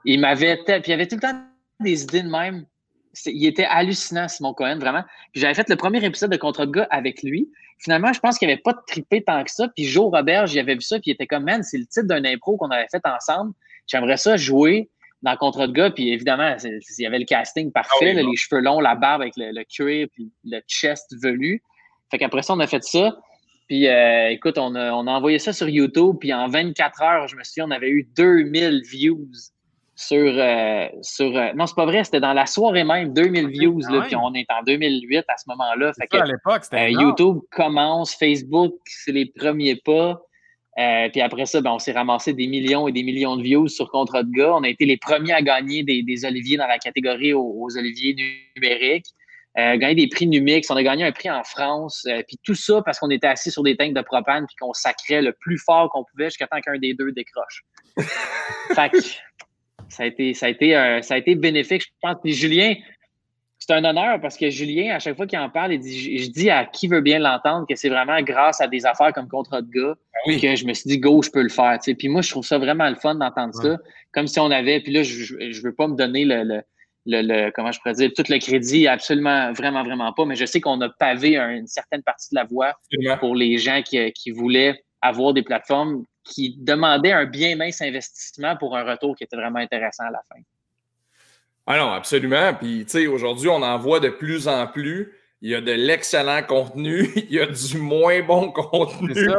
Il 0.05 0.19
m'avait, 0.19 0.57
puis 0.57 0.81
il 0.87 0.93
avait 0.93 1.07
tout 1.07 1.15
le 1.15 1.21
temps 1.21 1.41
des 1.83 2.03
idées 2.03 2.23
de 2.23 2.29
même. 2.29 2.65
Il 3.27 3.45
était 3.45 3.65
hallucinant, 3.65 4.27
Simon 4.27 4.53
Cohen, 4.53 4.79
vraiment. 4.79 5.03
Puis 5.31 5.41
j'avais 5.41 5.53
fait 5.53 5.69
le 5.69 5.75
premier 5.75 6.03
épisode 6.03 6.31
de 6.31 6.37
Contre 6.37 6.65
de 6.65 6.71
gars 6.71 6.87
avec 6.89 7.21
lui. 7.21 7.51
Finalement, 7.77 8.11
je 8.11 8.19
pense 8.19 8.39
qu'il 8.39 8.47
n'y 8.47 8.53
avait 8.53 8.61
pas 8.61 8.73
de 8.73 8.79
trippé 8.87 9.23
tant 9.23 9.43
que 9.43 9.51
ça. 9.51 9.67
Puis 9.67 9.85
Joe 9.85 10.09
Robert, 10.11 10.47
j'y 10.47 10.59
avais 10.59 10.73
vu 10.73 10.81
ça, 10.81 10.97
puis 10.99 11.11
il 11.11 11.13
était 11.13 11.27
comme, 11.27 11.43
man, 11.43 11.61
c'est 11.63 11.77
le 11.77 11.85
titre 11.85 12.07
d'un 12.07 12.25
impro 12.25 12.57
qu'on 12.57 12.71
avait 12.71 12.87
fait 12.89 13.05
ensemble. 13.05 13.53
J'aimerais 13.85 14.17
ça 14.17 14.35
jouer 14.35 14.89
dans 15.21 15.35
Contre 15.37 15.67
de 15.67 15.73
gars. 15.73 15.91
Puis 15.91 16.11
évidemment, 16.11 16.55
il 16.63 16.81
y 16.99 17.05
avait 17.05 17.19
le 17.19 17.25
casting 17.25 17.71
parfait, 17.71 18.15
ah 18.17 18.21
les 18.21 18.35
cheveux 18.35 18.61
longs, 18.61 18.79
la 18.79 18.95
barbe 18.95 19.21
avec 19.21 19.35
le, 19.37 19.51
le 19.51 19.63
cuir, 19.63 20.07
puis 20.11 20.31
le 20.43 20.59
chest 20.67 21.13
velu. 21.21 21.61
Fait 22.09 22.17
qu'après 22.17 22.41
ça, 22.41 22.53
on 22.53 22.59
a 22.59 22.67
fait 22.67 22.83
ça. 22.83 23.17
Puis 23.67 23.87
euh, 23.87 24.29
écoute, 24.29 24.57
on 24.57 24.75
a, 24.75 24.91
on 24.91 25.07
a 25.07 25.11
envoyé 25.11 25.39
ça 25.39 25.53
sur 25.53 25.69
YouTube, 25.69 26.17
puis 26.19 26.33
en 26.33 26.47
24 26.47 27.01
heures, 27.01 27.27
je 27.27 27.35
me 27.35 27.43
souviens, 27.43 27.65
on 27.67 27.71
avait 27.71 27.89
eu 27.89 28.03
2000 28.15 28.81
views 28.83 29.29
sur. 30.07 30.33
Euh, 30.37 30.87
sur 31.01 31.35
euh, 31.37 31.53
non, 31.55 31.65
c'est 31.65 31.75
pas 31.75 31.85
vrai, 31.85 32.03
c'était 32.03 32.19
dans 32.19 32.33
la 32.33 32.45
soirée 32.45 32.83
même, 32.83 33.13
2000 33.13 33.47
views, 33.47 33.79
là, 33.89 34.01
puis 34.01 34.15
on 34.15 34.33
est 34.33 34.49
en 34.49 34.63
2008 34.63 35.25
à 35.27 35.37
ce 35.37 35.43
moment-là. 35.47 35.91
à 36.11 36.25
l'époque, 36.25 36.63
c'était. 36.63 36.85
Euh, 36.85 37.01
YouTube 37.01 37.39
commence, 37.51 38.15
Facebook, 38.15 38.73
c'est 38.85 39.11
les 39.11 39.25
premiers 39.25 39.75
pas. 39.75 40.21
puis 41.11 41.21
après 41.21 41.45
ça, 41.45 41.61
ben, 41.61 41.71
on 41.71 41.79
s'est 41.79 41.91
ramassé 41.91 42.33
des 42.33 42.47
millions 42.47 42.87
et 42.87 42.91
des 42.91 43.03
millions 43.03 43.37
de 43.37 43.43
views 43.43 43.67
sur 43.67 43.89
Contrat 43.89 44.23
de 44.23 44.31
gars. 44.31 44.53
On 44.55 44.63
a 44.63 44.69
été 44.69 44.85
les 44.85 44.97
premiers 44.97 45.33
à 45.33 45.41
gagner 45.41 45.83
des, 45.83 46.03
des 46.03 46.25
oliviers 46.25 46.57
dans 46.57 46.67
la 46.67 46.77
catégorie 46.77 47.33
aux, 47.33 47.69
oliviers 47.77 48.15
numériques. 48.55 49.07
gagner 49.55 49.95
des 49.95 50.07
prix 50.07 50.27
numériques. 50.27 50.65
On 50.69 50.75
a 50.75 50.83
gagné 50.83 51.03
un 51.03 51.11
prix 51.11 51.29
en 51.29 51.43
France. 51.43 52.07
puis 52.27 52.37
tout 52.43 52.55
ça 52.55 52.81
parce 52.83 52.99
qu'on 52.99 53.09
était 53.09 53.27
assis 53.27 53.51
sur 53.51 53.63
des 53.63 53.77
tanks 53.77 53.93
de 53.93 54.01
propane 54.01 54.45
puis 54.47 54.55
qu'on 54.59 54.73
sacrait 54.73 55.21
le 55.21 55.33
plus 55.33 55.57
fort 55.57 55.89
qu'on 55.89 56.03
pouvait 56.03 56.25
jusqu'à 56.25 56.47
temps 56.47 56.59
qu'un 56.61 56.77
des 56.77 56.93
deux 56.93 57.11
décroche. 57.11 57.63
fait 58.75 58.91
ça 59.93 60.03
a 60.03 60.05
été, 60.07 60.33
ça 60.33 60.47
a 60.47 60.49
été, 60.49 60.75
euh, 60.75 61.01
ça 61.01 61.13
a 61.13 61.17
été 61.17 61.35
bénéfique, 61.35 61.83
je 61.83 61.87
pense. 62.01 62.17
Puis 62.21 62.33
Julien, 62.33 62.73
c'est 63.59 63.73
un 63.73 63.85
honneur 63.85 64.19
parce 64.19 64.35
que 64.35 64.49
Julien, 64.49 64.95
à 64.95 64.99
chaque 64.99 65.15
fois 65.15 65.27
qu'il 65.27 65.39
en 65.39 65.49
parle, 65.49 65.73
il 65.73 65.79
dit, 65.79 66.17
je 66.17 66.29
dis 66.29 66.49
à 66.49 66.65
qui 66.65 66.87
veut 66.87 67.01
bien 67.01 67.19
l'entendre 67.19 67.65
que 67.69 67.75
c'est 67.75 67.89
vraiment 67.89 68.21
grâce 68.21 68.59
à 68.59 68.67
des 68.67 68.85
affaires 68.85 69.13
comme 69.13 69.27
contrat 69.29 69.61
de 69.61 69.69
gars 69.69 69.95
ben 70.25 70.39
que 70.39 70.55
je 70.55 70.65
me 70.65 70.73
suis 70.73 70.89
dit, 70.89 70.99
go, 70.99 71.21
je 71.21 71.29
peux 71.29 71.41
le 71.41 71.49
faire. 71.49 71.77
Puis 71.97 72.09
moi, 72.09 72.21
je 72.21 72.29
trouve 72.31 72.45
ça 72.45 72.57
vraiment 72.57 72.89
le 72.89 72.95
fun 72.95 73.15
d'entendre 73.15 73.53
ça. 73.53 73.77
Comme 74.11 74.27
si 74.27 74.39
on 74.39 74.51
avait, 74.51 74.79
puis 74.81 74.91
là, 74.91 75.03
je 75.03 75.35
ne 75.35 75.61
veux 75.61 75.73
pas 75.73 75.87
me 75.87 75.95
donner 75.95 76.25
le, 76.25 76.61
le, 77.05 77.51
comment 77.51 77.71
je 77.71 77.79
pourrais 77.79 77.93
dire, 77.93 78.11
tout 78.15 78.23
le 78.27 78.37
crédit, 78.39 78.87
absolument, 78.87 79.53
vraiment, 79.53 79.83
vraiment 79.83 80.11
pas, 80.11 80.25
mais 80.25 80.35
je 80.35 80.45
sais 80.45 80.59
qu'on 80.59 80.81
a 80.81 80.89
pavé 80.89 81.37
une 81.37 81.67
certaine 81.67 82.03
partie 82.03 82.29
de 82.31 82.35
la 82.35 82.45
voie 82.45 82.73
pour 83.19 83.35
les 83.35 83.57
gens 83.57 83.81
qui, 83.81 84.11
qui 84.11 84.31
voulaient 84.31 84.83
avoir 85.01 85.33
des 85.33 85.43
plateformes 85.43 86.03
qui 86.23 86.55
demandait 86.57 87.11
un 87.11 87.25
bien 87.25 87.55
mince 87.55 87.81
investissement 87.81 88.55
pour 88.57 88.75
un 88.77 88.83
retour 88.83 89.15
qui 89.15 89.23
était 89.23 89.35
vraiment 89.35 89.59
intéressant 89.59 90.05
à 90.05 90.11
la 90.11 90.21
fin. 90.29 90.41
Ah 91.65 91.77
non, 91.77 91.91
absolument. 91.91 92.53
Puis, 92.53 92.85
tu 92.85 92.91
sais, 92.91 93.07
aujourd'hui, 93.07 93.49
on 93.49 93.61
en 93.61 93.77
voit 93.77 93.99
de 93.99 94.09
plus 94.09 94.47
en 94.47 94.67
plus. 94.67 95.13
Il 95.41 95.51
y 95.51 95.55
a 95.55 95.61
de 95.61 95.71
l'excellent 95.71 96.41
contenu, 96.43 97.11
il 97.15 97.31
y 97.31 97.39
a 97.39 97.45
du 97.45 97.77
moins 97.77 98.21
bon 98.21 98.51
contenu 98.51 99.29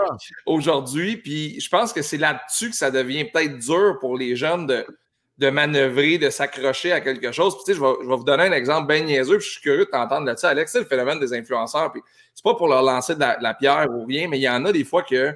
aujourd'hui. 0.47 1.17
Puis, 1.17 1.61
je 1.61 1.69
pense 1.69 1.93
que 1.93 2.03
c'est 2.03 2.19
là-dessus 2.19 2.71
que 2.71 2.77
ça 2.77 2.91
devient 2.91 3.25
peut-être 3.25 3.59
dur 3.59 3.99
pour 4.01 4.17
les 4.17 4.37
jeunes 4.37 4.67
de, 4.67 4.87
de 5.39 5.51
manœuvrer, 5.51 6.19
de 6.19 6.31
s'accrocher 6.31 6.93
à 6.93 7.01
quelque 7.01 7.33
chose. 7.33 7.55
Puis, 7.57 7.65
tu 7.67 7.73
sais, 7.73 7.79
je 7.79 7.85
vais, 7.85 8.17
vous 8.17 8.25
donner 8.25 8.45
un 8.45 8.53
exemple 8.53 8.89
bien 8.93 9.03
niaiseux, 9.03 9.39
puis 9.39 9.47
je 9.47 9.53
suis 9.53 9.63
curieux 9.63 9.87
de 9.87 9.91
t'entendre 9.91 10.27
là-dessus. 10.27 10.47
Alex, 10.47 10.73
c'est 10.73 10.81
le 10.81 10.87
phénomène 10.87 11.19
des 11.19 11.33
influenceurs. 11.33 11.93
Puis, 11.93 12.03
c'est 12.35 12.45
pas 12.45 12.55
pour 12.55 12.69
leur 12.69 12.83
lancer 12.83 13.15
de 13.15 13.21
la, 13.21 13.37
de 13.37 13.43
la 13.43 13.55
pierre 13.55 13.87
ou 13.91 14.05
rien, 14.05 14.29
mais 14.29 14.39
il 14.39 14.43
y 14.43 14.49
en 14.49 14.65
a 14.65 14.73
des 14.73 14.85
fois 14.85 15.03
que 15.03 15.35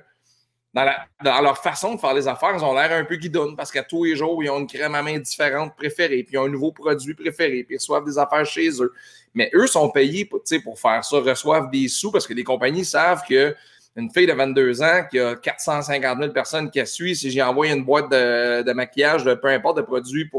dans, 1.24 1.40
leur 1.40 1.58
façon 1.58 1.94
de 1.94 2.00
faire 2.00 2.14
les 2.14 2.28
affaires, 2.28 2.52
ils 2.54 2.64
ont 2.64 2.74
l'air 2.74 2.92
un 2.92 3.04
peu 3.04 3.16
guidonnes 3.16 3.56
parce 3.56 3.70
qu'à 3.70 3.82
tous 3.82 4.04
les 4.04 4.16
jours, 4.16 4.42
ils 4.42 4.50
ont 4.50 4.58
une 4.58 4.66
crème 4.66 4.94
à 4.94 5.02
main 5.02 5.18
différente 5.18 5.74
préférée, 5.76 6.22
puis 6.22 6.34
ils 6.34 6.38
ont 6.38 6.44
un 6.44 6.50
nouveau 6.50 6.72
produit 6.72 7.14
préféré, 7.14 7.64
puis 7.64 7.76
ils 7.76 7.78
reçoivent 7.78 8.04
des 8.04 8.18
affaires 8.18 8.44
chez 8.44 8.68
eux. 8.82 8.92
Mais 9.34 9.50
eux 9.54 9.66
sont 9.66 9.88
payés 9.90 10.24
pour, 10.24 10.42
faire 10.78 11.04
ça, 11.04 11.18
reçoivent 11.18 11.70
des 11.70 11.88
sous 11.88 12.10
parce 12.10 12.26
que 12.26 12.34
les 12.34 12.44
compagnies 12.44 12.84
savent 12.84 13.22
que 13.28 13.54
une 13.96 14.10
fille 14.10 14.26
de 14.26 14.32
22 14.32 14.82
ans 14.82 15.02
qui 15.10 15.18
a 15.18 15.34
450 15.34 16.18
000 16.18 16.32
personnes 16.32 16.70
qui 16.70 16.78
la 16.78 16.86
suivent, 16.86 17.16
si 17.16 17.30
j'ai 17.30 17.42
envoyé 17.42 17.72
une 17.72 17.84
boîte 17.84 18.10
de, 18.10 18.72
maquillage, 18.72 19.24
peu 19.24 19.48
importe 19.48 19.78
de 19.78 19.82
produits 19.82 20.30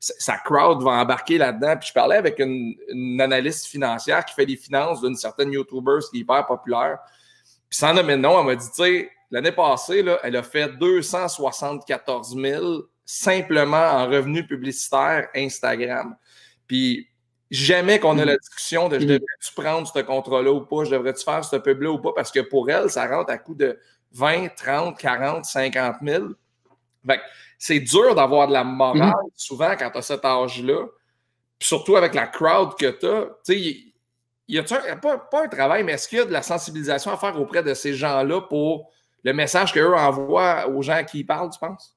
sa 0.00 0.36
crowd 0.38 0.82
va 0.82 0.92
embarquer 0.92 1.38
là-dedans. 1.38 1.76
Puis 1.78 1.90
je 1.90 1.92
parlais 1.92 2.16
avec 2.16 2.40
une, 2.40 2.74
une, 2.88 3.20
analyste 3.20 3.66
financière 3.66 4.24
qui 4.24 4.34
fait 4.34 4.44
les 4.44 4.56
finances 4.56 5.00
d'une 5.00 5.14
certaine 5.14 5.52
YouTuber 5.52 5.98
qui 6.10 6.18
est 6.18 6.20
hyper 6.20 6.44
populaire. 6.44 6.98
Puis 7.72 7.78
sans 7.78 7.94
nommer 7.94 8.16
de 8.16 8.20
nom, 8.20 8.38
elle 8.40 8.46
m'a 8.46 8.56
dit, 8.56 8.66
tu 8.66 8.82
sais, 8.82 9.10
L'année 9.32 9.50
passée, 9.50 10.02
là, 10.02 10.20
elle 10.22 10.36
a 10.36 10.42
fait 10.42 10.68
274 10.76 12.36
000 12.36 12.82
simplement 13.06 13.76
en 13.76 14.06
revenus 14.06 14.46
publicitaires 14.46 15.28
Instagram. 15.34 16.14
Puis 16.66 17.08
jamais 17.50 17.98
qu'on 17.98 18.18
a 18.18 18.26
la 18.26 18.36
discussion 18.36 18.90
de 18.90 18.98
je 18.98 19.04
mm. 19.04 19.08
devrais-tu 19.08 19.54
prendre 19.54 19.90
ce 19.90 19.98
contrat-là 20.00 20.52
ou 20.52 20.60
pas, 20.60 20.84
je 20.84 20.90
devrais-tu 20.90 21.24
faire 21.24 21.42
ce 21.44 21.56
pub-là 21.56 21.90
ou 21.90 21.98
pas, 21.98 22.12
parce 22.14 22.30
que 22.30 22.40
pour 22.40 22.70
elle, 22.70 22.90
ça 22.90 23.06
rentre 23.06 23.32
à 23.32 23.38
coût 23.38 23.54
de 23.54 23.78
20, 24.12 24.54
30, 24.54 24.98
40, 24.98 25.46
50 25.46 25.96
000. 26.02 26.26
c'est 27.58 27.80
dur 27.80 28.14
d'avoir 28.14 28.48
de 28.48 28.52
la 28.52 28.64
morale 28.64 29.08
mm. 29.08 29.30
souvent 29.34 29.74
quand 29.78 29.90
tu 29.90 29.98
as 29.98 30.02
cet 30.02 30.26
âge-là, 30.26 30.86
surtout 31.58 31.96
avec 31.96 32.12
la 32.12 32.26
crowd 32.26 32.76
que 32.76 32.90
tu 32.90 33.06
as. 33.06 33.28
Tu 33.46 33.54
sais, 33.54 33.76
y 34.46 34.58
a 34.58 34.96
pas, 34.96 35.16
pas 35.16 35.44
un 35.44 35.48
travail, 35.48 35.84
mais 35.84 35.92
est-ce 35.92 36.06
qu'il 36.06 36.18
y 36.18 36.20
a 36.20 36.26
de 36.26 36.32
la 36.32 36.42
sensibilisation 36.42 37.10
à 37.10 37.16
faire 37.16 37.40
auprès 37.40 37.62
de 37.62 37.72
ces 37.72 37.94
gens-là 37.94 38.42
pour 38.42 38.92
le 39.24 39.32
message 39.32 39.72
qu'eux 39.72 39.94
envoient 39.94 40.68
aux 40.68 40.82
gens 40.82 41.04
qui 41.04 41.24
parlent, 41.24 41.50
tu 41.50 41.58
penses? 41.58 41.96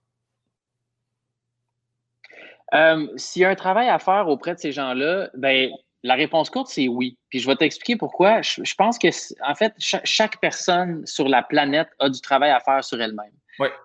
Euh, 2.73 3.07
s'il 3.15 3.43
y 3.43 3.45
a 3.45 3.49
un 3.49 3.55
travail 3.55 3.89
à 3.89 3.99
faire 3.99 4.27
auprès 4.27 4.55
de 4.55 4.59
ces 4.59 4.71
gens-là, 4.71 5.29
ben, 5.35 5.71
la 6.03 6.15
réponse 6.15 6.49
courte, 6.49 6.67
c'est 6.67 6.87
oui. 6.87 7.17
Puis 7.29 7.39
je 7.39 7.47
vais 7.47 7.55
t'expliquer 7.55 7.95
pourquoi. 7.95 8.41
Je, 8.41 8.75
pense 8.75 8.99
que, 8.99 9.07
en 9.43 9.55
fait, 9.55 9.73
chaque, 9.77 10.39
personne 10.39 11.05
sur 11.05 11.27
la 11.27 11.41
planète 11.41 11.89
a 11.99 12.09
du 12.09 12.21
travail 12.21 12.51
à 12.51 12.59
faire 12.59 12.83
sur 12.83 13.01
elle-même. 13.01 13.31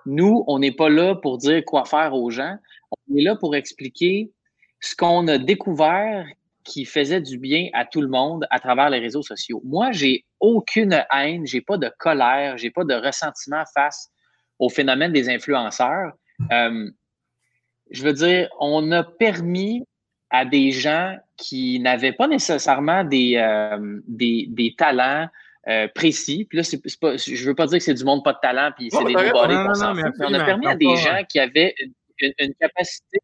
Nous, 0.04 0.44
on 0.46 0.58
n'est 0.58 0.72
pas 0.72 0.88
là 0.88 1.14
pour 1.14 1.38
dire 1.38 1.64
quoi 1.64 1.84
faire 1.84 2.12
aux 2.12 2.30
gens. 2.30 2.56
On 2.90 3.16
est 3.16 3.22
là 3.22 3.36
pour 3.36 3.54
expliquer 3.54 4.30
ce 4.80 4.96
qu'on 4.96 5.28
a 5.28 5.38
découvert 5.38 6.26
qui 6.64 6.84
faisait 6.84 7.20
du 7.20 7.38
bien 7.38 7.68
à 7.72 7.84
tout 7.84 8.00
le 8.00 8.08
monde 8.08 8.46
à 8.50 8.60
travers 8.60 8.90
les 8.90 8.98
réseaux 8.98 9.22
sociaux. 9.22 9.62
Moi, 9.64 9.92
j'ai 9.92 10.24
aucune 10.40 11.04
haine, 11.12 11.46
j'ai 11.46 11.60
pas 11.60 11.78
de 11.78 11.90
colère, 11.98 12.58
j'ai 12.58 12.70
pas 12.70 12.84
de 12.84 12.94
ressentiment 12.94 13.64
face 13.74 14.10
au 14.58 14.68
phénomène 14.68 15.12
des 15.12 15.28
influenceurs. 15.28 16.12
Euh, 16.52 16.90
je 17.90 18.02
veux 18.02 18.12
dire, 18.12 18.48
on 18.60 18.92
a 18.92 19.02
permis 19.02 19.84
à 20.30 20.44
des 20.44 20.70
gens 20.70 21.16
qui 21.36 21.80
n'avaient 21.80 22.12
pas 22.12 22.28
nécessairement 22.28 23.02
des, 23.04 23.36
euh, 23.36 24.00
des, 24.06 24.74
talents 24.78 25.28
euh, 25.68 25.88
précis. 25.94 26.46
Puis 26.48 26.58
là, 26.58 26.62
c'est, 26.62 26.80
pas, 27.00 27.16
je 27.16 27.44
veux 27.44 27.54
pas 27.54 27.66
dire 27.66 27.78
que 27.78 27.84
c'est 27.84 27.94
du 27.94 28.04
monde 28.04 28.22
pas 28.22 28.32
de 28.32 28.38
talent, 28.40 28.70
puis 28.76 28.90
c'est 28.90 29.04
des 29.04 29.14
nobody 29.14 29.54
On 30.20 30.34
a 30.34 30.44
permis 30.44 30.66
à 30.68 30.76
des 30.76 30.96
gens 30.96 31.22
qui 31.28 31.40
avaient 31.40 31.74
une, 32.20 32.54
capacité. 32.60 33.18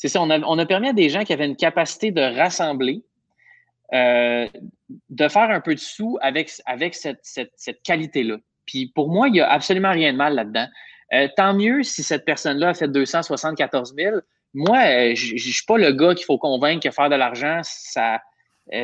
C'est 0.00 0.08
ça, 0.08 0.22
on 0.22 0.30
a, 0.30 0.64
permis 0.64 0.88
à 0.88 0.92
des 0.94 1.10
gens 1.10 1.24
qui 1.24 1.34
avaient 1.34 1.44
une 1.44 1.56
capacité 1.56 2.10
de 2.10 2.22
rassembler, 2.22 3.02
euh, 3.92 4.48
de 5.10 5.28
faire 5.28 5.50
un 5.50 5.60
peu 5.60 5.74
de 5.74 5.78
sous 5.78 6.16
avec, 6.22 6.50
avec 6.64 6.94
cette, 6.94 7.20
cette, 7.22 7.82
qualité-là. 7.82 8.38
Puis 8.64 8.86
pour 8.94 9.10
moi, 9.10 9.28
il 9.28 9.32
n'y 9.32 9.42
a 9.42 9.50
absolument 9.50 9.90
rien 9.90 10.14
de 10.14 10.16
mal 10.16 10.36
là-dedans. 10.36 10.66
Euh, 11.12 11.28
tant 11.36 11.52
mieux 11.52 11.82
si 11.82 12.02
cette 12.02 12.24
personne-là 12.24 12.70
a 12.70 12.74
fait 12.74 12.88
274 12.88 13.94
000. 13.94 14.16
Moi, 14.54 14.78
euh, 14.78 15.14
je 15.14 15.34
ne 15.34 15.38
suis 15.38 15.66
pas 15.66 15.76
le 15.76 15.92
gars 15.92 16.14
qu'il 16.14 16.24
faut 16.24 16.38
convaincre 16.38 16.82
que 16.82 16.90
faire 16.90 17.10
de 17.10 17.16
l'argent, 17.16 17.60
ça, 17.62 18.22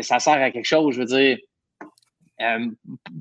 ça 0.02 0.18
sert 0.18 0.34
à 0.34 0.50
quelque 0.50 0.66
chose. 0.66 0.96
Je 0.96 1.00
veux 1.00 1.06
dire, 1.06 1.38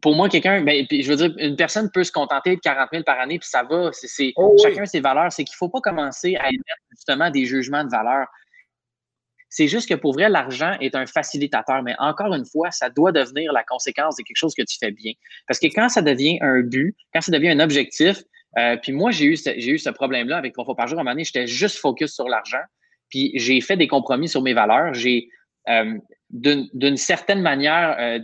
pour 0.01 0.15
moi, 0.15 0.29
quelqu'un, 0.29 0.61
ben, 0.61 0.85
je 0.91 1.07
veux 1.09 1.15
dire, 1.15 1.33
une 1.37 1.55
personne 1.55 1.89
peut 1.91 2.03
se 2.03 2.11
contenter 2.11 2.55
de 2.55 2.61
40 2.61 2.89
000 2.91 3.03
par 3.03 3.19
année, 3.19 3.39
puis 3.39 3.47
ça 3.47 3.63
va. 3.63 3.89
C'est, 3.93 4.33
oh 4.35 4.55
chacun 4.61 4.85
ses 4.85 4.99
valeurs. 4.99 5.31
C'est 5.31 5.43
qu'il 5.43 5.53
ne 5.53 5.57
faut 5.57 5.69
pas 5.69 5.81
commencer 5.81 6.35
à 6.35 6.49
émettre 6.49 6.81
justement 6.91 7.29
des 7.29 7.45
jugements 7.45 7.83
de 7.83 7.89
valeur. 7.89 8.27
C'est 9.49 9.67
juste 9.69 9.87
que 9.87 9.93
pour 9.93 10.13
vrai, 10.13 10.27
l'argent 10.27 10.75
est 10.81 10.95
un 10.95 11.05
facilitateur, 11.05 11.81
mais 11.81 11.95
encore 11.97 12.33
une 12.33 12.45
fois, 12.45 12.71
ça 12.71 12.89
doit 12.89 13.13
devenir 13.13 13.53
la 13.53 13.63
conséquence 13.63 14.17
de 14.17 14.23
quelque 14.23 14.35
chose 14.35 14.53
que 14.53 14.63
tu 14.63 14.77
fais 14.77 14.91
bien. 14.91 15.13
Parce 15.47 15.59
que 15.59 15.67
quand 15.67 15.87
ça 15.87 16.01
devient 16.01 16.37
un 16.41 16.59
but, 16.59 16.93
quand 17.13 17.21
ça 17.21 17.31
devient 17.31 17.49
un 17.49 17.61
objectif, 17.61 18.21
euh, 18.57 18.75
puis 18.77 18.91
moi, 18.91 19.11
j'ai 19.11 19.25
eu, 19.25 19.37
ce, 19.37 19.51
j'ai 19.57 19.71
eu 19.71 19.77
ce 19.77 19.89
problème-là 19.89 20.37
avec 20.37 20.53
trois 20.53 20.65
fois 20.65 20.75
par 20.75 20.87
jour. 20.87 20.97
À 20.97 21.01
un 21.01 21.03
moment 21.03 21.13
donné, 21.13 21.23
j'étais 21.23 21.47
juste 21.47 21.77
focus 21.77 22.13
sur 22.13 22.27
l'argent. 22.27 22.63
Puis 23.09 23.31
j'ai 23.35 23.61
fait 23.61 23.77
des 23.77 23.87
compromis 23.87 24.27
sur 24.27 24.41
mes 24.41 24.53
valeurs. 24.53 24.93
J'ai, 24.93 25.29
euh, 25.69 25.97
d'une, 26.31 26.97
certaine 26.97 27.41
manière, 27.41 27.95
euh, 27.99 28.19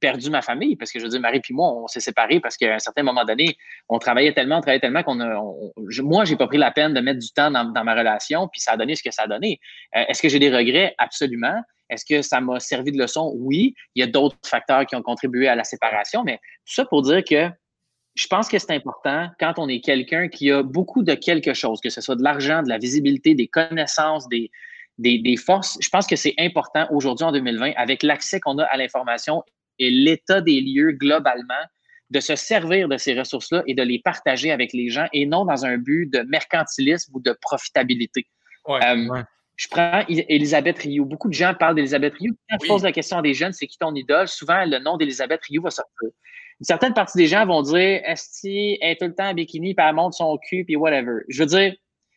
perdu 0.00 0.30
ma 0.30 0.42
famille 0.42 0.76
parce 0.76 0.90
que 0.90 0.98
je 0.98 1.04
veux 1.04 1.10
dire, 1.10 1.20
Marie 1.20 1.40
puis 1.40 1.54
moi, 1.54 1.72
on 1.72 1.86
s'est 1.86 2.00
séparés 2.00 2.40
parce 2.40 2.56
qu'à 2.56 2.74
un 2.74 2.78
certain 2.78 3.02
moment 3.02 3.24
donné, 3.24 3.56
on 3.88 3.98
travaillait 3.98 4.32
tellement, 4.32 4.58
on 4.58 4.60
travaillait 4.60 4.80
tellement 4.80 5.02
qu'on 5.02 5.20
a. 5.20 5.40
Je, 5.88 6.02
moi, 6.02 6.24
j'ai 6.24 6.36
pas 6.36 6.46
pris 6.46 6.58
la 6.58 6.70
peine 6.70 6.94
de 6.94 7.00
mettre 7.00 7.20
du 7.20 7.30
temps 7.30 7.50
dans, 7.50 7.64
dans, 7.64 7.84
ma 7.84 7.94
relation, 7.94 8.48
puis 8.48 8.60
ça 8.60 8.72
a 8.72 8.76
donné 8.76 8.94
ce 8.96 9.02
que 9.02 9.10
ça 9.10 9.22
a 9.24 9.26
donné. 9.26 9.60
est-ce 9.92 10.22
que 10.22 10.28
j'ai 10.28 10.38
des 10.38 10.50
regrets? 10.54 10.94
Absolument. 10.98 11.62
Est-ce 11.92 12.06
que 12.06 12.22
ça 12.22 12.40
m'a 12.40 12.58
servi 12.58 12.90
de 12.90 12.98
leçon? 12.98 13.32
Oui. 13.36 13.74
Il 13.94 14.00
y 14.00 14.02
a 14.02 14.06
d'autres 14.06 14.38
facteurs 14.46 14.86
qui 14.86 14.96
ont 14.96 15.02
contribué 15.02 15.46
à 15.46 15.54
la 15.54 15.64
séparation, 15.64 16.24
mais 16.24 16.38
tout 16.64 16.72
ça 16.74 16.86
pour 16.86 17.02
dire 17.02 17.22
que 17.22 17.50
je 18.14 18.26
pense 18.26 18.48
que 18.48 18.58
c'est 18.58 18.72
important 18.72 19.28
quand 19.38 19.54
on 19.58 19.68
est 19.68 19.80
quelqu'un 19.80 20.28
qui 20.28 20.50
a 20.50 20.62
beaucoup 20.62 21.02
de 21.02 21.14
quelque 21.14 21.54
chose, 21.54 21.80
que 21.80 21.90
ce 21.90 22.00
soit 22.00 22.16
de 22.16 22.22
l'argent, 22.22 22.62
de 22.62 22.68
la 22.68 22.78
visibilité, 22.78 23.34
des 23.34 23.46
connaissances, 23.46 24.28
des, 24.28 24.50
des, 24.98 25.36
forces. 25.36 25.78
Je 25.80 25.88
pense 25.88 26.06
que 26.06 26.16
c'est 26.16 26.34
important 26.38 26.86
aujourd'hui 26.90 27.24
en 27.24 27.32
2020, 27.32 27.72
avec 27.76 28.02
l'accès 28.02 28.40
qu'on 28.40 28.58
a 28.58 28.64
à 28.64 28.76
l'information 28.76 29.42
et 29.78 29.90
l'état 29.90 30.40
des 30.40 30.60
lieux 30.60 30.92
globalement, 30.92 31.54
de 32.10 32.20
se 32.20 32.36
servir 32.36 32.88
de 32.88 32.98
ces 32.98 33.18
ressources-là 33.18 33.62
et 33.66 33.74
de 33.74 33.82
les 33.82 33.98
partager 33.98 34.52
avec 34.52 34.74
les 34.74 34.90
gens 34.90 35.06
et 35.14 35.24
non 35.24 35.46
dans 35.46 35.64
un 35.64 35.78
but 35.78 36.06
de 36.12 36.20
mercantilisme 36.28 37.10
ou 37.14 37.20
de 37.20 37.34
profitabilité. 37.40 38.26
Euh, 38.68 39.22
je 39.56 39.68
prends 39.68 40.04
Elisabeth 40.08 40.78
Rioux. 40.78 41.06
Beaucoup 41.06 41.28
de 41.28 41.34
gens 41.34 41.54
parlent 41.54 41.74
d'Elisabeth 41.74 42.12
Rioux. 42.14 42.36
Quand 42.50 42.58
je 42.62 42.68
pose 42.68 42.82
la 42.82 42.92
question 42.92 43.16
à 43.16 43.22
des 43.22 43.32
jeunes, 43.32 43.54
c'est 43.54 43.66
qui 43.66 43.78
ton 43.78 43.94
idole? 43.94 44.28
Souvent, 44.28 44.64
le 44.66 44.78
nom 44.78 44.98
d'Elisabeth 44.98 45.40
Rioux 45.48 45.62
va 45.62 45.70
sortir 45.70 46.10
une 46.62 46.66
certaine 46.66 46.94
partie 46.94 47.18
des 47.18 47.26
gens 47.26 47.44
vont 47.44 47.62
dire 47.62 48.00
Esti 48.04 48.78
est 48.80 49.00
tout 49.00 49.06
le 49.06 49.14
temps 49.16 49.30
en 49.30 49.34
bikini, 49.34 49.74
puis 49.74 49.84
elle 49.84 49.96
monte 49.96 50.14
son 50.14 50.38
cul, 50.38 50.64
puis 50.64 50.76
whatever. 50.76 51.22
Je 51.28 51.42
veux 51.42 51.46
dire, 51.46 51.74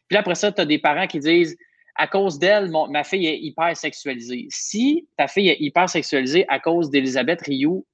puis 0.07 0.17
après 0.19 0.35
ça, 0.35 0.51
tu 0.51 0.61
as 0.61 0.65
des 0.65 0.77
parents 0.77 1.07
qui 1.07 1.17
disent 1.17 1.57
à 1.95 2.07
cause 2.07 2.39
d'elle, 2.39 2.71
ma 2.89 3.03
fille 3.03 3.27
est 3.27 3.39
hyper 3.39 3.75
sexualisée. 3.75 4.47
Si 4.49 5.07
ta 5.17 5.27
fille 5.27 5.49
est 5.49 5.59
hyper 5.59 5.89
sexualisée 5.89 6.45
à 6.49 6.59
cause 6.59 6.89
d'Elisabeth 6.89 7.41
Rioux, 7.41 7.85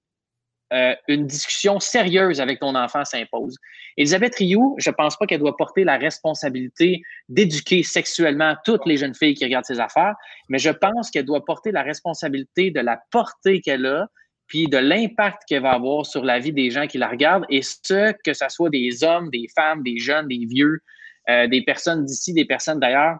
euh, 0.73 0.95
une 1.09 1.27
discussion 1.27 1.81
sérieuse 1.81 2.39
avec 2.39 2.61
ton 2.61 2.75
enfant 2.75 3.03
s'impose. 3.03 3.57
Elisabeth 3.97 4.35
Rioux, 4.35 4.75
je 4.77 4.89
ne 4.89 4.95
pense 4.95 5.17
pas 5.17 5.25
qu'elle 5.25 5.41
doit 5.41 5.57
porter 5.57 5.83
la 5.83 5.97
responsabilité 5.97 7.01
d'éduquer 7.27 7.83
sexuellement 7.83 8.55
toutes 8.63 8.85
les 8.85 8.95
jeunes 8.95 9.13
filles 9.13 9.33
qui 9.33 9.43
regardent 9.43 9.65
ses 9.65 9.81
affaires, 9.81 10.15
mais 10.47 10.59
je 10.59 10.69
pense 10.69 11.11
qu'elle 11.11 11.25
doit 11.25 11.43
porter 11.43 11.73
la 11.73 11.83
responsabilité 11.83 12.71
de 12.71 12.79
la 12.79 13.01
portée 13.11 13.59
qu'elle 13.59 13.85
a 13.85 14.07
puis 14.47 14.67
de 14.67 14.77
l'impact 14.77 15.43
qu'elle 15.47 15.61
va 15.61 15.71
avoir 15.71 16.05
sur 16.05 16.25
la 16.25 16.37
vie 16.37 16.51
des 16.51 16.71
gens 16.71 16.85
qui 16.85 16.97
la 16.97 17.07
regardent, 17.07 17.45
et 17.49 17.61
ce, 17.61 18.11
que 18.23 18.33
ce 18.33 18.45
soit 18.49 18.69
des 18.69 19.01
hommes, 19.01 19.29
des 19.29 19.47
femmes, 19.55 19.81
des 19.81 19.97
jeunes, 19.97 20.27
des 20.27 20.45
vieux, 20.45 20.81
euh, 21.29 21.47
des 21.47 21.63
personnes 21.63 22.03
d'ici, 22.03 22.33
des 22.33 22.43
personnes 22.43 22.79
d'ailleurs, 22.79 23.17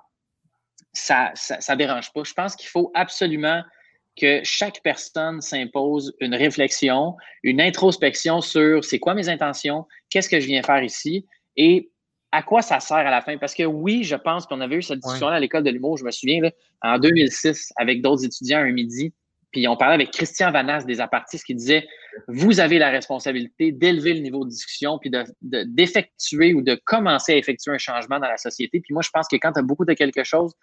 ça 0.93 1.33
ne 1.69 1.75
dérange 1.75 2.11
pas. 2.13 2.23
Je 2.23 2.33
pense 2.33 2.55
qu'il 2.55 2.69
faut 2.69 2.91
absolument 2.93 3.63
que 4.19 4.41
chaque 4.43 4.81
personne 4.83 5.41
s'impose 5.41 6.13
une 6.19 6.35
réflexion, 6.35 7.15
une 7.43 7.61
introspection 7.61 8.41
sur 8.41 8.83
c'est 8.83 8.99
quoi 8.99 9.13
mes 9.13 9.29
intentions, 9.29 9.87
qu'est-ce 10.09 10.29
que 10.29 10.39
je 10.39 10.47
viens 10.47 10.63
faire 10.63 10.83
ici 10.83 11.25
et 11.55 11.91
à 12.31 12.43
quoi 12.43 12.61
ça 12.61 12.79
sert 12.79 12.97
à 12.97 13.11
la 13.11 13.21
fin. 13.21 13.37
Parce 13.37 13.53
que 13.53 13.63
oui, 13.63 14.03
je 14.03 14.15
pense 14.15 14.45
qu'on 14.45 14.61
avait 14.61 14.77
eu 14.77 14.81
cette 14.81 14.99
discussion-là 14.99 15.35
à 15.35 15.39
l'école 15.39 15.63
de 15.63 15.69
l'humour, 15.69 15.97
je 15.97 16.05
me 16.05 16.11
souviens, 16.11 16.41
en 16.81 16.97
2006, 16.97 17.73
avec 17.75 18.01
d'autres 18.01 18.25
étudiants 18.25 18.59
un 18.59 18.71
midi. 18.71 19.13
Puis 19.51 19.67
on 19.67 19.75
parlait 19.75 19.95
avec 19.95 20.11
Christian 20.11 20.49
Vanas 20.49 20.85
des 20.85 21.01
apartistes 21.01 21.45
qui 21.45 21.53
disait 21.55 21.85
Vous 22.29 22.61
avez 22.61 22.79
la 22.79 22.89
responsabilité 22.89 23.73
d'élever 23.73 24.13
le 24.13 24.21
niveau 24.21 24.45
de 24.45 24.49
discussion, 24.49 24.97
puis 24.97 25.11
d'effectuer 25.41 26.53
ou 26.53 26.61
de 26.61 26.79
commencer 26.85 27.33
à 27.33 27.35
effectuer 27.35 27.73
un 27.73 27.77
changement 27.77 28.17
dans 28.19 28.29
la 28.29 28.37
société. 28.37 28.79
Puis 28.79 28.93
moi, 28.93 29.01
je 29.01 29.09
pense 29.13 29.27
que 29.27 29.35
quand 29.35 29.51
tu 29.51 29.59
as 29.59 29.63
beaucoup 29.63 29.83
de 29.83 29.93
quelque 29.93 30.23
chose, 30.23 30.53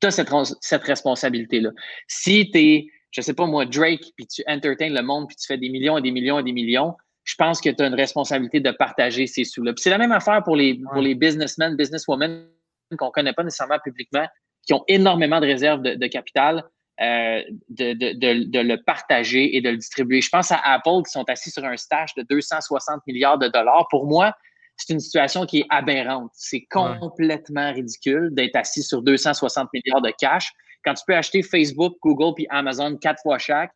tu 0.00 0.06
as 0.06 0.10
cette, 0.10 0.30
cette 0.60 0.82
responsabilité-là. 0.82 1.70
Si 2.06 2.50
tu 2.50 2.58
es, 2.58 2.86
je 3.10 3.20
sais 3.20 3.34
pas 3.34 3.46
moi, 3.46 3.64
Drake, 3.64 4.12
puis 4.16 4.26
tu 4.26 4.42
entertains 4.46 4.90
le 4.90 5.02
monde, 5.02 5.28
puis 5.28 5.36
tu 5.36 5.46
fais 5.46 5.58
des 5.58 5.68
millions 5.68 5.98
et 5.98 6.02
des 6.02 6.10
millions 6.10 6.38
et 6.38 6.42
des 6.42 6.52
millions, 6.52 6.94
je 7.24 7.34
pense 7.36 7.60
que 7.60 7.70
tu 7.70 7.82
as 7.82 7.86
une 7.86 7.94
responsabilité 7.94 8.60
de 8.60 8.70
partager 8.70 9.26
ces 9.26 9.44
sous-là. 9.44 9.72
Puis 9.72 9.82
c'est 9.82 9.90
la 9.90 9.98
même 9.98 10.12
affaire 10.12 10.42
pour 10.44 10.56
les, 10.56 10.80
pour 10.92 11.02
les 11.02 11.14
businessmen, 11.14 11.76
businesswomen 11.76 12.48
qu'on 12.96 13.10
connaît 13.10 13.32
pas 13.32 13.42
nécessairement 13.42 13.80
publiquement, 13.82 14.26
qui 14.64 14.74
ont 14.74 14.84
énormément 14.86 15.40
de 15.40 15.46
réserves 15.46 15.82
de 15.82 16.06
capital 16.06 16.64
euh, 16.98 17.42
de, 17.68 17.92
de, 17.92 18.48
de, 18.48 18.58
le 18.58 18.82
partager 18.82 19.54
et 19.54 19.60
de 19.60 19.68
le 19.68 19.76
distribuer. 19.76 20.22
Je 20.22 20.30
pense 20.30 20.50
à 20.50 20.56
Apple 20.64 21.02
qui 21.04 21.10
sont 21.10 21.28
assis 21.28 21.50
sur 21.50 21.62
un 21.62 21.76
stage 21.76 22.14
de 22.14 22.22
260 22.22 23.02
milliards 23.06 23.36
de 23.36 23.48
dollars. 23.48 23.86
Pour 23.90 24.06
moi, 24.06 24.34
c'est 24.76 24.92
une 24.92 25.00
situation 25.00 25.46
qui 25.46 25.60
est 25.60 25.66
aberrante. 25.70 26.30
C'est 26.34 26.66
complètement 26.70 27.72
ridicule 27.72 28.30
d'être 28.32 28.56
assis 28.56 28.82
sur 28.82 29.02
260 29.02 29.68
milliards 29.72 30.02
de 30.02 30.12
cash 30.18 30.52
quand 30.84 30.94
tu 30.94 31.02
peux 31.06 31.16
acheter 31.16 31.42
Facebook, 31.42 31.96
Google 32.02 32.34
puis 32.34 32.46
Amazon 32.48 32.96
quatre 32.96 33.20
fois 33.22 33.38
chaque 33.38 33.72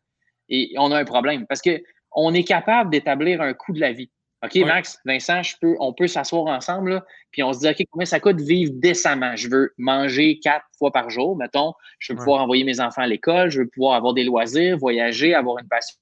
et 0.49 0.73
on 0.77 0.91
a 0.91 0.99
un 0.99 1.05
problème 1.05 1.45
parce 1.47 1.61
que 1.61 1.81
on 2.13 2.33
est 2.33 2.43
capable 2.43 2.89
d'établir 2.89 3.41
un 3.41 3.53
coût 3.53 3.73
de 3.73 3.79
la 3.79 3.91
vie. 3.93 4.11
OK, 4.43 4.55
Max, 4.65 4.97
Vincent, 5.05 5.43
je 5.43 5.55
peux, 5.61 5.75
on 5.79 5.93
peut 5.93 6.07
s'asseoir 6.07 6.47
ensemble, 6.47 6.93
là, 6.93 7.05
puis 7.29 7.43
on 7.43 7.53
se 7.53 7.59
dit, 7.59 7.69
OK, 7.69 7.85
combien 7.91 8.05
ça 8.07 8.19
coûte 8.19 8.41
vivre 8.41 8.71
décemment? 8.73 9.35
Je 9.35 9.47
veux 9.47 9.71
manger 9.77 10.39
quatre 10.39 10.65
fois 10.79 10.91
par 10.91 11.11
jour, 11.11 11.37
mettons. 11.37 11.73
Je 11.99 12.11
veux 12.11 12.17
pouvoir 12.17 12.41
envoyer 12.41 12.63
mes 12.63 12.79
enfants 12.79 13.03
à 13.03 13.07
l'école, 13.07 13.51
je 13.51 13.59
veux 13.59 13.67
pouvoir 13.67 13.93
avoir 13.93 14.15
des 14.15 14.23
loisirs, 14.23 14.77
voyager, 14.79 15.35
avoir 15.35 15.59
une 15.59 15.67
passion. 15.67 15.95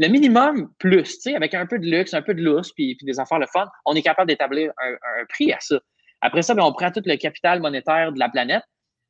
Le 0.00 0.08
minimum 0.08 0.72
plus, 0.78 1.02
tu 1.02 1.20
sais, 1.20 1.34
avec 1.34 1.52
un 1.52 1.66
peu 1.66 1.78
de 1.78 1.84
luxe, 1.84 2.14
un 2.14 2.22
peu 2.22 2.32
de 2.32 2.40
lousse, 2.40 2.72
puis, 2.72 2.96
des 3.02 3.20
affaires 3.20 3.38
le 3.38 3.46
fun, 3.46 3.66
on 3.84 3.94
est 3.94 4.00
capable 4.00 4.28
d'établir 4.28 4.72
un, 4.82 5.24
prix 5.28 5.52
à 5.52 5.60
ça. 5.60 5.78
Après 6.22 6.40
ça, 6.40 6.54
bien, 6.54 6.64
on 6.64 6.72
prend 6.72 6.90
tout 6.90 7.02
le 7.04 7.16
capital 7.16 7.60
monétaire 7.60 8.10
de 8.10 8.18
la 8.18 8.30
planète, 8.30 8.62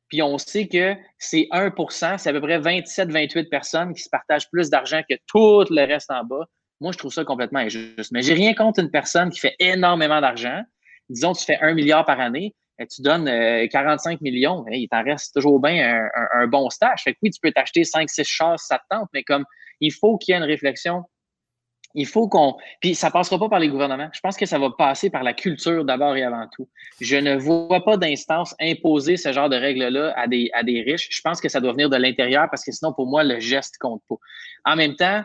puis 0.09 0.21
on 0.21 0.37
sait 0.37 0.67
que 0.67 0.93
c'est 1.17 1.47
1% 1.53 2.17
c'est 2.17 2.29
à 2.29 2.33
peu 2.33 2.41
près 2.41 2.59
27-28 2.59 3.47
personnes 3.47 3.93
qui 3.93 4.01
se 4.01 4.09
partagent 4.09 4.49
plus 4.51 4.69
d'argent 4.69 5.01
que 5.09 5.15
tout 5.27 5.63
le 5.73 5.87
reste 5.87 6.11
en 6.11 6.25
bas. 6.25 6.45
Moi, 6.81 6.91
je 6.91 6.97
trouve 6.97 7.13
ça 7.13 7.23
complètement 7.23 7.59
injuste. 7.59 8.11
Mais 8.11 8.21
j'ai 8.21 8.33
rien 8.33 8.53
contre 8.53 8.81
une 8.81 8.91
personne 8.91 9.29
qui 9.29 9.39
fait 9.39 9.55
énormément 9.59 10.19
d'argent. 10.19 10.61
Disons, 11.07 11.31
tu 11.31 11.45
fais 11.45 11.57
un 11.61 11.73
milliard 11.73 12.05
par 12.05 12.19
année, 12.19 12.53
tu 12.85 13.01
donnes 13.01 13.25
45 13.69 14.13
euh, 14.13 14.17
millions, 14.21 14.65
il 14.69 14.87
t'en 14.87 15.03
reste 15.03 15.33
toujours 15.33 15.59
bien 15.59 16.07
un, 16.33 16.47
bon 16.47 16.69
stage. 16.69 17.03
Fait 17.03 17.13
que 17.13 17.19
oui, 17.23 17.31
tu 17.31 17.39
peux 17.41 17.51
t'acheter 17.51 17.81
5-6 17.83 18.23
chars 18.23 18.59
ça 18.59 18.77
te 18.77 18.83
tente, 18.89 19.09
mais 19.13 19.23
comme 19.23 19.45
il 19.79 19.91
faut 19.91 20.17
qu'il 20.17 20.33
y 20.33 20.35
ait 20.35 20.39
une 20.39 20.45
réflexion 20.45 21.03
il 21.93 22.07
faut 22.07 22.27
qu'on. 22.27 22.55
Puis 22.79 22.95
ça 22.95 23.11
passera 23.11 23.37
pas 23.39 23.49
par 23.49 23.59
les 23.59 23.69
gouvernements. 23.69 24.09
Je 24.13 24.19
pense 24.21 24.37
que 24.37 24.45
ça 24.45 24.57
va 24.57 24.69
passer 24.71 25.09
par 25.09 25.23
la 25.23 25.33
culture 25.33 25.83
d'abord 25.85 26.15
et 26.15 26.23
avant 26.23 26.47
tout. 26.55 26.69
Je 26.99 27.17
ne 27.17 27.35
vois 27.35 27.83
pas 27.83 27.97
d'instance 27.97 28.55
imposer 28.59 29.17
ce 29.17 29.31
genre 29.31 29.49
de 29.49 29.55
règles-là 29.55 30.13
à 30.15 30.27
des, 30.27 30.49
à 30.53 30.63
des 30.63 30.81
riches. 30.81 31.07
Je 31.11 31.21
pense 31.21 31.41
que 31.41 31.49
ça 31.49 31.59
doit 31.59 31.73
venir 31.73 31.89
de 31.89 31.97
l'intérieur 31.97 32.47
parce 32.49 32.63
que 32.63 32.71
sinon, 32.71 32.93
pour 32.93 33.07
moi, 33.07 33.23
le 33.23 33.39
geste 33.39 33.77
compte 33.79 34.01
pas. 34.07 34.15
En 34.65 34.75
même 34.75 34.95
temps, 34.95 35.23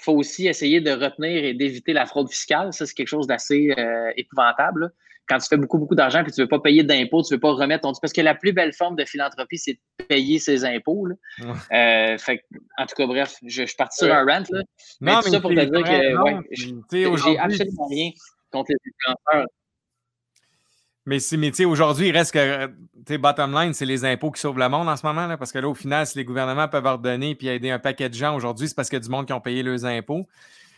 il 0.00 0.04
faut 0.04 0.12
aussi 0.12 0.46
essayer 0.46 0.80
de 0.80 0.90
retenir 0.90 1.44
et 1.44 1.54
d'éviter 1.54 1.92
la 1.92 2.06
fraude 2.06 2.30
fiscale. 2.30 2.72
Ça, 2.72 2.86
c'est 2.86 2.94
quelque 2.94 3.08
chose 3.08 3.26
d'assez 3.26 3.74
euh, 3.78 4.12
épouvantable 4.16 4.92
quand 5.28 5.38
tu 5.38 5.46
fais 5.48 5.56
beaucoup, 5.56 5.78
beaucoup 5.78 5.94
d'argent 5.94 6.20
et 6.20 6.30
tu 6.30 6.40
ne 6.40 6.44
veux 6.44 6.48
pas 6.48 6.60
payer 6.60 6.82
d'impôts, 6.82 7.22
tu 7.22 7.32
ne 7.32 7.36
veux 7.36 7.40
pas 7.40 7.52
remettre 7.52 7.82
ton. 7.82 7.92
Parce 8.00 8.12
que 8.12 8.20
la 8.20 8.34
plus 8.34 8.52
belle 8.52 8.72
forme 8.72 8.96
de 8.96 9.04
philanthropie, 9.04 9.58
c'est 9.58 9.74
de 9.74 10.04
payer 10.04 10.38
ses 10.38 10.64
impôts. 10.64 11.06
Euh, 11.72 12.18
fait, 12.18 12.44
en 12.78 12.86
tout 12.86 12.94
cas, 12.96 13.06
bref, 13.06 13.36
je, 13.44 13.64
suis 13.64 13.76
parti 13.76 14.04
sur 14.04 14.14
un 14.14 14.24
rant. 14.24 14.44
Là. 14.50 14.62
Mais 15.00 15.12
non, 15.12 15.20
tout 15.20 15.30
ça 15.30 15.40
pour 15.40 15.50
te 15.50 15.54
dire 15.54 15.82
que 15.82 17.26
j'ai 17.26 17.38
absolument 17.38 17.86
rien 17.88 18.10
contre 18.50 18.70
les 18.70 18.92
influenceurs. 18.92 19.46
Mais, 21.06 21.18
mais 21.36 21.64
aujourd'hui, 21.66 22.08
il 22.08 22.16
reste 22.16 22.32
que, 22.32 23.16
bottom 23.18 23.52
line, 23.52 23.74
c'est 23.74 23.84
les 23.84 24.06
impôts 24.06 24.30
qui 24.30 24.40
sauvent 24.40 24.58
le 24.58 24.68
monde 24.70 24.88
en 24.88 24.96
ce 24.96 25.04
moment, 25.04 25.26
là, 25.26 25.36
parce 25.36 25.52
que 25.52 25.58
là, 25.58 25.68
au 25.68 25.74
final, 25.74 26.06
si 26.06 26.16
les 26.16 26.24
gouvernements 26.24 26.66
peuvent 26.66 26.86
ordonner 26.86 27.34
puis 27.34 27.48
aider 27.48 27.70
un 27.70 27.78
paquet 27.78 28.08
de 28.08 28.14
gens 28.14 28.34
aujourd'hui, 28.34 28.68
c'est 28.68 28.74
parce 28.74 28.88
qu'il 28.88 28.96
y 28.96 29.02
a 29.02 29.04
du 29.04 29.10
monde 29.10 29.26
qui 29.26 29.34
ont 29.34 29.40
payé 29.40 29.62
leurs 29.62 29.84
impôts. 29.84 30.26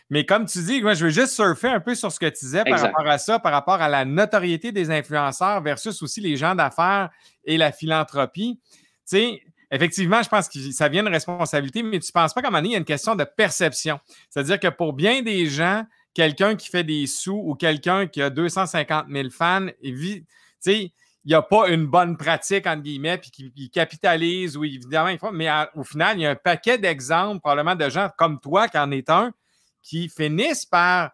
Mais 0.09 0.25
comme 0.25 0.45
tu 0.45 0.59
dis, 0.63 0.81
moi, 0.81 0.93
je 0.93 1.05
veux 1.05 1.11
juste 1.11 1.33
surfer 1.33 1.67
un 1.67 1.79
peu 1.81 1.93
sur 1.93 2.11
ce 2.11 2.19
que 2.19 2.27
tu 2.27 2.45
disais 2.45 2.63
par 2.63 2.79
rapport 2.79 3.07
à 3.07 3.17
ça, 3.17 3.39
par 3.39 3.51
rapport 3.51 3.81
à 3.81 3.89
la 3.89 4.05
notoriété 4.05 4.71
des 4.71 4.89
influenceurs 4.89 5.61
versus 5.61 6.01
aussi 6.01 6.21
les 6.21 6.37
gens 6.37 6.55
d'affaires 6.55 7.09
et 7.43 7.57
la 7.57 7.71
philanthropie. 7.73 8.59
Tu 8.63 8.77
sais, 9.05 9.41
effectivement, 9.69 10.23
je 10.23 10.29
pense 10.29 10.47
que 10.47 10.59
ça 10.71 10.87
vient 10.87 11.03
de 11.03 11.09
responsabilité, 11.09 11.83
mais 11.83 11.99
tu 11.99 12.09
ne 12.09 12.11
penses 12.13 12.33
pas 12.33 12.41
qu'à 12.41 12.47
un 12.47 12.51
moment 12.51 12.59
donné, 12.59 12.69
il 12.69 12.73
y 12.73 12.75
a 12.75 12.79
une 12.79 12.85
question 12.85 13.15
de 13.15 13.25
perception. 13.25 13.99
C'est-à-dire 14.29 14.59
que 14.59 14.69
pour 14.69 14.93
bien 14.93 15.21
des 15.21 15.47
gens, 15.47 15.83
quelqu'un 16.13 16.55
qui 16.55 16.69
fait 16.69 16.85
des 16.85 17.05
sous 17.05 17.41
ou 17.45 17.55
quelqu'un 17.55 18.07
qui 18.07 18.21
a 18.21 18.29
250 18.29 19.07
000 19.11 19.29
fans, 19.29 19.67
tu 19.83 20.25
sais, 20.59 20.91
il 21.27 21.31
n'y 21.31 21.35
a 21.35 21.41
pas 21.41 21.67
une 21.67 21.85
bonne 21.85 22.15
pratique, 22.15 22.65
entre 22.65 22.83
guillemets, 22.83 23.17
puis 23.17 23.29
qui, 23.31 23.69
capitalise, 23.69 24.55
ou 24.55 24.63
évidemment, 24.63 25.13
mais 25.33 25.49
au 25.75 25.83
final, 25.83 26.17
il 26.17 26.21
y 26.21 26.25
a 26.25 26.29
un 26.29 26.35
paquet 26.35 26.77
d'exemples, 26.77 27.41
probablement 27.41 27.75
de 27.75 27.89
gens 27.89 28.09
comme 28.17 28.39
toi 28.39 28.69
qui 28.69 28.77
en 28.77 28.89
est 28.91 29.09
un, 29.09 29.33
qui 29.87 30.09
finissent 30.09 30.65
par 30.65 31.11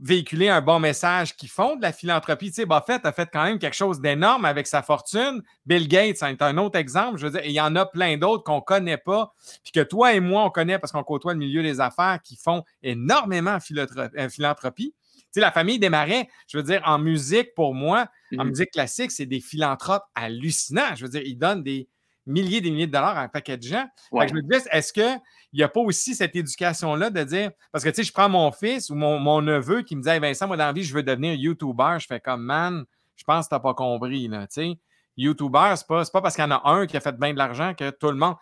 véhiculer 0.00 0.48
un 0.48 0.60
bon 0.60 0.78
message, 0.78 1.34
qui 1.36 1.48
font 1.48 1.74
de 1.74 1.82
la 1.82 1.92
philanthropie. 1.92 2.48
Tu 2.48 2.56
sais, 2.56 2.66
Buffett 2.66 3.04
a 3.04 3.12
fait 3.12 3.28
quand 3.32 3.42
même 3.42 3.58
quelque 3.58 3.74
chose 3.74 4.00
d'énorme 4.00 4.44
avec 4.44 4.66
sa 4.66 4.82
fortune. 4.82 5.42
Bill 5.64 5.88
Gates 5.88 6.22
est 6.22 6.42
un 6.42 6.58
autre 6.58 6.78
exemple. 6.78 7.18
Je 7.18 7.26
veux 7.26 7.32
dire, 7.32 7.44
il 7.44 7.52
y 7.52 7.60
en 7.60 7.74
a 7.76 7.86
plein 7.86 8.16
d'autres 8.18 8.44
qu'on 8.44 8.56
ne 8.56 8.60
connaît 8.60 8.98
pas, 8.98 9.34
puis 9.64 9.72
que 9.72 9.80
toi 9.80 10.12
et 10.12 10.20
moi, 10.20 10.44
on 10.44 10.50
connaît 10.50 10.78
parce 10.78 10.92
qu'on 10.92 11.02
côtoie 11.02 11.32
le 11.32 11.38
milieu 11.38 11.62
des 11.62 11.80
affaires 11.80 12.20
qui 12.22 12.36
font 12.36 12.62
énormément 12.82 13.56
euh, 13.58 14.28
philanthropie. 14.28 14.94
Tu 15.16 15.24
sais, 15.32 15.40
la 15.40 15.50
famille 15.50 15.78
des 15.78 15.88
Marais, 15.88 16.28
je 16.46 16.58
veux 16.58 16.62
dire, 16.62 16.82
en 16.84 16.98
musique, 16.98 17.54
pour 17.54 17.74
moi, 17.74 18.06
en 18.32 18.36
mm-hmm. 18.36 18.48
musique 18.48 18.70
classique, 18.70 19.10
c'est 19.10 19.26
des 19.26 19.40
philanthropes 19.40 20.04
hallucinants. 20.14 20.94
Je 20.94 21.04
veux 21.04 21.10
dire, 21.10 21.22
ils 21.24 21.38
donnent 21.38 21.62
des 21.62 21.88
milliers 22.26 22.58
et 22.58 22.60
des 22.60 22.70
milliers 22.70 22.86
de 22.86 22.92
dollars 22.92 23.16
à 23.16 23.22
un 23.22 23.28
paquet 23.28 23.56
de 23.56 23.62
gens. 23.62 23.88
je 24.12 24.34
me 24.34 24.42
dis, 24.42 24.68
est-ce 24.70 24.92
que 24.92 25.18
il 25.52 25.58
n'y 25.58 25.62
a 25.62 25.68
pas 25.68 25.80
aussi 25.80 26.14
cette 26.14 26.34
éducation-là 26.34 27.10
de 27.10 27.22
dire, 27.24 27.50
parce 27.72 27.84
que 27.84 27.88
tu 27.88 27.96
sais, 27.96 28.04
je 28.04 28.12
prends 28.12 28.28
mon 28.28 28.50
fils 28.52 28.90
ou 28.90 28.94
mon, 28.94 29.40
neveu 29.40 29.82
qui 29.82 29.96
me 29.96 30.02
dit 30.02 30.18
Vincent, 30.18 30.46
moi 30.46 30.56
dans 30.56 30.66
la 30.66 30.72
vie, 30.72 30.82
je 30.82 30.94
veux 30.94 31.02
devenir 31.02 31.34
YouTuber. 31.34 31.96
Je 31.98 32.06
fais 32.06 32.20
comme 32.20 32.42
man, 32.42 32.84
je 33.14 33.24
pense 33.24 33.46
que 33.46 33.50
tu 33.50 33.54
n'as 33.54 33.60
pas 33.60 33.74
compris. 33.74 34.28
Là, 34.28 34.46
tu 34.46 34.54
sais. 34.54 34.78
YouTuber, 35.16 35.74
c'est 35.76 35.86
pas, 35.86 36.04
pas 36.04 36.20
parce 36.20 36.34
qu'il 36.34 36.44
y 36.44 36.46
en 36.46 36.50
a 36.50 36.62
un 36.68 36.86
qui 36.86 36.96
a 36.96 37.00
fait 37.00 37.16
bien 37.18 37.32
de 37.32 37.38
l'argent 37.38 37.72
que 37.74 37.90
tout 37.90 38.10
le 38.10 38.16
monde. 38.16 38.34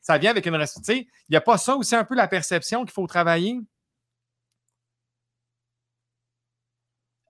Ça 0.00 0.18
vient 0.18 0.30
avec 0.30 0.44
une. 0.46 0.54
Il 0.88 1.06
n'y 1.30 1.36
a 1.36 1.40
pas 1.40 1.58
ça 1.58 1.76
aussi 1.76 1.94
un 1.94 2.04
peu 2.04 2.16
la 2.16 2.26
perception 2.26 2.80
qu'il 2.80 2.92
faut 2.92 3.06
travailler? 3.06 3.60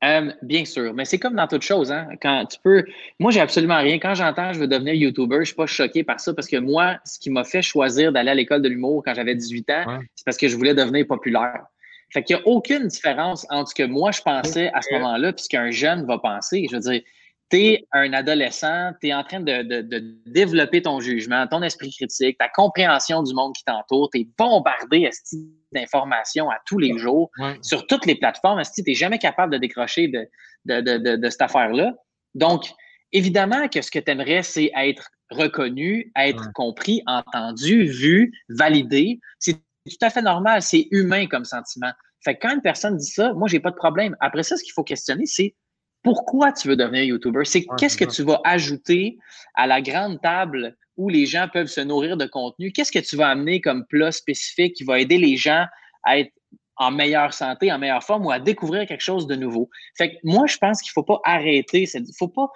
Euh, 0.04 0.32
bien 0.42 0.64
sûr, 0.64 0.92
mais 0.94 1.04
c'est 1.04 1.18
comme 1.18 1.36
dans 1.36 1.46
toute 1.46 1.62
chose. 1.62 1.92
Hein? 1.92 2.08
Quand 2.20 2.44
tu 2.46 2.58
peux. 2.62 2.84
Moi, 3.20 3.30
j'ai 3.30 3.40
absolument 3.40 3.78
rien. 3.78 3.98
Quand 3.98 4.14
j'entends 4.14 4.52
je 4.52 4.58
veux 4.58 4.66
devenir 4.66 4.94
YouTuber, 4.94 5.36
je 5.36 5.40
ne 5.40 5.44
suis 5.44 5.54
pas 5.54 5.66
choqué 5.66 6.02
par 6.02 6.18
ça 6.18 6.34
parce 6.34 6.48
que 6.48 6.56
moi, 6.56 6.96
ce 7.04 7.20
qui 7.20 7.30
m'a 7.30 7.44
fait 7.44 7.62
choisir 7.62 8.12
d'aller 8.12 8.30
à 8.30 8.34
l'école 8.34 8.62
de 8.62 8.68
l'humour 8.68 9.02
quand 9.04 9.14
j'avais 9.14 9.34
18 9.34 9.70
ans, 9.70 10.00
c'est 10.16 10.24
parce 10.24 10.36
que 10.36 10.48
je 10.48 10.56
voulais 10.56 10.74
devenir 10.74 11.06
populaire. 11.06 11.66
Fait 12.12 12.22
qu'il 12.22 12.36
n'y 12.36 12.42
a 12.42 12.46
aucune 12.46 12.88
différence 12.88 13.46
entre 13.48 13.70
ce 13.70 13.74
que 13.74 13.84
moi 13.84 14.10
je 14.10 14.20
pensais 14.20 14.70
à 14.74 14.82
ce 14.82 14.92
moment-là 14.94 15.30
et 15.30 15.32
ce 15.36 15.48
qu'un 15.48 15.70
jeune 15.70 16.04
va 16.04 16.18
penser. 16.18 16.66
Je 16.68 16.76
veux 16.76 16.82
dire, 16.82 17.00
tu 17.52 17.58
es 17.58 17.86
un 17.92 18.12
adolescent, 18.14 18.92
tu 19.00 19.08
es 19.08 19.14
en 19.14 19.22
train 19.24 19.40
de, 19.40 19.62
développer 20.26 20.80
ton 20.80 21.00
jugement, 21.00 21.46
ton 21.46 21.62
esprit 21.62 21.90
critique, 21.90 22.38
ta 22.38 22.48
compréhension 22.48 23.22
du 23.22 23.34
monde 23.34 23.54
qui 23.54 23.62
t'entoure, 23.64 24.08
tu 24.10 24.20
es 24.20 24.28
bombardé 24.38 25.10
d'informations 25.72 26.50
à 26.50 26.56
tous 26.66 26.78
les 26.78 26.96
jours 26.96 27.30
sur 27.60 27.86
toutes 27.86 28.06
les 28.06 28.14
plateformes. 28.14 28.62
Tu 28.74 28.82
n'es 28.86 28.94
jamais 28.94 29.18
capable 29.18 29.52
de 29.52 29.58
décrocher 29.58 30.08
de, 30.08 30.28
de 30.64 31.30
cette 31.30 31.42
affaire-là. 31.42 31.92
Donc, 32.34 32.64
évidemment 33.12 33.68
que 33.68 33.82
ce 33.82 33.90
que 33.90 33.98
tu 33.98 34.10
aimerais, 34.10 34.42
c'est 34.42 34.70
être 34.74 35.08
reconnu, 35.30 36.10
être 36.16 36.50
compris, 36.54 37.02
entendu, 37.06 37.84
vu, 37.84 38.32
validé. 38.48 39.20
C'est 39.38 39.54
tout 39.54 39.96
à 40.00 40.08
fait 40.08 40.22
normal, 40.22 40.62
c'est 40.62 40.88
humain 40.90 41.26
comme 41.26 41.44
sentiment. 41.44 41.92
Fait 42.24 42.36
que 42.36 42.46
quand 42.46 42.54
une 42.54 42.62
personne 42.62 42.96
dit 42.96 43.06
ça, 43.06 43.34
moi, 43.34 43.48
j'ai 43.48 43.60
pas 43.60 43.70
de 43.70 43.76
problème. 43.76 44.16
Après 44.20 44.42
ça, 44.42 44.56
ce 44.56 44.62
qu'il 44.62 44.72
faut 44.72 44.84
questionner, 44.84 45.26
c'est 45.26 45.54
pourquoi 46.02 46.52
tu 46.52 46.68
veux 46.68 46.76
devenir 46.76 47.04
YouTuber? 47.04 47.44
C'est 47.44 47.64
qu'est-ce 47.78 47.96
que 47.96 48.04
tu 48.04 48.22
vas 48.22 48.40
ajouter 48.44 49.18
à 49.54 49.66
la 49.66 49.80
grande 49.80 50.20
table 50.20 50.76
où 50.96 51.08
les 51.08 51.26
gens 51.26 51.48
peuvent 51.52 51.68
se 51.68 51.80
nourrir 51.80 52.16
de 52.16 52.26
contenu? 52.26 52.72
Qu'est-ce 52.72 52.92
que 52.92 52.98
tu 52.98 53.16
vas 53.16 53.28
amener 53.28 53.60
comme 53.60 53.86
plat 53.86 54.12
spécifique 54.12 54.74
qui 54.74 54.84
va 54.84 54.98
aider 54.98 55.18
les 55.18 55.36
gens 55.36 55.64
à 56.04 56.18
être 56.18 56.32
en 56.76 56.90
meilleure 56.90 57.32
santé, 57.32 57.70
en 57.70 57.78
meilleure 57.78 58.02
forme 58.02 58.26
ou 58.26 58.30
à 58.30 58.40
découvrir 58.40 58.86
quelque 58.86 59.02
chose 59.02 59.26
de 59.26 59.36
nouveau? 59.36 59.70
Fait 59.96 60.10
que 60.10 60.16
moi, 60.24 60.46
je 60.46 60.58
pense 60.58 60.82
qu'il 60.82 60.90
ne 60.90 60.94
faut 60.94 61.04
pas 61.04 61.20
arrêter, 61.24 61.88
il 61.94 62.00
ne 62.00 62.06
faut 62.18 62.28
pas 62.28 62.50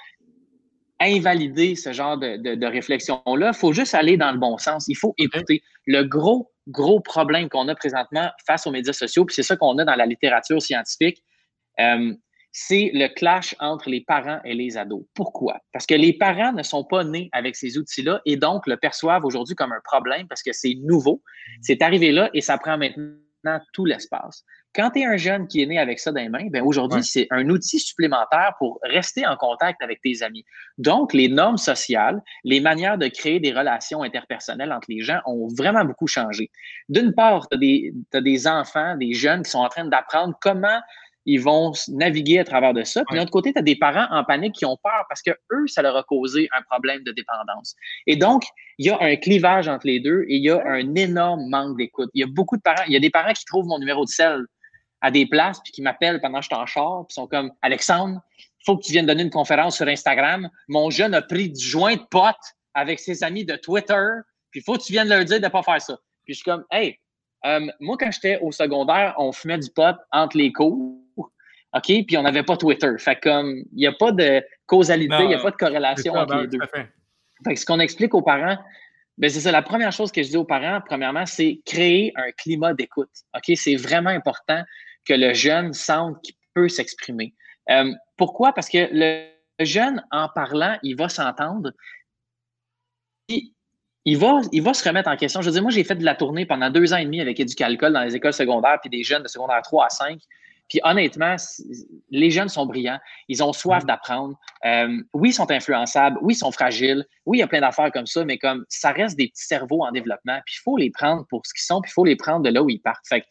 invalider 1.00 1.74
ce 1.74 1.92
genre 1.92 2.16
de, 2.18 2.66
réflexion-là. 2.66 3.52
Il 3.54 3.59
faut 3.59 3.72
juste 3.72 3.94
aller 3.94 4.16
dans 4.16 4.32
le 4.32 4.38
bon 4.38 4.59
sens. 4.59 4.87
Il 4.88 4.96
faut 4.96 5.14
écouter. 5.18 5.62
Le 5.87 6.02
gros, 6.02 6.50
gros 6.68 7.00
problème 7.00 7.48
qu'on 7.48 7.68
a 7.68 7.74
présentement 7.74 8.28
face 8.46 8.66
aux 8.66 8.70
médias 8.70 8.92
sociaux, 8.92 9.24
puis 9.24 9.35
c'est 9.35 9.42
ça 9.42 9.56
qu'on 9.56 9.78
a 9.78 9.85
dans 9.85 9.94
la 9.94 10.06
littérature 10.06 10.61
scientifique, 10.61 11.22
euh, 11.78 12.14
c'est 12.59 12.90
le 12.95 13.09
clash 13.09 13.55
entre 13.61 13.90
les 13.90 14.01
parents 14.01 14.40
et 14.42 14.55
les 14.55 14.79
ados. 14.79 15.05
Pourquoi? 15.12 15.59
Parce 15.75 15.85
que 15.85 15.95
les 15.95 16.14
parents 16.14 16.55
ne 16.55 16.62
sont 16.62 16.85
pas 16.85 17.05
nés 17.05 17.29
avec 17.33 17.55
ces 17.55 17.77
outils-là 17.77 18.23
et 18.25 18.38
donc 18.38 18.66
le 18.66 18.79
perçoivent 18.79 19.27
aujourd'hui 19.27 19.55
comme 19.55 19.73
un 19.73 19.81
problème 19.85 20.27
parce 20.27 20.42
que 20.42 20.55
c'est 20.55 20.75
nouveau, 20.83 21.23
c'est 21.61 21.83
arrivé 21.83 22.12
là 22.12 22.31
et 22.33 22.40
ça 22.40 22.57
prend 22.57 22.79
maintenant 22.79 23.61
tout 23.75 23.85
l'espace. 23.85 24.42
Quand 24.75 24.90
tu 24.90 25.01
es 25.01 25.05
un 25.05 25.19
jeune 25.19 25.47
qui 25.49 25.62
est 25.62 25.66
né 25.66 25.79
avec 25.79 25.99
ça 26.01 26.12
dans 26.12 26.21
les 26.21 26.31
mains, 26.31 26.49
ben 26.51 26.62
aujourd'hui, 26.62 27.05
c'est 27.05 27.27
un 27.31 27.49
outil 27.51 27.79
supplémentaire 27.79 28.55
pour 28.59 28.79
rester 28.83 29.27
en 29.27 29.37
contact 29.37 29.83
avec 29.83 30.01
tes 30.01 30.23
amis. 30.23 30.45
Donc, 30.79 31.12
les 31.12 31.29
normes 31.29 31.57
sociales, 31.59 32.23
les 32.45 32.61
manières 32.61 32.99
de 32.99 33.09
créer 33.09 33.38
des 33.38 33.53
relations 33.53 34.03
interpersonnelles 34.03 34.73
entre 34.73 34.88
les 34.90 35.01
gens 35.01 35.21
ont 35.25 35.47
vraiment 35.57 35.85
beaucoup 35.85 36.07
changé. 36.07 36.51
D'une 36.88 37.14
part, 37.14 37.49
tu 37.49 37.57
as, 37.57 38.19
as, 38.19 38.21
des 38.21 38.47
enfants, 38.47 38.97
des 38.97 39.12
jeunes 39.12 39.42
qui 39.42 39.51
sont 39.51 39.61
en 39.61 39.69
train 39.69 39.85
d'apprendre 39.87 40.35
comment 40.42 40.81
ils 41.27 41.41
vont 41.41 41.73
naviguer 41.89 42.39
à 42.39 42.45
travers 42.45 42.73
de 42.73 42.85
ça. 42.85 43.05
Puis 43.05 43.17
d'un 43.17 43.23
autre 43.23 43.33
côté, 43.33 43.53
tu 43.53 43.59
as 43.59 43.62
des 43.62 43.77
parents 43.77 44.07
en 44.11 44.24
panique 44.24 44.55
qui 44.55 44.64
ont 44.64 44.79
peur 44.83 45.05
parce 45.09 45.20
que 45.22 45.33
eux, 45.53 45.66
ça 45.66 45.83
leur 45.83 45.97
a 45.97 46.05
causé 46.05 46.49
un 46.57 46.62
problème 46.62 47.03
de 47.03 47.12
dépendance. 47.12 47.74
Et 48.07 48.16
donc, 48.16 48.45
il 48.79 48.87
y 48.87 48.91
a 48.91 48.99
un 49.01 49.16
clivage 49.16 49.68
entre 49.68 49.87
les 49.87 50.01
deux 50.01 50.22
et 50.29 50.37
il 50.37 50.45
y 50.45 50.51
a 50.51 50.62
un 50.64 50.95
énorme 50.95 51.49
manque 51.49 51.77
d'écoute. 51.77 52.09
Il 52.14 52.20
y 52.20 52.24
a 52.24 52.29
beaucoup 52.29 52.57
de 52.57 52.62
parents, 52.62 52.85
il 52.87 52.93
y 52.93 52.97
a 52.97 53.01
des 53.01 53.11
parents 53.11 53.33
qui 53.33 53.45
trouvent 53.45 53.66
mon 53.66 53.79
numéro 53.79 54.05
de 54.05 54.11
sel 54.11 54.45
à 55.01 55.11
des 55.11 55.27
places 55.27 55.61
puis 55.62 55.72
qui 55.72 55.83
m'appellent 55.83 56.20
pendant 56.20 56.39
que 56.39 56.45
je 56.45 56.49
suis 56.49 56.57
en 56.57 56.66
char 56.66 57.05
puis 57.07 57.14
sont 57.14 57.27
comme 57.27 57.53
Alexandre, 57.61 58.20
il 58.39 58.64
faut 58.64 58.77
que 58.77 58.85
tu 58.85 58.93
viennes 58.93 59.07
donner 59.07 59.22
une 59.22 59.31
conférence 59.31 59.77
sur 59.77 59.87
Instagram. 59.89 60.49
Mon 60.68 60.91
jeune 60.91 61.14
a 61.14 61.22
pris 61.22 61.51
du 61.51 61.64
joint 61.64 61.97
de 61.97 62.05
pote 62.11 62.35
avec 62.74 63.01
ses 63.01 63.24
amis 63.24 63.45
de 63.45 63.57
Twitter, 63.57 64.07
puis 64.51 64.61
il 64.61 64.62
faut 64.62 64.74
que 64.74 64.83
tu 64.83 64.93
viennes 64.93 65.09
leur 65.09 65.24
dire 65.24 65.41
de 65.41 65.45
ne 65.45 65.51
pas 65.51 65.62
faire 65.62 65.81
ça. 65.81 65.97
Puis 66.24 66.35
je 66.35 66.39
suis 66.39 66.45
comme, 66.45 66.64
hey, 66.70 66.99
euh, 67.47 67.61
moi, 67.80 67.97
quand 67.99 68.11
j'étais 68.11 68.38
au 68.40 68.53
secondaire, 68.53 69.14
on 69.18 69.32
fumait 69.32 69.59
du 69.59 69.70
pot 69.70 69.97
entre 70.11 70.36
les 70.36 70.53
cours. 70.53 70.99
OK? 71.16 71.84
Puis 71.84 72.16
on 72.16 72.22
n'avait 72.22 72.42
pas 72.42 72.57
Twitter. 72.57 72.90
Fait 72.99 73.18
comme, 73.20 73.62
il 73.72 73.78
n'y 73.78 73.86
a 73.86 73.92
pas 73.92 74.12
de 74.12 74.42
causalité, 74.66 75.16
il 75.20 75.28
n'y 75.28 75.34
a 75.34 75.40
pas 75.40 75.51
de 75.51 75.57
corrélation 75.57 76.14
entre 76.14 76.36
les 76.36 76.47
deux. 76.49 76.59
Fait 77.44 77.55
que 77.55 77.61
ce 77.61 77.66
qu'on 77.66 77.80
explique 77.80 78.14
aux 78.14 78.22
parents, 78.22 78.57
ben 79.18 79.30
c'est 79.30 79.40
ça. 79.40 79.53
La 79.53 79.62
première 79.62 79.92
chose 79.92 80.11
que 80.11 80.22
je 80.22 80.28
dis 80.28 80.36
aux 80.36 80.44
parents, 80.44 80.80
premièrement, 80.84 81.26
c'est 81.26 81.61
créer 81.64 82.12
un 82.16 82.30
climat 82.32 82.74
d'écoute. 82.74 83.11
OK? 83.34 83.57
C'est 83.57 83.76
vraiment 83.76 84.11
important 84.11 84.62
que 85.05 85.14
le 85.14 85.34
jeune 85.34 85.72
sente 85.72 86.20
qu'il 86.22 86.34
peut 86.55 86.68
s'exprimer. 86.68 87.34
Euh, 87.70 87.92
pourquoi? 88.16 88.53
Parce 88.53 88.68
que 88.68 88.88
le 88.90 89.28
jeune, 89.61 90.05
en 90.11 90.28
parlant, 90.28 90.78
il 90.82 90.97
va 90.97 91.09
s'entendre. 91.09 91.72
il 93.28 93.55
va, 94.14 94.40
il 94.52 94.62
va 94.62 94.72
se 94.72 94.88
remettre 94.88 95.09
en 95.09 95.16
question. 95.16 95.40
Je 95.40 95.46
veux 95.46 95.52
dire, 95.52 95.62
moi, 95.62 95.72
j'ai 95.72 95.82
fait 95.82 95.96
de 95.96 96.04
la 96.04 96.14
tournée 96.14 96.46
pendant 96.46 96.70
deux 96.70 96.92
ans 96.92 96.96
et 96.96 97.04
demi 97.04 97.20
avec 97.20 97.40
Éducalcool 97.40 97.92
dans 97.92 98.02
les 98.02 98.14
écoles 98.14 98.32
secondaires, 98.32 98.78
puis 98.80 98.88
des 98.88 99.02
jeunes 99.02 99.24
de 99.24 99.28
secondaire 99.28 99.62
3 99.62 99.86
à 99.86 99.88
5. 99.88 100.20
Puis 100.68 100.80
honnêtement, 100.84 101.36
les 102.11 102.30
jeunes 102.30 102.48
sont 102.48 102.66
brillants. 102.66 102.98
Ils 103.28 103.42
ont 103.42 103.52
soif 103.52 103.82
mm. 103.82 103.86
d'apprendre. 103.86 104.38
Euh, 104.64 104.96
oui, 105.12 105.30
ils 105.30 105.32
sont 105.32 105.50
influençables. 105.50 106.18
Oui, 106.22 106.34
ils 106.34 106.38
sont 106.38 106.52
fragiles. 106.52 107.04
Oui, 107.24 107.38
il 107.38 107.40
y 107.40 107.42
a 107.42 107.48
plein 107.48 107.61
d'affaires 107.61 107.90
comme 107.92 108.07
ça, 108.07 108.24
mais 108.24 108.38
comme 108.38 108.64
ça 108.68 108.92
reste 108.92 109.16
des 109.16 109.28
petits 109.28 109.46
cerveaux 109.46 109.84
en 109.84 109.92
développement. 109.92 110.40
Puis 110.46 110.57
il 110.59 110.62
faut 110.62 110.76
les 110.76 110.90
prendre 110.90 111.26
pour 111.28 111.44
ce 111.44 111.52
qu'ils 111.52 111.64
sont, 111.64 111.80
puis 111.80 111.90
il 111.90 111.94
faut 111.94 112.04
les 112.04 112.16
prendre 112.16 112.42
de 112.42 112.50
là 112.50 112.62
où 112.62 112.70
ils 112.70 112.80
partent. 112.80 113.07
Fait 113.09 113.24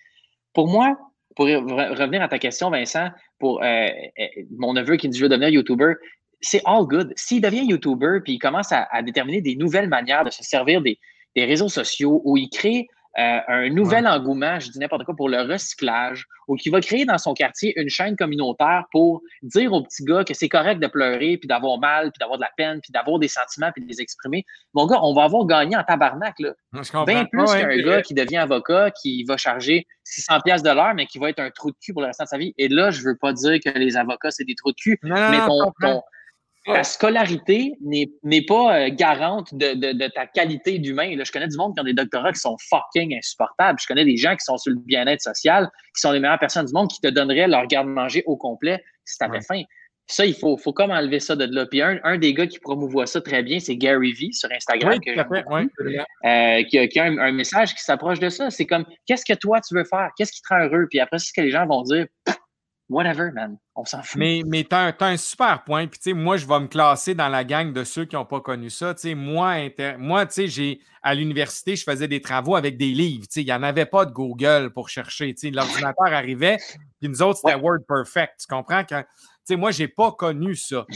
pour 0.53 0.67
moi, 0.67 0.97
pour 1.36 1.45
revenir 1.45 2.21
à 2.21 2.30
ta 2.30 2.39
question, 2.39 2.69
Vincent, 2.69 3.09
pour 3.39 3.61
euh, 3.61 3.65
euh, 3.65 4.26
mon 4.57 4.73
neveu 4.73 4.95
qui 4.95 5.09
dit 5.09 5.17
je 5.17 5.23
veux 5.23 5.30
devenir 5.30 5.49
YouTuber, 5.49 5.95
c'est 6.42 6.62
all 6.66 6.86
good. 6.86 7.14
S'il 7.16 7.42
devient 7.42 7.66
YouTuber 7.66 8.20
puis 8.24 8.34
il 8.34 8.40
commence 8.40 8.72
à, 8.72 8.88
déterminer 9.02 9.42
des 9.42 9.56
nouvelles 9.56 9.90
manières 9.90 10.24
de 10.24 10.30
se 10.30 10.44
servir 10.44 10.82
des, 10.82 11.00
des 11.36 11.46
réseaux 11.46 11.70
sociaux 11.70 12.22
où 12.24 12.38
il 12.38 12.50
crée 12.50 12.88
euh, 13.18 13.40
un 13.48 13.70
nouvel 13.70 14.06
engouement, 14.08 14.60
je 14.60 14.70
dis 14.70 14.78
n'importe 14.78 15.06
quoi, 15.06 15.16
pour 15.16 15.30
le 15.30 15.42
recyclage, 15.42 16.26
ou 16.50 16.58
qui 16.58 16.70
va 16.70 16.82
créer 16.82 17.06
dans 17.06 17.18
son 17.18 17.34
quartier 17.34 17.74
une 17.80 17.88
chaîne 17.88 18.18
communautaire 18.18 18.84
pour 18.92 19.22
dire 19.42 19.72
aux 19.72 19.84
petits 19.84 20.04
gars 20.04 20.26
que 20.26 20.34
c'est 20.34 20.50
correct 20.50 20.82
de 20.82 20.88
pleurer, 20.88 21.38
puis 21.38 21.48
d'avoir 21.48 21.80
mal, 21.80 22.12
puis 22.12 22.20
d'avoir 22.20 22.38
de 22.38 22.44
la 22.44 22.52
peine, 22.58 22.82
puis 22.82 22.92
d'avoir 22.92 23.18
des 23.18 23.30
sentiments, 23.30 23.72
puis 23.72 23.86
de 23.86 23.88
les 23.88 24.02
exprimer. 24.02 24.44
Mon 24.74 24.86
gars, 24.86 25.00
on 25.02 25.14
va 25.14 25.24
avoir 25.24 25.46
gagné 25.46 25.78
en 25.78 25.84
tabarnak, 25.84 26.36
là. 26.40 26.54
Bien 27.06 27.24
plus 27.24 27.46
qu'un 27.46 27.78
gars 27.78 28.02
qui 28.02 28.14
devient 28.14 28.38
avocat, 28.38 28.92
qui 28.92 29.24
va 29.24 29.38
charger 29.38 29.88
600 30.04 30.42
pièces 30.42 30.64
de 30.64 30.72
l'heure, 30.72 30.94
mais 30.94 31.06
qui 31.06 31.18
va 31.18 31.30
être 31.30 31.40
un 31.40 31.52
trou 31.52 31.72
de 31.72 31.78
cul 31.82 31.94
pour 31.94 32.02
le 32.02 32.08
restant 32.08 32.26
de 32.26 32.30
sa 32.30 32.38
vie. 32.38 32.54
Et 32.58 32.68
là, 32.68 32.92
je 32.92 33.02
veux 33.02 33.16
pas 33.16 33.32
dire 33.32 33.60
que 33.64 33.70
les 33.70 33.96
avocats, 33.96 34.32
c'est 34.32 34.44
des 34.44 34.56
trous 34.56 34.72
de 34.72 34.78
cul, 34.78 35.00
mais 35.04 35.40
ton, 35.48 36.02
la 36.68 36.84
scolarité 36.84 37.74
n'est 37.82 38.45
pas 38.45 38.78
euh, 38.78 38.89
garante 38.91 39.53
de, 39.53 40.07
ta 40.09 40.26
qualité 40.26 40.80
d'humain. 40.80 41.16
Je 41.24 41.32
connais 41.32 41.47
du 41.47 41.57
monde 41.57 41.76
qui 41.76 41.82
ont 41.82 41.86
des 41.86 41.93
doctorats 41.93 42.32
qui 42.32 42.39
sont 42.39 42.57
fucking 42.70 43.16
insupportables. 43.16 43.80
Je 43.80 43.88
connais 43.88 44.05
des 44.05 44.18
gens 44.18 44.36
qui 44.36 44.43
sont 44.43 44.57
sur 44.57 44.72
le 44.72 44.80
bien-être 44.80 45.22
social, 45.22 45.70
qui 45.95 46.01
sont 46.01 46.11
les 46.11 46.20
meilleures 46.20 46.39
personnes 46.39 46.66
du 46.66 46.74
monde, 46.74 46.89
qui 46.89 46.99
te 47.01 47.07
donneraient 47.07 47.47
leur 47.47 47.68
garde-manger 47.68 48.24
au 48.26 48.36
complet 48.36 48.84
si 49.03 49.18
tu 49.18 49.26
avais 49.26 49.41
faim. 49.41 49.61
Ça, 50.07 50.24
il 50.26 50.36
faut, 50.36 50.55
faut 50.57 50.72
comme 50.72 50.91
enlever 50.91 51.20
ça 51.20 51.36
de 51.36 51.45
là. 51.45 51.66
Puis 51.66 51.82
un, 51.82 52.18
des 52.18 52.34
gars 52.34 52.45
qui 52.45 52.59
promouvoit 52.59 53.07
ça 53.07 53.22
très 53.22 53.41
bien, 53.41 53.59
c'est 53.59 53.76
Gary 53.76 54.13
Vee 54.13 54.34
sur 54.34 54.51
Instagram, 54.51 54.93
euh, 54.93 56.63
qui, 56.63 56.99
a, 56.99 57.03
un, 57.03 57.18
un, 57.18 57.32
message 57.32 57.74
qui 57.74 57.84
s'approche 57.84 58.20
de 58.20 58.30
ça. 58.30 58.51
C'est 58.51 58.68
comme, 58.68 58.86
qu'est-ce 59.07 59.26
que 59.26 59.34
toi 59.34 59.61
tu 59.61 59.74
veux 59.74 59.84
faire? 59.84 60.11
Qu'est-ce 60.16 60.32
qui 60.32 60.41
te 60.41 60.53
rend 60.53 60.63
heureux? 60.63 60.86
Puis 60.89 60.99
après, 60.99 61.18
c'est 61.18 61.30
ce 61.30 61.34
que 61.34 61.41
les 61.41 61.49
gens 61.49 61.66
vont 61.66 61.82
dire, 61.82 62.05
whatever, 62.90 63.32
man. 63.32 63.58
On 63.76 63.86
s'en 63.86 64.02
fout. 64.02 64.18
Mais, 64.18 64.42
mais 64.46 64.64
tu 64.64 64.76
as, 64.76 64.96
un 65.00 65.18
super 65.18 65.64
point. 65.64 65.88
Puis, 65.88 66.00
tu 66.00 66.10
sais, 66.12 66.14
moi, 66.14 66.38
je 66.38 66.46
vais 66.46 66.60
me 66.60 66.68
classer 66.68 67.14
dans 67.14 67.28
la 67.28 67.44
gang 67.44 67.74
de 67.74 67.84
ceux 67.84 68.06
qui 68.06 68.16
n'ont 68.16 68.26
pas 68.26 68.42
connu 68.42 68.70
ça. 68.70 68.94
Tu 68.94 69.02
sais, 69.02 69.16
moi, 69.16 69.56
moi 69.98 70.26
tu 70.26 70.34
sais, 70.34 70.48
j'ai, 70.48 70.80
à 71.04 71.14
l'université, 71.14 71.76
je 71.76 71.84
faisais 71.84 72.08
des 72.08 72.22
travaux 72.22 72.56
avec 72.56 72.78
des 72.78 72.92
livres. 72.92 73.26
Tu 73.28 73.34
sais, 73.34 73.42
il 73.42 73.46
n'y 73.46 73.54
en 73.54 73.64
avait 73.64 73.86
pas 73.86 74.06
de 74.06 74.12
Google 74.12 74.72
pour 74.74 74.90
chercher. 74.90 75.34
Tu 75.34 75.48
sais, 75.48 75.52
l'ordinateur 75.52 76.08
arrivait, 76.08 76.58
puis 77.00 77.10
nous 77.10 77.22
autres, 77.22 77.40
c'était 77.44 77.60
Word 77.60 77.80
Perfect. 77.88 78.40
Tu 78.40 78.48
comprends? 78.48 78.84
Quand, 78.88 79.04
sais, 79.46 79.56
moi, 79.56 79.72
je 79.72 79.84
n'ai 79.84 79.88
pas 79.88 80.12
connu 80.12 80.56
ça. 80.56 80.86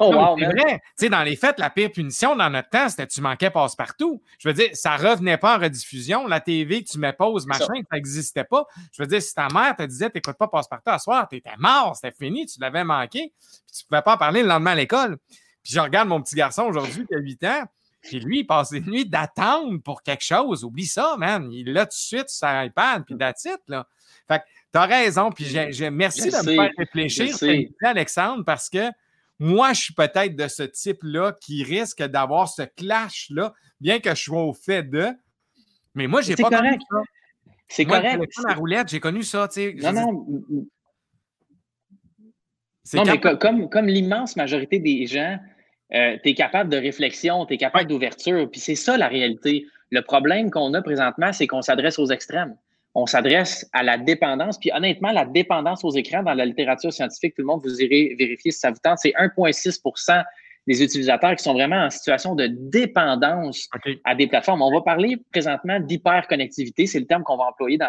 Oh, 0.00 0.36
c'est 0.38 0.46
vrai. 0.46 0.82
Dans 1.10 1.22
les 1.22 1.36
fêtes, 1.36 1.58
la 1.58 1.70
pire 1.70 1.90
punition 1.92 2.34
dans 2.34 2.50
notre 2.50 2.70
temps, 2.70 2.88
c'était 2.88 3.06
tu 3.06 3.20
manquais 3.20 3.50
passe-partout. 3.50 4.22
Je 4.38 4.48
veux 4.48 4.54
dire, 4.54 4.70
ça 4.72 4.96
revenait 4.96 5.36
pas 5.36 5.56
en 5.56 5.60
rediffusion. 5.60 6.26
La 6.26 6.40
TV 6.40 6.82
que 6.82 6.90
tu 6.90 6.98
mets 6.98 7.12
pause, 7.12 7.46
machin, 7.46 7.66
ça 7.66 7.96
n'existait 7.96 8.44
pas. 8.44 8.66
Je 8.92 9.02
veux 9.02 9.06
dire, 9.06 9.22
si 9.22 9.34
ta 9.34 9.48
mère 9.48 9.76
te 9.76 9.82
disait 9.82 10.10
t'écoutes 10.10 10.38
pas 10.38 10.48
passe-partout 10.48 10.90
à 10.90 10.98
soir, 10.98 11.28
tu 11.28 11.36
étais 11.36 11.56
mort, 11.58 11.94
c'était 11.94 12.16
fini, 12.16 12.46
tu 12.46 12.58
l'avais 12.60 12.84
manqué. 12.84 13.32
Puis 13.38 13.76
tu 13.78 13.84
pouvais 13.86 14.02
pas 14.02 14.14
en 14.14 14.18
parler 14.18 14.42
le 14.42 14.48
lendemain 14.48 14.72
à 14.72 14.76
l'école. 14.76 15.18
Puis 15.62 15.72
je 15.74 15.80
regarde 15.80 16.08
mon 16.08 16.20
petit 16.20 16.34
garçon 16.34 16.62
aujourd'hui 16.62 17.06
qui 17.06 17.14
a 17.14 17.18
8 17.18 17.44
ans. 17.44 17.64
Puis 18.02 18.20
lui, 18.20 18.40
il 18.40 18.44
passe 18.44 18.70
des 18.70 18.80
nuits 18.80 19.06
d'attendre 19.06 19.78
pour 19.78 20.02
quelque 20.02 20.24
chose. 20.24 20.64
Oublie 20.64 20.86
ça, 20.86 21.16
man. 21.18 21.50
Il 21.52 21.72
l'a 21.72 21.86
tout 21.86 21.90
de 21.90 21.94
suite 21.94 22.28
sur 22.28 22.48
son 22.48 22.62
iPad, 22.62 23.04
puis 23.04 23.16
that's 23.16 23.46
là. 23.68 23.86
Fait 24.28 24.40
que 24.40 24.44
tu 24.72 24.78
as 24.78 24.86
raison, 24.86 25.30
puis 25.30 25.46
merci 25.90 26.30
de 26.30 26.36
me 26.36 26.54
faire 26.54 26.70
réfléchir, 26.76 27.36
Alexandre, 27.82 28.44
parce 28.44 28.68
que 28.68 28.90
moi, 29.38 29.72
je 29.72 29.82
suis 29.82 29.94
peut-être 29.94 30.36
de 30.36 30.46
ce 30.46 30.62
type-là 30.62 31.32
qui 31.40 31.64
risque 31.64 32.02
d'avoir 32.02 32.48
ce 32.48 32.62
clash-là, 32.62 33.52
bien 33.80 33.98
que 33.98 34.10
je 34.10 34.22
sois 34.22 34.42
au 34.42 34.52
fait 34.52 34.82
de. 34.82 35.08
Mais 35.94 36.06
moi, 36.06 36.22
j'ai 36.22 36.36
pas 36.36 36.48
connu 36.48 36.78
ça. 36.90 37.02
C'est 37.68 37.84
correct. 37.84 38.22
la 38.46 38.54
roulette, 38.54 38.88
j'ai 38.88 39.00
connu 39.00 39.22
ça. 39.22 39.48
Tu 39.48 39.54
sais, 39.54 39.74
non, 39.74 39.92
non. 39.92 40.12
non, 42.94 43.04
mais 43.04 43.20
comme, 43.20 43.68
comme 43.68 43.86
l'immense 43.86 44.36
majorité 44.36 44.78
des 44.78 45.06
gens, 45.06 45.38
euh, 45.94 46.16
tu 46.22 46.30
es 46.30 46.34
capable 46.34 46.70
de 46.70 46.76
réflexion, 46.76 47.46
tu 47.46 47.54
es 47.54 47.58
capable 47.58 47.88
d'ouverture. 47.88 48.50
Puis 48.50 48.60
c'est 48.60 48.74
ça 48.74 48.96
la 48.96 49.08
réalité. 49.08 49.66
Le 49.90 50.02
problème 50.02 50.50
qu'on 50.50 50.72
a 50.74 50.82
présentement, 50.82 51.32
c'est 51.32 51.46
qu'on 51.46 51.62
s'adresse 51.62 51.98
aux 51.98 52.06
extrêmes 52.06 52.56
on 52.94 53.06
s'adresse 53.06 53.68
à 53.72 53.82
la 53.82 53.98
dépendance. 53.98 54.58
Puis 54.58 54.70
honnêtement, 54.72 55.12
la 55.12 55.24
dépendance 55.24 55.84
aux 55.84 55.92
écrans 55.92 56.22
dans 56.22 56.34
la 56.34 56.44
littérature 56.44 56.92
scientifique, 56.92 57.34
tout 57.34 57.42
le 57.42 57.46
monde, 57.46 57.62
vous 57.62 57.80
irez 57.80 58.14
vérifier 58.18 58.50
si 58.50 58.58
ça 58.58 58.70
vous 58.70 58.78
tente, 58.82 58.98
c'est 58.98 59.12
1,6 59.12 59.80
des 60.66 60.82
utilisateurs 60.82 61.34
qui 61.36 61.42
sont 61.42 61.54
vraiment 61.54 61.84
en 61.84 61.90
situation 61.90 62.34
de 62.34 62.46
dépendance 62.46 63.68
à 64.04 64.14
des 64.14 64.26
plateformes. 64.26 64.62
On 64.62 64.72
va 64.72 64.80
parler 64.80 65.16
présentement 65.32 65.80
d'hyperconnectivité, 65.80 66.86
c'est 66.86 67.00
le 67.00 67.06
terme 67.06 67.24
qu'on 67.24 67.36
va 67.36 67.44
employer 67.44 67.78
dans, 67.78 67.88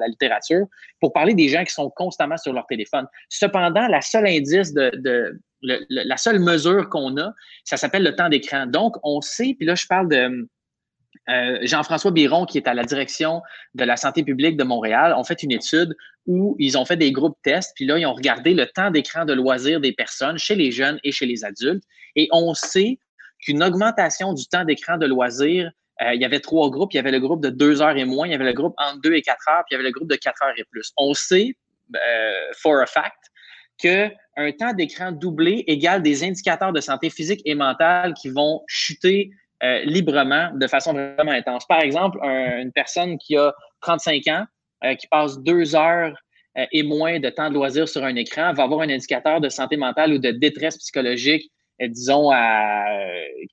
la 0.00 0.08
littérature, 0.08 0.66
pour 1.00 1.12
parler 1.12 1.34
des 1.34 1.48
gens 1.48 1.64
qui 1.64 1.72
sont 1.72 1.90
constamment 1.90 2.36
sur 2.36 2.52
leur 2.52 2.66
téléphone. 2.66 3.06
Cependant, 3.28 3.86
la 3.86 4.00
seule 4.00 4.26
indice 4.26 4.74
de, 4.74 5.40
la 5.62 6.16
seule 6.16 6.40
mesure 6.40 6.88
qu'on 6.88 7.16
a, 7.18 7.32
ça 7.64 7.76
s'appelle 7.76 8.02
le 8.02 8.14
temps 8.14 8.28
d'écran. 8.28 8.66
Donc, 8.66 8.96
on 9.02 9.20
sait, 9.20 9.54
puis 9.58 9.66
là, 9.66 9.74
je 9.74 9.86
parle 9.86 10.08
de 10.08 10.48
euh, 11.28 11.58
Jean-François 11.62 12.10
Biron, 12.10 12.46
qui 12.46 12.58
est 12.58 12.66
à 12.66 12.74
la 12.74 12.84
direction 12.84 13.42
de 13.74 13.84
la 13.84 13.96
santé 13.96 14.22
publique 14.22 14.56
de 14.56 14.64
Montréal, 14.64 15.14
ont 15.16 15.24
fait 15.24 15.42
une 15.42 15.52
étude 15.52 15.94
où 16.26 16.56
ils 16.58 16.76
ont 16.78 16.84
fait 16.84 16.96
des 16.96 17.12
groupes 17.12 17.38
tests, 17.42 17.72
puis 17.74 17.86
là, 17.86 17.98
ils 17.98 18.06
ont 18.06 18.14
regardé 18.14 18.54
le 18.54 18.66
temps 18.66 18.90
d'écran 18.90 19.24
de 19.24 19.32
loisirs 19.32 19.80
des 19.80 19.92
personnes 19.92 20.38
chez 20.38 20.54
les 20.54 20.70
jeunes 20.70 20.98
et 21.04 21.12
chez 21.12 21.26
les 21.26 21.44
adultes. 21.44 21.84
Et 22.16 22.28
on 22.32 22.54
sait 22.54 22.98
qu'une 23.40 23.62
augmentation 23.62 24.32
du 24.32 24.46
temps 24.46 24.64
d'écran 24.64 24.98
de 24.98 25.06
loisirs, 25.06 25.70
euh, 26.02 26.14
il 26.14 26.20
y 26.20 26.24
avait 26.24 26.40
trois 26.40 26.70
groupes. 26.70 26.92
Il 26.92 26.96
y 26.96 27.00
avait 27.00 27.10
le 27.10 27.20
groupe 27.20 27.42
de 27.42 27.50
deux 27.50 27.82
heures 27.82 27.96
et 27.96 28.04
moins, 28.04 28.26
il 28.26 28.32
y 28.32 28.34
avait 28.34 28.44
le 28.44 28.52
groupe 28.52 28.74
entre 28.78 29.00
deux 29.00 29.14
et 29.14 29.22
quatre 29.22 29.48
heures, 29.48 29.64
puis 29.66 29.72
il 29.72 29.74
y 29.74 29.76
avait 29.76 29.88
le 29.88 29.92
groupe 29.92 30.08
de 30.08 30.16
quatre 30.16 30.42
heures 30.42 30.54
et 30.56 30.64
plus. 30.70 30.92
On 30.96 31.14
sait, 31.14 31.56
euh, 31.94 32.52
for 32.56 32.80
a 32.80 32.86
fact, 32.86 33.18
qu'un 33.78 34.52
temps 34.58 34.72
d'écran 34.72 35.12
doublé 35.12 35.64
égale 35.66 36.02
des 36.02 36.24
indicateurs 36.24 36.72
de 36.72 36.80
santé 36.80 37.10
physique 37.10 37.40
et 37.44 37.54
mentale 37.54 38.14
qui 38.14 38.28
vont 38.28 38.62
chuter 38.66 39.30
euh, 39.64 39.80
librement, 39.84 40.50
de 40.54 40.66
façon 40.68 40.92
vraiment 40.92 41.32
intense. 41.32 41.66
Par 41.66 41.80
exemple, 41.80 42.18
une 42.22 42.70
personne 42.72 43.18
qui 43.18 43.36
a 43.36 43.52
35 43.80 44.26
ans, 44.28 44.44
euh, 44.84 44.94
qui 44.94 45.08
passe 45.08 45.38
deux 45.40 45.74
heures 45.74 46.14
euh, 46.56 46.64
et 46.70 46.84
moins 46.84 47.18
de 47.18 47.28
temps 47.28 47.48
de 47.48 47.54
loisir 47.54 47.88
sur 47.88 48.04
un 48.04 48.14
écran, 48.14 48.52
va 48.52 48.62
avoir 48.62 48.82
un 48.82 48.88
indicateur 48.88 49.40
de 49.40 49.48
santé 49.48 49.76
mentale 49.76 50.12
ou 50.12 50.18
de 50.18 50.30
détresse 50.30 50.78
psychologique, 50.78 51.50
disons 51.80 52.30
à 52.32 52.84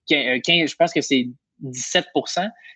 15, 0.07 0.69
je 0.69 0.75
pense 0.75 0.93
que 0.93 1.01
c'est 1.01 1.27
17 1.59 2.05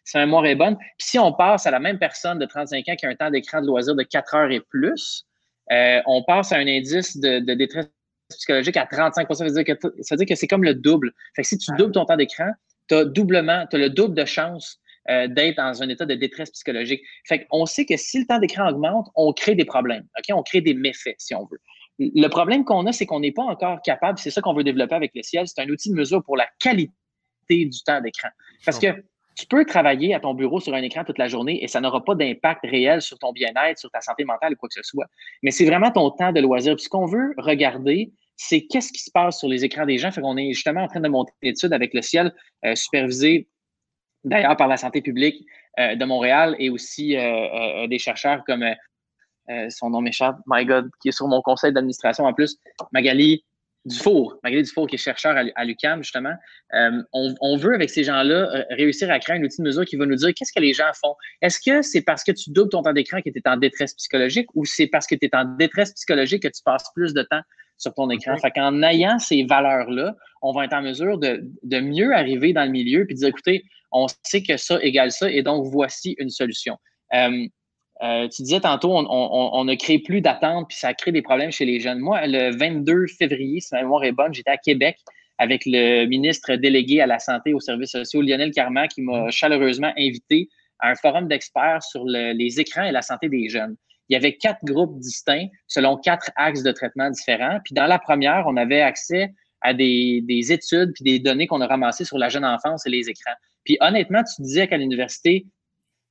si 0.03 0.17
ma 0.17 0.25
mémoire 0.25 0.45
est 0.45 0.55
bonne. 0.55 0.77
Puis 0.77 1.09
si 1.09 1.19
on 1.19 1.33
passe 1.33 1.67
à 1.67 1.71
la 1.71 1.79
même 1.79 1.99
personne 1.99 2.39
de 2.39 2.45
35 2.45 2.87
ans 2.89 2.95
qui 2.95 3.05
a 3.05 3.09
un 3.09 3.15
temps 3.15 3.31
d'écran 3.31 3.61
de 3.61 3.67
loisir 3.67 3.95
de 3.95 4.03
4 4.03 4.35
heures 4.35 4.51
et 4.51 4.61
plus, 4.61 5.25
on 5.71 6.23
passe 6.23 6.51
à 6.51 6.57
un 6.57 6.67
indice 6.67 7.17
de, 7.17 7.39
détresse 7.53 7.89
psychologique 8.29 8.77
à 8.77 8.85
35 8.85 9.27
ça 9.33 9.43
veut 9.43 9.51
dire 9.51 9.63
que, 9.63 9.73
ça 10.01 10.15
veut 10.15 10.17
dire 10.17 10.27
que 10.27 10.35
c'est 10.35 10.47
comme 10.47 10.63
le 10.63 10.75
double. 10.75 11.13
Fait 11.35 11.41
que 11.41 11.47
si 11.47 11.57
tu 11.57 11.71
doubles 11.75 11.93
ton 11.93 12.05
temps 12.05 12.17
d'écran, 12.17 12.51
tu 12.89 12.95
as 12.95 13.05
doublement, 13.05 13.65
tu 13.69 13.75
as 13.75 13.79
le 13.79 13.89
double 13.89 14.15
de 14.15 14.25
chance 14.25 14.79
euh, 15.09 15.27
d'être 15.27 15.57
dans 15.57 15.81
un 15.81 15.89
état 15.89 16.05
de 16.05 16.15
détresse 16.15 16.51
psychologique. 16.51 17.01
Fait 17.27 17.45
qu'on 17.45 17.65
sait 17.65 17.85
que 17.85 17.97
si 17.97 18.19
le 18.19 18.25
temps 18.25 18.39
d'écran 18.39 18.69
augmente, 18.69 19.07
on 19.15 19.31
crée 19.33 19.55
des 19.55 19.65
problèmes. 19.65 20.05
OK? 20.17 20.35
On 20.35 20.43
crée 20.43 20.61
des 20.61 20.73
méfaits, 20.73 21.15
si 21.17 21.33
on 21.33 21.45
veut. 21.45 21.59
Le 21.99 22.27
problème 22.27 22.63
qu'on 22.63 22.85
a, 22.85 22.91
c'est 22.91 23.05
qu'on 23.05 23.19
n'est 23.19 23.31
pas 23.31 23.43
encore 23.43 23.81
capable, 23.81 24.19
c'est 24.19 24.31
ça 24.31 24.41
qu'on 24.41 24.53
veut 24.53 24.63
développer 24.63 24.95
avec 24.95 25.11
le 25.15 25.23
ciel, 25.23 25.47
c'est 25.47 25.61
un 25.61 25.69
outil 25.69 25.89
de 25.89 25.95
mesure 25.95 26.23
pour 26.23 26.37
la 26.37 26.47
qualité 26.59 26.91
du 27.47 27.83
temps 27.85 27.99
d'écran. 28.01 28.29
Parce 28.65 28.79
que 28.79 28.87
tu 29.35 29.45
peux 29.47 29.65
travailler 29.65 30.13
à 30.13 30.19
ton 30.19 30.33
bureau 30.33 30.59
sur 30.59 30.73
un 30.73 30.81
écran 30.81 31.03
toute 31.03 31.17
la 31.17 31.27
journée 31.27 31.63
et 31.63 31.67
ça 31.67 31.81
n'aura 31.81 32.03
pas 32.03 32.13
d'impact 32.13 32.61
réel 32.65 33.01
sur 33.01 33.17
ton 33.19 33.31
bien-être, 33.31 33.79
sur 33.79 33.89
ta 33.89 34.01
santé 34.01 34.25
mentale 34.25 34.53
ou 34.53 34.55
quoi 34.57 34.69
que 34.69 34.75
ce 34.75 34.83
soit. 34.83 35.05
Mais 35.43 35.51
c'est 35.51 35.65
vraiment 35.65 35.91
ton 35.91 36.11
temps 36.11 36.31
de 36.31 36.41
loisir. 36.41 36.75
Puis 36.75 36.85
ce 36.85 36.89
qu'on 36.89 37.05
veut 37.05 37.33
regarder, 37.37 38.11
c'est 38.41 38.61
qu'est-ce 38.61 38.93
qui 38.93 39.03
se 39.03 39.11
passe 39.11 39.37
sur 39.37 39.49
les 39.49 39.65
écrans 39.65 39.85
des 39.85 39.97
gens. 39.97 40.11
Fait 40.11 40.21
qu'on 40.21 40.37
est 40.37 40.53
justement 40.53 40.83
en 40.83 40.87
train 40.87 41.01
de 41.01 41.09
monter 41.09 41.33
une 41.41 41.49
étude 41.49 41.73
avec 41.73 41.93
le 41.93 42.01
ciel, 42.01 42.33
euh, 42.65 42.73
supervisé 42.73 43.49
d'ailleurs 44.23 44.55
par 44.55 44.69
la 44.69 44.77
santé 44.77 45.01
publique 45.01 45.45
euh, 45.77 45.95
de 45.95 46.05
Montréal 46.05 46.55
et 46.57 46.69
aussi 46.69 47.17
euh, 47.17 47.85
des 47.87 47.99
chercheurs 47.99 48.43
comme 48.45 48.65
son 49.69 49.89
nom 49.89 49.99
m'échappe, 49.99 50.37
my 50.45 50.63
God, 50.63 50.91
qui 51.01 51.09
est 51.09 51.11
sur 51.11 51.27
mon 51.27 51.41
conseil 51.41 51.73
d'administration 51.73 52.25
en 52.25 52.33
plus, 52.35 52.55
Magali 52.91 53.43
Dufour, 53.83 54.37
Magali 54.43 54.61
Dufour, 54.61 54.85
qui 54.85 54.93
est 54.93 54.99
chercheur 54.99 55.35
à, 55.35 55.65
l'UCAM, 55.65 56.03
justement. 56.03 56.35
On, 56.71 57.33
on, 57.41 57.57
veut, 57.57 57.73
avec 57.73 57.89
ces 57.89 58.03
gens-là, 58.03 58.65
réussir 58.69 59.09
à 59.09 59.17
créer 59.17 59.37
un 59.37 59.43
outil 59.43 59.57
de 59.57 59.63
mesure 59.63 59.85
qui 59.85 59.95
va 59.95 60.05
nous 60.05 60.13
dire 60.13 60.35
qu'est-ce 60.35 60.53
que 60.53 60.59
les 60.59 60.73
gens 60.73 60.91
font. 61.01 61.15
Est-ce 61.41 61.59
que 61.59 61.81
c'est 61.81 62.03
parce 62.03 62.23
que 62.23 62.31
tu 62.31 62.51
doubles 62.51 62.69
ton 62.69 62.83
temps 62.83 62.93
d'écran 62.93 63.21
que 63.21 63.31
tu 63.31 63.39
es 63.43 63.49
en 63.49 63.57
détresse 63.57 63.95
psychologique 63.95 64.45
ou 64.53 64.65
c'est 64.65 64.85
parce 64.85 65.07
que 65.07 65.15
tu 65.15 65.25
es 65.25 65.35
en 65.35 65.45
détresse 65.45 65.93
psychologique 65.93 66.43
que 66.43 66.49
tu 66.49 66.61
passes 66.63 66.85
plus 66.93 67.15
de 67.15 67.23
temps 67.23 67.41
sur 67.79 67.93
ton 67.95 68.09
écran. 68.11 68.37
Fait 68.37 68.51
qu'en 68.51 68.83
ayant 68.83 69.17
ces 69.17 69.43
valeurs-là, 69.43 70.15
on 70.41 70.51
va 70.51 70.65
être 70.65 70.73
en 70.73 70.83
mesure 70.83 71.17
de, 71.17 71.41
mieux 71.79 72.13
arriver 72.13 72.53
dans 72.53 72.65
le 72.65 72.71
milieu 72.71 73.05
puis 73.05 73.15
de 73.15 73.19
dire, 73.19 73.29
écoutez, 73.29 73.63
on 73.91 74.05
sait 74.23 74.43
que 74.43 74.57
ça 74.57 74.77
égale 74.83 75.11
ça 75.11 75.31
et 75.31 75.41
donc 75.41 75.65
voici 75.65 76.15
une 76.19 76.29
solution. 76.29 76.77
Euh, 77.13 77.47
euh, 78.01 78.27
tu 78.29 78.43
disais 78.43 78.59
tantôt, 78.61 78.93
on, 78.93 79.63
ne 79.65 79.75
crée 79.75 79.99
plus 79.99 80.21
d'attente 80.21 80.67
puis 80.69 80.77
ça 80.77 80.93
crée 80.93 81.11
des 81.11 81.21
problèmes 81.21 81.51
chez 81.51 81.65
les 81.65 81.79
jeunes. 81.79 81.99
Moi, 81.99 82.27
le 82.27 82.55
22 82.55 83.07
février, 83.17 83.59
si 83.59 83.73
ma 83.73 83.81
mémoire 83.81 84.03
est 84.03 84.11
bonne, 84.11 84.33
j'étais 84.33 84.51
à 84.51 84.57
Québec 84.57 84.97
avec 85.37 85.63
le 85.65 86.05
ministre 86.05 86.55
délégué 86.55 87.01
à 87.01 87.07
la 87.07 87.17
santé 87.17 87.51
et 87.51 87.53
aux 87.53 87.61
services 87.61 87.91
sociaux, 87.91 88.21
Lionel 88.21 88.51
Carman, 88.51 88.87
qui 88.87 89.01
m'a 89.01 89.25
mmh. 89.25 89.31
chaleureusement 89.31 89.91
invité 89.97 90.49
à 90.79 90.91
un 90.91 90.95
forum 90.95 91.27
d'experts 91.27 91.81
sur 91.83 92.03
les 92.05 92.59
écrans 92.59 92.83
et 92.83 92.91
la 92.91 93.01
santé 93.01 93.29
des 93.29 93.49
jeunes. 93.49 93.75
Il 94.09 94.13
y 94.13 94.15
avait 94.15 94.35
quatre 94.35 94.63
groupes 94.63 94.99
distincts 94.99 95.47
selon 95.67 95.97
quatre 95.97 96.31
axes 96.35 96.63
de 96.63 96.71
traitement 96.71 97.09
différents. 97.09 97.59
Puis 97.63 97.73
dans 97.73 97.85
la 97.85 97.99
première, 97.99 98.45
on 98.47 98.57
avait 98.57 98.81
accès 98.81 99.33
à 99.61 99.73
des, 99.73 100.23
études 100.27 100.93
puis 100.93 101.03
des 101.03 101.19
données 101.19 101.47
qu'on 101.47 101.61
a 101.61 101.67
ramassées 101.67 102.05
sur 102.05 102.17
la 102.17 102.29
jeune 102.29 102.45
enfance 102.45 102.85
et 102.85 102.89
les 102.89 103.09
écrans. 103.09 103.35
Puis 103.65 103.77
honnêtement, 103.81 104.23
tu 104.23 104.41
disais 104.41 104.67
qu'à 104.67 104.77
l'université, 104.77 105.45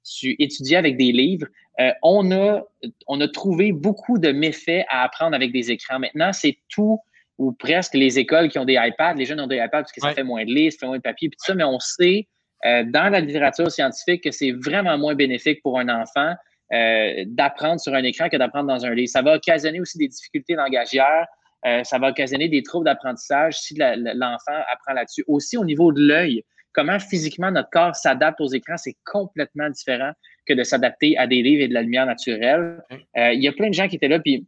tu 0.05 0.36
étudiais 0.38 0.76
avec 0.76 0.96
des 0.96 1.12
livres. 1.12 1.46
Euh, 1.80 1.92
on, 2.03 2.30
a, 2.30 2.62
on 3.07 3.20
a 3.20 3.28
trouvé 3.28 3.72
beaucoup 3.72 4.18
de 4.18 4.32
méfaits 4.32 4.84
à 4.88 5.03
apprendre 5.03 5.34
avec 5.34 5.53
des 5.53 5.70
écrans. 5.70 5.99
Maintenant, 5.99 6.32
c'est 6.32 6.59
tout 6.68 7.01
ou 7.38 7.53
presque 7.53 7.94
les 7.94 8.18
écoles 8.18 8.49
qui 8.49 8.59
ont 8.59 8.64
des 8.64 8.78
iPads. 8.78 9.14
Les 9.14 9.24
jeunes 9.24 9.40
ont 9.40 9.46
des 9.46 9.57
iPads 9.57 9.82
parce 9.82 9.92
que 9.92 10.01
ça 10.01 10.12
fait 10.12 10.24
moins 10.24 10.44
de 10.44 10.51
livres, 10.51 10.72
ça 10.72 10.80
fait 10.80 10.86
moins 10.86 10.96
de 10.96 11.03
papier, 11.03 11.28
puis 11.28 11.36
tout 11.36 11.44
ça, 11.46 11.55
mais 11.55 11.64
on 11.64 11.78
sait 11.78 12.26
euh, 12.66 12.82
dans 12.84 13.09
la 13.11 13.20
littérature 13.20 13.70
scientifique 13.70 14.24
que 14.24 14.32
c'est 14.32 14.51
vraiment 14.51 14.99
moins 14.99 15.14
bénéfique 15.14 15.62
pour 15.62 15.78
un 15.78 15.88
enfant 15.88 16.34
euh, 16.73 17.25
d'apprendre 17.27 17.81
sur 17.81 17.95
un 17.95 18.03
écran 18.03 18.29
que 18.29 18.37
d'apprendre 18.37 18.69
dans 18.69 18.85
un 18.85 18.95
livre. 18.95 19.09
Ça 19.09 19.23
va 19.23 19.37
occasionner 19.37 19.81
aussi 19.81 19.99
des 19.99 20.09
difficultés 20.09 20.55
langagières, 20.55 21.27
euh, 21.66 21.83
ça 21.83 21.99
va 21.99 22.11
occasionner 22.11 22.49
des 22.49 22.62
troubles 22.62 22.85
d'apprentissage 22.85 23.59
si 23.59 23.75
l'enfant 23.77 24.61
apprend 24.73 24.93
là-dessus. 24.93 25.25
Aussi 25.27 25.57
au 25.57 25.64
niveau 25.64 25.93
de 25.93 26.01
l'œil, 26.01 26.45
comment 26.73 26.99
physiquement 26.99 27.51
notre 27.51 27.71
corps 27.71 27.97
s'adapte 27.97 28.41
aux 28.41 28.49
écrans, 28.49 28.77
c'est 28.77 28.97
complètement 29.05 29.71
différent 29.71 30.12
que 30.47 30.55
de 30.55 30.62
s'adapter 30.62 31.16
à 31.19 31.27
des 31.27 31.43
livres 31.43 31.62
et 31.62 31.69
de 31.69 31.75
la 31.75 31.83
lumière 31.83 32.07
naturelle. 32.07 32.83
Il 33.16 33.43
y 33.43 33.49
a 33.49 33.53
plein 33.53 33.69
de 33.69 33.75
gens 33.75 33.89
qui 33.89 33.97
étaient 33.97 34.09
là, 34.09 34.21
puis 34.21 34.47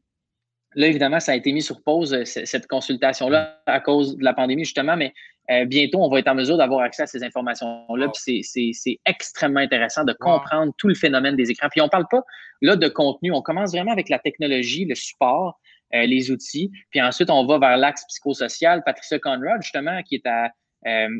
Là, 0.77 0.87
évidemment, 0.87 1.18
ça 1.18 1.33
a 1.33 1.35
été 1.35 1.53
mis 1.53 1.62
sur 1.62 1.83
pause, 1.83 2.14
euh, 2.14 2.25
cette 2.25 2.66
consultation-là, 2.68 3.61
à 3.66 3.81
cause 3.81 4.16
de 4.16 4.25
la 4.25 4.33
pandémie, 4.33 4.64
justement, 4.64 4.97
mais 4.97 5.12
euh, 5.51 5.64
bientôt, 5.64 5.99
on 5.99 6.09
va 6.09 6.21
être 6.21 6.29
en 6.29 6.35
mesure 6.35 6.57
d'avoir 6.57 6.83
accès 6.83 7.03
à 7.03 7.07
ces 7.07 7.25
informations-là. 7.25 8.09
Puis 8.09 8.45
c'est 8.45 9.01
extrêmement 9.05 9.61
intéressant 9.61 10.05
de 10.05 10.12
comprendre 10.12 10.73
tout 10.79 10.87
le 10.87 10.95
phénomène 10.95 11.35
des 11.35 11.51
écrans. 11.51 11.68
Puis 11.71 11.81
on 11.81 11.87
ne 11.87 11.91
parle 11.91 12.07
pas 12.09 12.23
là 12.62 12.77
de 12.77 12.89
contenu, 12.89 13.33
on 13.33 13.43
commence 13.43 13.73
vraiment 13.73 13.91
avec 13.91 14.09
la 14.09 14.21
technologie, 14.21 14.85
le 14.85 14.95
support, 14.95 15.59
euh, 15.95 16.07
les 16.07 16.31
outils. 16.31 16.71
Puis 16.91 17.03
ensuite, 17.03 17.31
on 17.31 17.45
va 17.47 17.59
vers 17.59 17.77
l'axe 17.77 18.05
psychosocial. 18.07 18.85
Patricia 18.85 19.18
Conrad, 19.18 19.61
justement, 19.61 20.01
qui 20.05 20.16
est 20.16 20.27
à, 20.27 20.53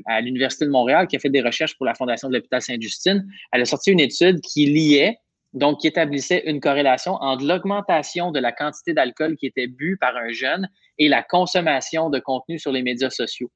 à 0.07 0.21
l'Université 0.21 0.65
de 0.65 0.71
Montréal, 0.71 1.09
qui 1.09 1.17
a 1.17 1.19
fait 1.19 1.29
des 1.29 1.43
recherches 1.43 1.77
pour 1.77 1.87
la 1.87 1.95
Fondation 1.95 2.29
de 2.29 2.35
l'Hôpital 2.35 2.63
Sainte-Justine, 2.63 3.27
elle 3.53 3.63
a 3.63 3.65
sorti 3.65 3.91
une 3.91 4.01
étude 4.01 4.41
qui 4.41 4.67
liait 4.67 5.19
donc 5.53 5.81
qui 5.81 5.87
établissait 5.87 6.43
une 6.47 6.61
corrélation 6.61 7.15
entre 7.15 7.45
l'augmentation 7.45 8.31
de 8.31 8.39
la 8.39 8.53
quantité 8.53 8.93
d'alcool 8.93 9.37
qui 9.37 9.47
était 9.47 9.67
bu 9.67 9.97
par 9.97 10.17
un 10.17 10.31
jeune 10.31 10.69
et 10.99 11.09
la 11.09 11.23
consommation 11.23 12.11
de 12.11 12.19
contenu 12.19 12.59
sur 12.59 12.73
les 12.73 12.83
médias 12.83 13.11
sociaux. 13.11 13.51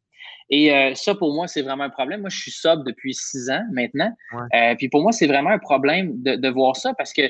Et 0.51 0.73
euh, 0.73 0.95
ça, 0.95 1.15
pour 1.15 1.33
moi, 1.33 1.49
c'est 1.49 1.63
vraiment 1.63 1.85
un 1.85 1.91
problème. 1.91 2.21
Moi, 2.21 2.31
je 2.31 2.39
suis 2.39 2.51
sobre 2.51 2.85
depuis 2.85 3.15
six 3.15 3.51
ans 3.51 3.63
maintenant. 3.73 4.13
Euh, 4.55 4.75
puis 4.77 4.89
pour 4.89 5.03
moi, 5.03 5.13
c'est 5.13 5.27
vraiment 5.27 5.51
un 5.51 5.59
problème 5.59 6.23
de, 6.23 6.49
voir 6.49 6.77
ça 6.77 6.93
parce 6.95 7.13
que 7.13 7.23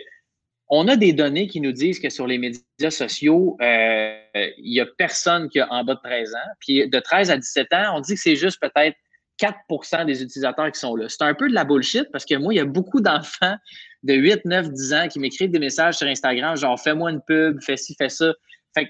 on 0.69 0.89
a 0.89 0.97
des 0.97 1.13
données 1.13 1.47
qui 1.47 1.61
nous 1.61 1.73
disent 1.73 2.01
que 2.01 2.09
sur 2.09 2.27
les 2.27 2.39
médias 2.39 2.91
sociaux, 2.91 3.57
euh, 3.61 4.17
il 4.35 4.73
n'y 4.73 4.81
a 4.81 4.87
personne 4.87 5.49
qui 5.49 5.61
a 5.61 5.71
en 5.71 5.85
bas 5.85 5.95
de 5.95 6.01
13 6.03 6.35
ans. 6.35 6.51
Puis 6.61 6.89
de 6.89 6.99
13 6.99 7.31
à 7.31 7.37
17 7.37 7.73
ans, 7.75 7.97
on 7.97 8.01
dit 8.01 8.15
que 8.15 8.21
c'est 8.21 8.37
juste 8.37 8.61
peut-être 8.61 8.97
4% 9.39 10.07
des 10.07 10.23
utilisateurs 10.23 10.71
qui 10.73 10.81
sont 10.81 10.97
là. 10.97 11.09
C'est 11.09 11.23
un 11.23 11.35
peu 11.35 11.49
de 11.49 11.55
la 11.55 11.65
bullshit 11.65 12.11
parce 12.13 12.25
que 12.25 12.35
moi, 12.37 12.55
il 12.55 12.57
y 12.57 12.61
a 12.61 12.65
beaucoup 12.65 13.01
d'enfants 13.01 13.57
de 14.05 14.15
8, 14.15 14.45
9, 14.45 14.71
10 14.71 14.95
ans 14.95 15.09
qui 15.09 15.19
m'écrivent 15.19 15.51
des 15.51 15.59
messages 15.59 15.97
sur 15.97 16.07
Instagram, 16.07 16.57
genre 16.57 16.79
fais-moi 16.79 17.11
une 17.11 17.21
pub, 17.27 17.61
fais 17.63 17.77
ci, 17.77 17.95
fais 17.99 18.09
ça. 18.11 18.33
Fait 18.75 18.89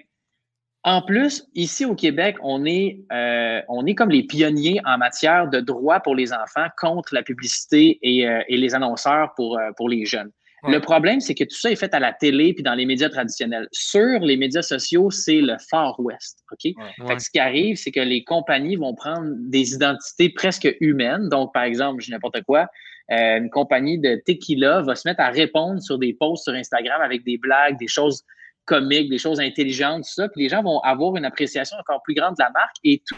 en 0.83 1.01
plus, 1.01 1.47
ici 1.55 1.87
au 1.87 1.95
Québec, 1.95 2.37
on 2.43 2.67
est, 2.67 3.01
euh, 3.11 3.63
on 3.69 3.87
est 3.87 3.95
comme 3.95 4.11
les 4.11 4.23
pionniers 4.23 4.81
en 4.85 4.99
matière 4.99 5.49
de 5.49 5.61
droits 5.61 6.01
pour 6.01 6.15
les 6.15 6.33
enfants 6.35 6.67
contre 6.79 7.15
la 7.15 7.23
publicité 7.23 7.99
et, 8.03 8.29
euh, 8.29 8.43
et 8.49 8.59
les 8.59 8.75
annonceurs 8.75 9.33
pour, 9.35 9.59
euh, 9.59 9.71
pour 9.79 9.89
les 9.89 10.05
jeunes. 10.05 10.31
Le 10.67 10.81
problème, 10.81 11.21
c'est 11.21 11.35
que 11.35 11.45
tout 11.45 11.57
ça 11.57 11.71
est 11.71 11.77
fait 11.77 11.93
à 11.93 12.01
la 12.01 12.15
télé 12.15 12.55
puis 12.55 12.63
dans 12.63 12.75
les 12.75 12.87
médias 12.87 13.11
traditionnels. 13.11 13.69
Sur 13.71 14.21
les 14.21 14.39
médias 14.39 14.63
sociaux, 14.63 15.11
c'est 15.11 15.43
le 15.43 15.57
Far 15.71 16.01
West. 16.01 16.43
OK? 16.51 16.73
Fait 17.07 17.17
que 17.17 17.23
ce 17.23 17.29
qui 17.29 17.39
arrive, 17.39 17.77
c'est 17.77 17.91
que 17.91 18.01
les 18.01 18.25
compagnies 18.25 18.77
vont 18.77 18.95
prendre 18.95 19.29
des 19.37 19.75
identités 19.75 20.31
presque 20.31 20.75
humaines. 20.81 21.29
Donc, 21.29 21.53
par 21.53 21.65
exemple, 21.65 22.03
je 22.03 22.11
n'importe 22.11 22.43
quoi, 22.45 22.67
euh, 23.11 23.39
une 23.39 23.51
compagnie 23.51 23.99
de 23.99 24.21
tequila 24.25 24.83
va 24.83 24.95
se 24.95 25.07
mettre 25.07 25.21
à 25.21 25.29
répondre 25.29 25.81
sur 25.81 25.99
des 25.99 26.15
posts 26.15 26.45
sur 26.45 26.55
Instagram 26.55 27.03
avec 27.03 27.25
des 27.25 27.39
blagues, 27.39 27.79
des 27.79 27.89
choses 27.89 28.25
comiques, 28.65 29.11
des 29.11 29.19
choses 29.19 29.41
intelligentes, 29.41 30.05
tout 30.05 30.15
ça. 30.15 30.29
Puis 30.29 30.43
les 30.43 30.49
gens 30.49 30.63
vont 30.63 30.81
avoir 30.81 31.17
une 31.17 31.25
appréciation 31.25 31.77
encore 31.79 32.03
plus 32.03 32.15
grande 32.15 32.35
de 32.37 32.43
la 32.43 32.51
marque. 32.51 32.77
Et 32.83 33.03
tout, 33.07 33.17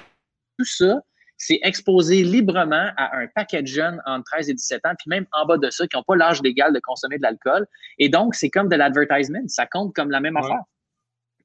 tout 0.59 0.65
ça, 0.65 1.01
c'est 1.37 1.61
exposé 1.63 2.23
librement 2.25 2.91
à 2.97 3.17
un 3.17 3.27
paquet 3.29 3.63
de 3.63 3.67
jeunes 3.67 4.01
entre 4.07 4.25
13 4.33 4.51
et 4.51 4.55
17 4.55 4.87
ans, 4.87 4.95
puis 4.99 5.09
même 5.09 5.27
en 5.33 5.45
bas 5.47 5.59
de 5.59 5.71
ça, 5.71 5.87
qui 5.87 5.97
n'ont 5.97 6.03
pas 6.03 6.17
l'âge 6.17 6.43
légal 6.43 6.73
de 6.73 6.81
consommer 6.81 7.19
de 7.19 7.23
l'alcool. 7.23 7.67
Et 7.99 8.09
donc, 8.09 8.35
c'est 8.35 8.51
comme 8.51 8.69
de 8.69 8.77
l'advertisement. 8.77 9.41
Ça 9.47 9.67
compte 9.67 9.95
comme 9.95 10.11
la 10.11 10.21
même 10.21 10.37
affaire. 10.37 10.63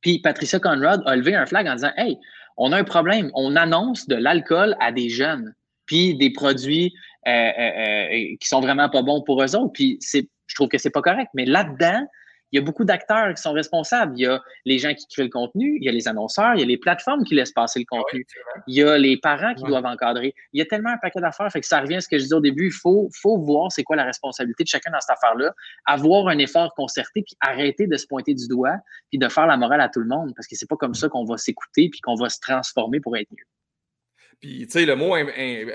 Puis 0.02 0.20
Patricia 0.20 0.60
Conrad 0.60 1.04
a 1.06 1.16
levé 1.16 1.36
un 1.36 1.46
flag 1.46 1.68
en 1.68 1.76
disant 1.76 1.92
Hey, 1.98 2.18
on 2.58 2.72
a 2.72 2.78
un 2.78 2.84
problème. 2.84 3.30
On 3.34 3.56
annonce 3.56 4.08
de 4.08 4.16
l'alcool 4.16 4.76
à 4.80 4.92
des 4.92 5.10
jeunes, 5.10 5.54
puis 5.92 6.16
des 6.16 6.30
produits 6.30 6.94
euh, 7.28 7.30
euh, 7.30 7.52
euh, 7.60 8.36
qui 8.40 8.48
sont 8.48 8.62
vraiment 8.62 8.88
pas 8.88 9.02
bons 9.02 9.22
pour 9.24 9.44
eux 9.44 9.56
autres. 9.58 9.74
Puis 9.74 10.00
je 10.02 10.56
trouve 10.56 10.70
que 10.70 10.78
c'est 10.78 10.90
pas 10.90 11.02
correct. 11.02 11.30
Mais 11.34 11.44
là-dedans, 11.44 12.08
il 12.54 12.60
y 12.60 12.60
a 12.60 12.62
beaucoup 12.64 12.86
d'acteurs 12.86 13.34
qui 13.34 13.42
sont 13.42 13.52
responsables. 13.52 14.14
Il 14.16 14.22
y 14.22 14.26
a 14.26 14.42
les 14.64 14.80
gens 14.80 14.94
qui 14.94 15.06
créent 15.08 15.24
le 15.24 15.30
contenu, 15.30 15.78
il 15.82 15.84
y 15.84 15.90
a 15.90 15.92
les 15.92 16.08
annonceurs, 16.08 16.54
il 16.56 16.62
y 16.62 16.64
a 16.64 16.66
les 16.66 16.78
plateformes 16.78 17.26
qui 17.26 17.36
laissent 17.36 17.52
passer 17.52 17.80
le 17.80 17.86
contenu, 17.86 18.26
il 18.68 18.76
y 18.76 18.84
a 18.84 18.98
les 18.98 19.18
parents 19.18 19.54
qui 19.54 19.64
doivent 19.64 19.86
encadrer. 19.86 20.34
Il 20.54 20.60
y 20.60 20.62
a 20.62 20.66
tellement 20.66 20.92
un 20.92 20.98
paquet 20.98 21.20
d'affaires, 21.20 21.52
fait 21.52 21.60
que 21.60 21.68
ça 21.68 21.82
revient 21.82 21.96
à 21.96 22.02
ce 22.02 22.08
que 22.08 22.18
je 22.18 22.24
disais 22.24 22.36
au 22.36 22.42
début, 22.42 22.68
il 22.68 22.74
faut, 22.74 23.10
faut 23.22 23.38
voir 23.38 23.70
c'est 23.70 23.84
quoi 23.84 23.98
la 23.98 24.06
responsabilité 24.06 24.64
de 24.64 24.70
chacun 24.70 24.92
dans 24.92 25.02
cette 25.02 25.18
affaire-là, 25.18 25.54
avoir 25.86 26.30
un 26.30 26.38
effort 26.38 26.74
concerté, 26.76 27.24
puis 27.24 27.36
arrêter 27.42 27.88
de 27.88 27.98
se 27.98 28.08
pointer 28.08 28.34
du 28.34 28.48
doigt, 28.48 28.78
puis 29.10 29.20
de 29.20 29.28
faire 29.28 29.48
la 29.48 29.58
morale 29.58 29.82
à 29.82 29.90
tout 29.90 30.00
le 30.00 30.08
monde, 30.08 30.32
parce 30.36 30.48
que 30.48 30.56
c'est 30.56 30.70
pas 30.70 30.78
comme 30.78 30.94
ça 30.94 31.10
qu'on 31.10 31.26
va 31.26 31.38
s'écouter, 31.38 31.90
puis 31.90 32.00
qu'on 32.00 32.16
va 32.16 32.30
se 32.30 32.40
transformer 32.40 33.02
pour 33.02 33.18
être 33.18 33.30
mieux. 33.32 33.46
Puis, 34.42 34.66
tu 34.66 34.72
sais, 34.72 34.86
le 34.86 34.96
mot, 34.96 35.14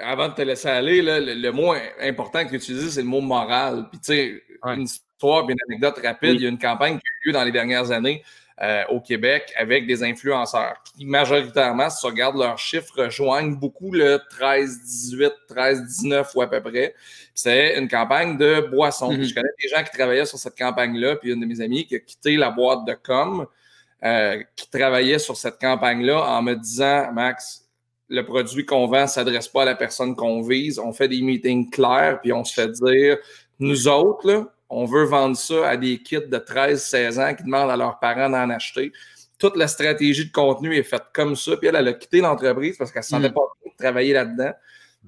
avant 0.03 0.29
de 0.29 0.35
te 0.35 0.43
laisser 0.43 0.69
aller, 0.69 1.01
le, 1.01 1.51
mot 1.53 1.73
important 2.01 2.45
que 2.45 2.51
tu 2.51 2.57
utilises, 2.57 2.95
c'est 2.95 3.03
le 3.03 3.07
mot 3.07 3.21
moral. 3.21 3.87
Puis, 3.91 4.01
tu 4.01 4.07
sais, 4.07 4.43
une 4.65 4.83
histoire, 4.83 5.49
une 5.49 5.57
anecdote 5.69 6.01
rapide, 6.05 6.35
il 6.35 6.43
y 6.43 6.47
a 6.47 6.49
une 6.49 6.59
campagne 6.59 6.99
qui 6.99 7.07
a 7.07 7.11
eu 7.23 7.29
lieu 7.29 7.33
dans 7.33 7.45
les 7.45 7.53
dernières 7.53 7.93
années 7.93 8.25
euh, 8.63 8.83
au 8.89 9.01
Québec 9.01 9.53
avec 9.57 9.87
des 9.87 10.03
influenceurs 10.03 10.83
qui, 10.83 11.05
majoritairement, 11.05 11.91
si 11.91 12.01
tu 12.01 12.07
regardes 12.07 12.39
leurs 12.39 12.59
chiffres, 12.59 13.05
rejoignent 13.05 13.55
beaucoup 13.55 13.93
le 13.93 14.21
13, 14.31 14.83
18, 14.83 15.33
13, 15.47 15.85
19 15.85 16.35
ou 16.35 16.43
à 16.43 16.51
peu 16.51 16.61
près. 16.61 16.95
C'est 17.35 17.79
une 17.79 17.87
campagne 17.87 18.37
de 18.37 18.67
boissons. 18.69 19.13
Mm-hmm. 19.13 19.29
Je 19.29 19.35
connais 19.35 19.49
des 19.63 19.69
gens 19.69 19.85
qui 19.85 19.97
travaillaient 19.97 20.27
sur 20.27 20.39
cette 20.39 20.59
campagne-là, 20.59 21.17
puis 21.17 21.33
une 21.33 21.41
de 21.41 21.47
mes 21.47 21.61
amies 21.61 21.87
qui 21.87 21.95
a 21.95 21.99
quitté 22.01 22.37
la 22.37 22.51
boîte 22.51 22.85
de 22.85 22.95
com, 22.95 23.47
euh, 24.03 24.43
qui 24.57 24.69
travaillait 24.71 25.21
sur 25.21 25.37
cette 25.37 25.61
campagne-là 25.61 26.21
en 26.21 26.43
me 26.43 26.55
disant, 26.55 27.13
Max, 27.13 27.66
le 28.09 28.25
produit 28.25 28.65
qu'on 28.65 28.87
vend 28.87 29.03
ne 29.03 29.07
s'adresse 29.07 29.49
pas 29.49 29.63
à 29.63 29.65
la 29.65 29.75
personne 29.75 30.15
qu'on 30.15 30.43
vise. 30.43 30.79
On 30.79 30.93
fait 30.93 31.09
des 31.09 31.23
meetings 31.23 31.71
clairs, 31.71 32.21
puis 32.21 32.33
on 32.33 32.45
se 32.45 32.55
fait 32.55 32.71
dire, 32.71 33.19
nous 33.59 33.89
autres, 33.89 34.51
on 34.69 34.85
veut 34.85 35.05
vendre 35.05 35.37
ça 35.37 35.69
à 35.69 35.77
des 35.77 35.99
kits 35.99 36.17
de 36.17 36.39
13-16 36.39 37.21
ans 37.21 37.35
qui 37.35 37.45
demandent 37.45 37.71
à 37.71 37.77
leurs 37.77 37.99
parents 37.99 38.31
d'en 38.31 38.51
acheter. 38.51 38.93
Toute 39.39 39.57
la 39.57 39.69
stratégie 39.69 40.27
de 40.27 40.33
contenu 40.33 40.75
est 40.75 40.83
faite 40.83 41.05
comme 41.13 41.37
ça. 41.37 41.57
Puis 41.57 41.69
elle, 41.69 41.77
elle 41.77 41.89
a 41.89 41.93
quitté 41.93 42.21
l'entreprise 42.21 42.77
parce 42.77 42.91
qu'elle 42.91 43.01
ne 43.01 43.05
se 43.05 43.11
sentait 43.11 43.31
mm. 43.31 43.35
pas 43.35 43.43
de 43.65 43.71
travailler 43.77 44.13
là-dedans. 44.13 44.53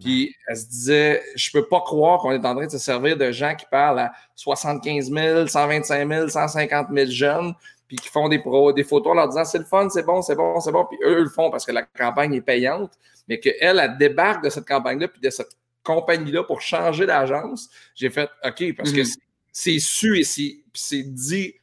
Puis 0.01 0.35
elle 0.47 0.57
se 0.57 0.67
disait, 0.67 1.23
je 1.35 1.51
peux 1.51 1.67
pas 1.67 1.81
croire 1.81 2.21
qu'on 2.21 2.31
est 2.31 2.47
en 2.47 2.55
train 2.55 2.67
de 2.67 2.71
se 2.71 2.79
servir 2.79 3.17
de 3.17 3.33
gens 3.33 3.55
qui 3.57 3.67
parlent 3.71 3.99
à 3.99 4.13
75 4.37 5.11
000, 5.11 5.47
125 5.47 6.09
000, 6.09 6.29
150 6.29 6.87
000 6.95 7.11
jeunes, 7.11 7.55
puis 7.89 7.97
qui 7.97 8.09
font 8.09 8.29
des, 8.29 8.43
des 8.77 8.85
photos 8.85 9.13
en 9.13 9.15
leur 9.15 9.29
disant 9.29 9.45
c'est 9.45 9.59
le 9.59 9.65
fun, 9.65 9.89
c'est 9.89 10.05
bon, 10.05 10.21
c'est 10.21 10.37
bon, 10.37 10.61
c'est 10.61 10.71
bon. 10.71 10.85
Puis 10.85 10.99
eux, 11.03 11.23
le 11.23 11.29
font 11.29 11.51
parce 11.51 11.65
que 11.65 11.73
la 11.73 11.83
campagne 11.83 12.35
est 12.35 12.43
payante, 12.43 12.93
mais 13.27 13.41
qu'elle, 13.41 13.81
elle 13.81 13.97
débarque 13.99 14.45
de 14.45 14.51
cette 14.51 14.67
campagne-là, 14.69 15.09
puis 15.09 15.21
de 15.21 15.31
cette 15.31 15.57
compagnie-là 15.83 16.45
pour 16.45 16.61
changer 16.61 17.07
d'agence. 17.07 17.71
J'ai 17.95 18.11
fait 18.11 18.29
OK, 18.45 18.77
parce 18.77 18.93
que 18.93 19.01
mm-hmm. 19.01 19.19
c'est 19.51 19.79
su 19.79 20.19
et 20.19 20.25
c'est 20.25 21.03
dit 21.03 21.55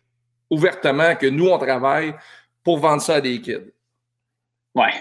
ouvertement 0.49 1.15
que 1.15 1.27
nous, 1.27 1.47
on 1.47 1.59
travaille 1.59 2.15
pour 2.63 2.79
vendre 2.79 3.01
ça 3.01 3.15
à 3.15 3.21
des 3.21 3.39
kids. 3.39 3.71
Ouais. 4.73 4.91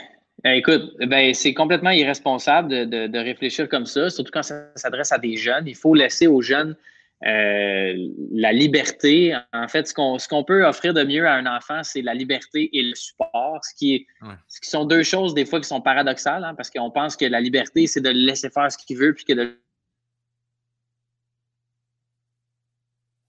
Euh, 0.47 0.51
écoute, 0.51 0.95
ben, 1.07 1.33
c'est 1.33 1.55
complètement 1.55 1.91
irresponsable 1.91 2.69
de, 2.69 3.07
de, 3.07 3.19
réfléchir 3.19 3.67
comme 3.69 3.87
ça, 3.87 4.11
surtout 4.11 4.31
quand 4.31 4.43
ça 4.43 4.67
s'adresse 4.75 5.11
à 5.11 5.19
des 5.19 5.37
jeunes. 5.37 5.67
Il 5.67 5.75
faut 5.75 5.95
laisser 5.95 6.27
aux 6.27 6.43
jeunes 6.43 6.77
la 7.25 8.53
liberté. 8.53 9.35
En 9.53 9.69
fait, 9.69 9.89
ce 9.89 9.95
qu'on, 9.95 10.19
ce 10.19 10.29
qu'on 10.29 10.45
peut 10.45 10.67
offrir 10.67 10.93
de 10.93 11.03
mieux 11.05 11.27
à 11.27 11.35
un 11.35 11.47
enfant, 11.47 11.83
c'est 11.83 12.03
la 12.03 12.15
liberté 12.15 12.69
et 12.73 12.83
le 12.83 12.95
support, 12.95 13.61
ce 13.63 13.75
qui, 13.75 13.95
est, 13.95 14.07
ce 14.49 14.61
qui 14.61 14.69
sont 14.69 14.85
deux 14.85 15.03
choses 15.03 15.35
des 15.35 15.47
fois 15.47 15.61
qui 15.61 15.69
sont 15.69 15.81
paradoxales, 15.81 16.45
hein, 16.45 16.55
parce 16.55 16.71
qu'on 16.71 16.91
pense 16.91 17.17
que 17.17 17.25
la 17.25 17.41
liberté, 17.41 17.87
c'est 17.87 18.01
de 18.01 18.11
le 18.11 18.27
laisser 18.27 18.51
faire 18.51 18.71
ce 18.71 18.79
qu'il 18.79 18.99
veut, 18.99 19.15
puis 19.15 19.25
que 19.25 19.33
de 19.33 19.59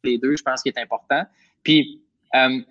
les 0.05 0.17
deux, 0.17 0.35
je 0.37 0.43
pense 0.43 0.61
qu'il 0.61 0.71
est 0.75 0.79
important. 0.79 1.23
Puis, 1.63 2.01
euh, 2.35 2.61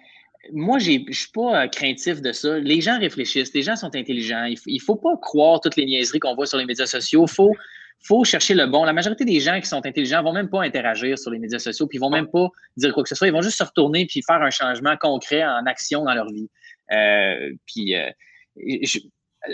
moi, 0.52 0.78
je 0.78 0.92
ne 0.92 1.12
suis 1.12 1.30
pas 1.32 1.64
euh, 1.64 1.68
craintif 1.68 2.22
de 2.22 2.32
ça. 2.32 2.58
Les 2.58 2.80
gens 2.80 2.98
réfléchissent, 2.98 3.52
les 3.54 3.62
gens 3.62 3.76
sont 3.76 3.94
intelligents. 3.94 4.44
Il 4.44 4.74
ne 4.74 4.80
faut 4.80 4.96
pas 4.96 5.16
croire 5.20 5.60
toutes 5.60 5.76
les 5.76 5.84
niaiseries 5.84 6.20
qu'on 6.20 6.34
voit 6.34 6.46
sur 6.46 6.58
les 6.58 6.66
médias 6.66 6.86
sociaux. 6.86 7.24
Il 7.26 7.32
faut, 7.32 7.54
faut 8.02 8.24
chercher 8.24 8.54
le 8.54 8.66
bon. 8.66 8.84
La 8.84 8.92
majorité 8.92 9.24
des 9.24 9.40
gens 9.40 9.60
qui 9.60 9.66
sont 9.66 9.84
intelligents 9.86 10.18
ne 10.18 10.24
vont 10.24 10.32
même 10.32 10.50
pas 10.50 10.62
interagir 10.62 11.18
sur 11.18 11.30
les 11.30 11.38
médias 11.38 11.58
sociaux, 11.58 11.86
puis 11.86 11.96
ils 11.96 12.00
vont 12.00 12.10
même 12.10 12.28
pas 12.28 12.48
dire 12.76 12.92
quoi 12.92 13.02
que 13.02 13.08
ce 13.08 13.14
soit. 13.14 13.26
Ils 13.26 13.32
vont 13.32 13.42
juste 13.42 13.58
se 13.58 13.64
retourner 13.64 14.06
puis 14.06 14.22
faire 14.22 14.42
un 14.42 14.50
changement 14.50 14.96
concret 14.96 15.44
en 15.44 15.64
action 15.66 16.04
dans 16.04 16.14
leur 16.14 16.30
vie. 16.30 16.50
Euh, 16.92 17.52
puis, 17.66 17.94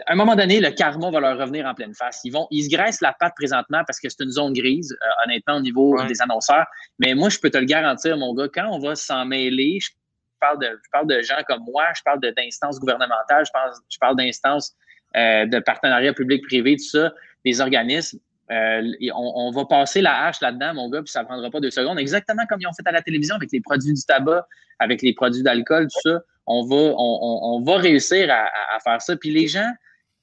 à 0.06 0.12
un 0.12 0.14
moment 0.14 0.36
donné, 0.36 0.60
le 0.60 0.70
karma 0.70 1.10
va 1.10 1.20
leur 1.20 1.38
revenir 1.38 1.66
en 1.66 1.74
pleine 1.74 1.94
face. 1.94 2.20
Ils, 2.24 2.30
vont, 2.30 2.46
ils 2.50 2.64
se 2.64 2.68
graissent 2.68 3.00
la 3.00 3.12
patte 3.12 3.34
présentement 3.36 3.82
parce 3.86 3.98
que 3.98 4.08
c'est 4.08 4.22
une 4.22 4.30
zone 4.30 4.52
grise, 4.52 4.92
euh, 4.92 5.24
honnêtement, 5.26 5.56
au 5.56 5.60
niveau 5.60 6.02
des 6.04 6.22
annonceurs. 6.22 6.66
Mais 6.98 7.14
moi, 7.14 7.28
je 7.28 7.38
peux 7.38 7.50
te 7.50 7.58
le 7.58 7.64
garantir, 7.64 8.16
mon 8.16 8.34
gars, 8.34 8.48
quand 8.52 8.68
on 8.70 8.78
va 8.78 8.94
s'en 8.94 9.24
mêler, 9.24 9.78
je 9.80 9.90
parle, 10.38 10.58
de, 10.60 10.66
je 10.66 10.90
parle 10.90 11.06
de 11.06 11.20
gens 11.22 11.42
comme 11.46 11.62
moi, 11.64 11.86
je 11.96 12.02
parle 12.02 12.20
d'instances 12.20 12.78
gouvernementales, 12.78 13.44
je, 13.46 13.52
parle, 13.52 13.72
je 13.88 13.98
parle 13.98 14.16
d'instances 14.16 14.74
euh, 15.16 15.46
de 15.46 15.58
partenariats 15.58 16.14
public-privé, 16.14 16.76
tout 16.76 16.84
ça, 16.84 17.12
des 17.44 17.60
organismes. 17.60 18.18
Euh, 18.50 18.82
on, 19.14 19.32
on, 19.36 19.50
va 19.52 19.64
passer 19.64 20.00
la 20.00 20.26
hache 20.26 20.40
là-dedans, 20.40 20.74
mon 20.74 20.90
gars, 20.90 21.02
puis 21.02 21.10
ça 21.12 21.20
ne 21.20 21.26
prendra 21.26 21.50
pas 21.50 21.60
deux 21.60 21.70
secondes. 21.70 21.98
Exactement 21.98 22.42
comme 22.48 22.60
ils 22.60 22.66
ont 22.66 22.72
fait 22.72 22.86
à 22.86 22.92
la 22.92 23.00
télévision 23.02 23.36
avec 23.36 23.52
les 23.52 23.60
produits 23.60 23.92
du 23.92 24.02
tabac, 24.02 24.46
avec 24.80 25.02
les 25.02 25.14
produits 25.14 25.42
d'alcool, 25.42 25.86
tout 25.86 26.10
ça 26.10 26.20
on 26.52 26.64
va, 26.64 26.94
on, 26.96 27.62
va 27.62 27.76
réussir 27.76 28.28
à, 28.30 28.78
faire 28.80 29.00
ça. 29.00 29.16
Puis 29.16 29.30
les 29.30 29.46
gens 29.46 29.70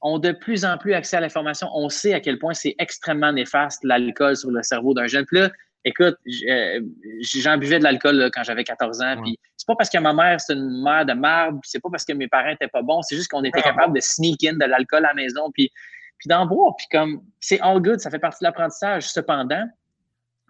ont 0.02 0.20
de 0.20 0.34
plus 0.34 0.66
en 0.66 0.78
plus 0.78 0.94
accès 0.94 1.16
à 1.16 1.22
l'information. 1.22 1.70
On 1.74 1.88
sait 1.88 2.14
à 2.14 2.20
quel 2.20 2.38
point 2.38 2.54
c'est 2.54 2.76
extrêmement 2.80 3.32
néfaste 3.32 3.82
l'alcool 3.86 4.36
sur 4.36 4.52
le 4.52 4.62
cerveau 4.62 4.94
d'un 4.94 5.08
jeune. 5.08 5.26
Puis 5.26 5.40
là, 5.40 5.50
écoute, 5.86 6.18
euh, 6.50 6.82
j'en 7.22 7.58
buvais 7.58 7.80
de 7.80 7.84
l'alcool 7.86 8.30
quand 8.34 8.44
j'avais 8.44 8.66
14 8.66 9.02
ans. 9.02 9.22
Puis 9.24 9.40
c'est 9.56 9.66
pas 9.66 9.76
parce 9.76 9.90
que 9.90 10.00
ma 10.00 10.14
mère, 10.14 10.42
c'est 10.42 10.54
une 10.54 10.84
mère 10.84 11.06
de 11.06 11.14
marbre, 11.14 11.62
c'est 11.64 11.82
pas 11.82 11.90
parce 11.90 12.04
que 12.04 12.12
mes 12.12 12.28
parents 12.28 12.50
étaient 12.50 12.68
pas 12.68 12.82
bons, 12.82 13.02
c'est 13.04 13.16
juste 13.16 13.30
qu'on 13.30 13.44
était 13.46 13.62
capable 13.62 13.96
de 13.96 14.02
sneak 14.02 14.44
in 14.44 14.54
de 14.54 14.66
l'alcool 14.66 15.06
à 15.06 15.10
la 15.10 15.14
maison, 15.14 15.50
puis, 15.54 15.72
puis 16.20 16.28
d'en 16.28 16.45
boire. 16.45 16.76
Puis 16.78 16.88
comme, 16.91 17.22
c'est 17.39 17.59
all 17.61 17.82
good, 17.82 17.99
ça 17.99 18.09
fait 18.09 18.20
partie 18.20 18.43
de 18.43 18.47
l'apprentissage. 18.47 19.09
Cependant, 19.09 19.65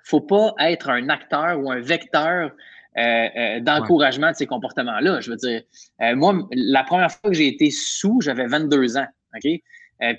faut 0.03 0.21
pas 0.21 0.53
être 0.59 0.89
un 0.89 1.09
acteur 1.09 1.59
ou 1.59 1.71
un 1.71 1.81
vecteur 1.81 2.51
euh, 2.97 3.01
euh, 3.37 3.59
d'encouragement 3.59 4.31
de 4.31 4.35
ces 4.35 4.47
comportements-là. 4.47 5.21
Je 5.21 5.29
veux 5.29 5.37
dire, 5.37 5.61
euh, 6.01 6.15
moi, 6.15 6.47
la 6.51 6.83
première 6.83 7.11
fois 7.11 7.29
que 7.29 7.35
j'ai 7.35 7.47
été 7.47 7.69
sous, 7.69 8.21
j'avais 8.21 8.47
22 8.47 8.97
ans. 8.97 9.07
OK? 9.35 9.61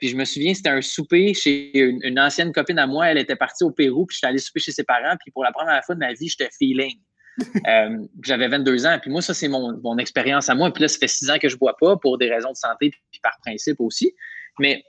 puis 0.01 0.09
je 0.09 0.16
me 0.16 0.24
souviens, 0.24 0.55
c'était 0.55 0.70
un 0.70 0.82
souper 0.82 1.32
chez 1.34 1.70
une, 1.78 2.18
ancienne 2.18 2.53
copine 2.53 2.80
à 2.80 2.88
moi. 2.88 3.11
Elle 3.11 3.18
était 3.18 3.36
partie 3.36 3.62
au 3.62 3.70
Pérou, 3.70 4.07
puis 4.07 4.16
j'étais 4.16 4.26
allé 4.26 4.38
souper 4.38 4.59
chez 4.59 4.72
ses 4.72 4.82
parents. 4.82 5.16
Puis 5.20 5.30
pour 5.30 5.44
la 5.44 5.53
première 5.53 5.84
fois 5.84 5.94
de 5.94 6.01
ma 6.01 6.12
vie, 6.12 6.28
j'étais 6.28 6.51
feeling. 6.59 6.99
j'avais 8.24 8.49
22 8.49 8.86
ans. 8.86 8.99
Puis 9.01 9.11
moi, 9.11 9.22
ça, 9.22 9.34
c'est 9.34 9.46
mon, 9.46 9.78
mon 9.80 9.96
expérience 9.99 10.49
à 10.49 10.57
moi. 10.57 10.72
Puis 10.72 10.82
là, 10.82 10.88
ça 10.88 10.99
fait 10.99 11.07
six 11.07 11.30
ans 11.30 11.38
que 11.40 11.49
je 11.49 11.55
ne 11.55 11.61
bois 11.61 11.76
pas 11.80 11.96
pour 11.96 12.18
des 12.18 12.28
raisons 12.28 12.51
de 12.51 12.57
santé, 12.57 12.90
puis 12.90 13.20
par 13.22 13.38
principe 13.44 13.80
aussi. 13.80 14.12
Mais 14.59 14.82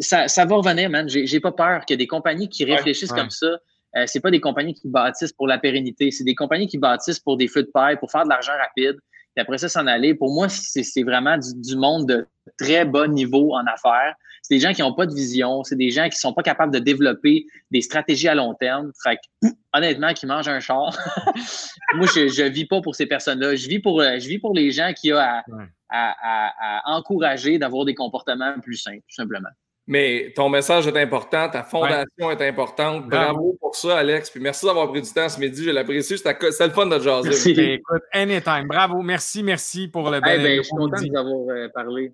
ça, 0.00 0.28
ça 0.28 0.44
va 0.44 0.56
revenir, 0.56 0.90
man. 0.90 1.08
J'ai 1.08 1.40
pas 1.40 1.52
peur 1.52 1.86
que 1.86 1.94
des 1.94 2.06
compagnies 2.06 2.48
qui 2.48 2.64
réfléchissent 2.64 3.12
comme 3.12 3.30
ça 3.30 3.58
euh, 3.96 4.04
c'est 4.06 4.20
pas 4.20 4.30
des 4.30 4.40
compagnies 4.40 4.74
qui 4.74 4.88
bâtissent 4.88 5.32
pour 5.32 5.48
la 5.48 5.58
pérennité, 5.58 6.10
c'est 6.10 6.24
des 6.24 6.34
compagnies 6.34 6.68
qui 6.68 6.78
bâtissent 6.78 7.18
pour 7.18 7.36
des 7.36 7.48
feux 7.48 7.62
de 7.62 7.70
paille, 7.72 7.96
pour 7.98 8.10
faire 8.10 8.24
de 8.24 8.28
l'argent 8.28 8.52
rapide, 8.56 8.96
et 9.36 9.40
après 9.40 9.58
ça 9.58 9.68
s'en 9.68 9.86
aller. 9.86 10.14
Pour 10.14 10.32
moi, 10.32 10.48
c'est 10.48 11.02
vraiment 11.02 11.36
du, 11.38 11.76
monde 11.76 12.06
de 12.06 12.26
très 12.58 12.84
bas 12.84 13.08
niveau 13.08 13.54
en 13.54 13.64
affaires. 13.66 14.14
C'est 14.42 14.54
des 14.54 14.60
gens 14.60 14.72
qui 14.72 14.82
n'ont 14.82 14.94
pas 14.94 15.06
de 15.06 15.14
vision, 15.14 15.64
c'est 15.64 15.76
des 15.76 15.90
gens 15.90 16.08
qui 16.08 16.18
sont 16.18 16.32
pas 16.32 16.42
capables 16.42 16.72
de 16.72 16.78
développer 16.78 17.46
des 17.70 17.80
stratégies 17.80 18.28
à 18.28 18.34
long 18.34 18.54
terme. 18.54 18.92
Fait 19.02 19.16
que, 19.16 19.48
honnêtement, 19.72 20.12
qui 20.14 20.26
mangent 20.26 20.48
un 20.48 20.60
char. 20.60 20.96
moi, 21.94 22.06
je, 22.14 22.28
je 22.28 22.44
vis 22.44 22.66
pas 22.66 22.80
pour 22.80 22.94
ces 22.94 23.06
personnes-là. 23.06 23.56
Je 23.56 23.68
vis 23.68 23.80
pour, 23.80 24.02
je 24.02 24.28
vis 24.28 24.38
pour 24.38 24.54
les 24.54 24.70
gens 24.70 24.92
qui 24.96 25.12
ont 25.12 25.18
à, 25.18 25.42
à 25.90 26.82
encourager 26.86 27.58
d'avoir 27.58 27.84
des 27.84 27.94
comportements 27.94 28.58
plus 28.60 28.76
simples, 28.76 29.02
tout 29.08 29.14
simplement. 29.14 29.50
Mais 29.90 30.32
ton 30.36 30.48
message 30.48 30.86
est 30.86 30.96
important, 30.96 31.48
ta 31.48 31.64
fondation 31.64 32.30
est 32.30 32.48
importante. 32.48 33.08
Bravo. 33.08 33.56
pour 33.58 33.74
ça, 33.74 33.98
Alex. 33.98 34.30
Puis 34.30 34.38
merci 34.38 34.64
d'avoir 34.64 34.88
pris 34.88 35.02
du 35.02 35.12
temps 35.12 35.28
ce 35.28 35.40
midi. 35.40 35.64
Je 35.64 35.70
l'apprécie. 35.70 36.16
C'était 36.16 36.36
le 36.38 36.70
fun 36.70 36.86
de 36.86 36.96
jaser. 37.00 37.30
Merci. 37.30 37.54
Ben, 37.54 37.70
écoute, 37.70 38.02
anytime. 38.12 38.68
Bravo. 38.68 39.02
Merci, 39.02 39.42
merci 39.42 39.88
pour 39.88 40.08
le 40.08 40.20
bel 40.20 40.44
ben, 40.44 40.58
Je 40.58 40.62
suis 40.62 40.76
content 40.76 41.02
de 41.02 41.08
vous 41.08 41.16
avoir 41.16 41.56
euh, 41.56 41.68
parlé. 41.74 42.12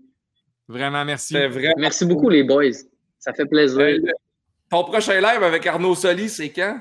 Vraiment, 0.67 1.05
merci. 1.05 1.37
Merci 1.77 2.07
beaucoup, 2.07 2.31
les 2.31 2.45
boys. 2.45 2.73
Ça 3.19 3.35
fait 3.35 3.45
plaisir. 3.45 3.79
Euh, 3.79 3.99
ton 4.71 4.83
prochain 4.85 5.21
live 5.21 5.43
avec 5.43 5.67
Arnaud 5.67 5.95
Soli, 5.95 6.31
c'est 6.31 6.49
quand? 6.49 6.81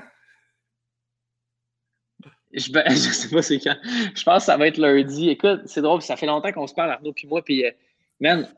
Je, 2.54 2.70
ne 2.90 2.94
sais 2.94 3.28
pas 3.28 3.42
c'est 3.42 3.58
quand. 3.58 3.76
Je 3.84 4.24
pense 4.24 4.38
que 4.38 4.46
ça 4.46 4.56
va 4.56 4.66
être 4.66 4.78
lundi. 4.78 5.28
Écoute, 5.28 5.60
c'est 5.66 5.82
drôle, 5.82 6.00
ça 6.00 6.16
fait 6.16 6.24
longtemps 6.24 6.52
qu'on 6.52 6.66
se 6.66 6.74
parle, 6.74 6.92
Arnaud 6.92 7.12
puis 7.12 7.28
moi. 7.28 7.42
Puis, 7.44 7.66
euh, 7.66 7.70
man, 8.18 8.48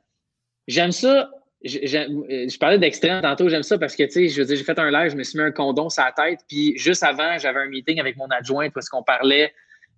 j'aime 0.68 0.92
ça 0.92 1.32
je, 1.64 2.58
parlais 2.58 2.78
d'extrême 2.78 3.20
tantôt, 3.22 3.48
j'aime 3.48 3.62
ça 3.62 3.78
parce 3.78 3.96
que, 3.96 4.04
tu 4.04 4.10
sais, 4.10 4.28
je 4.28 4.40
veux 4.40 4.46
dire, 4.46 4.56
j'ai 4.56 4.64
fait 4.64 4.78
un 4.78 4.90
live, 4.90 5.10
je 5.10 5.16
me 5.16 5.22
suis 5.22 5.38
mis 5.38 5.44
un 5.44 5.50
condom 5.50 5.88
sur 5.88 6.04
la 6.04 6.12
tête, 6.12 6.40
puis 6.48 6.76
juste 6.76 7.02
avant, 7.02 7.36
j'avais 7.38 7.60
un 7.60 7.68
meeting 7.68 7.98
avec 7.98 8.16
mon 8.16 8.28
adjointe 8.28 8.72
parce 8.72 8.88
qu'on 8.88 9.02
parlait 9.02 9.52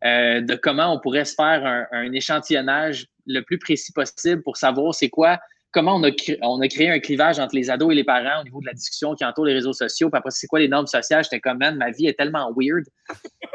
euh, 0.04 0.40
de 0.40 0.54
comment 0.54 0.94
on 0.94 1.00
pourrait 1.00 1.26
se 1.26 1.34
faire 1.34 1.86
un, 1.92 2.12
échantillonnage 2.12 3.06
le 3.26 3.40
plus 3.42 3.58
précis 3.58 3.92
possible 3.92 4.42
pour 4.42 4.56
savoir 4.56 4.94
c'est 4.94 5.10
quoi, 5.10 5.38
comment 5.72 5.96
on 5.96 6.02
a, 6.02 6.68
créé, 6.68 6.90
un 6.90 6.98
clivage 6.98 7.38
entre 7.38 7.54
les 7.54 7.68
ados 7.68 7.92
et 7.92 7.94
les 7.94 8.04
parents 8.04 8.40
au 8.40 8.44
niveau 8.44 8.60
de 8.60 8.66
la 8.66 8.72
discussion 8.72 9.14
qui 9.14 9.24
entoure 9.24 9.44
les 9.44 9.54
réseaux 9.54 9.74
sociaux, 9.74 10.08
puis 10.08 10.18
après, 10.18 10.30
c'est 10.30 10.46
quoi 10.46 10.60
les 10.60 10.68
normes 10.68 10.86
sociales? 10.86 11.22
J'étais 11.24 11.40
comme, 11.40 11.58
man, 11.58 11.76
ma 11.76 11.90
vie 11.90 12.06
est 12.06 12.18
tellement 12.18 12.50
weird. 12.56 12.86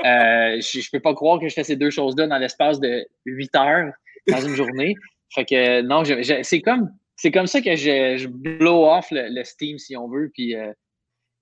Euh, 0.05 0.61
je, 0.61 0.87
peux 0.91 0.99
pas 0.99 1.15
croire 1.15 1.39
que 1.39 1.49
je 1.49 1.53
fais 1.55 1.63
ces 1.63 1.75
deux 1.75 1.89
choses-là 1.89 2.27
dans 2.27 2.37
l'espace 2.37 2.79
de 2.79 3.07
huit 3.25 3.53
heures 3.55 3.91
dans 4.27 4.39
une 4.39 4.53
journée. 4.53 4.93
Fait 5.33 5.45
que, 5.45 5.81
non, 5.81 6.03
c'est 6.43 6.61
comme 6.61 6.91
c'est 7.15 7.31
comme 7.31 7.47
ça 7.47 7.61
que 7.61 7.75
je, 7.75 8.27
blow 8.27 8.85
off 8.85 9.07
le, 9.11 9.43
Steam, 9.43 9.77
si 9.77 9.95
on 9.95 10.07
veut. 10.07 10.29
Puis 10.33 10.55
euh, 10.55 10.71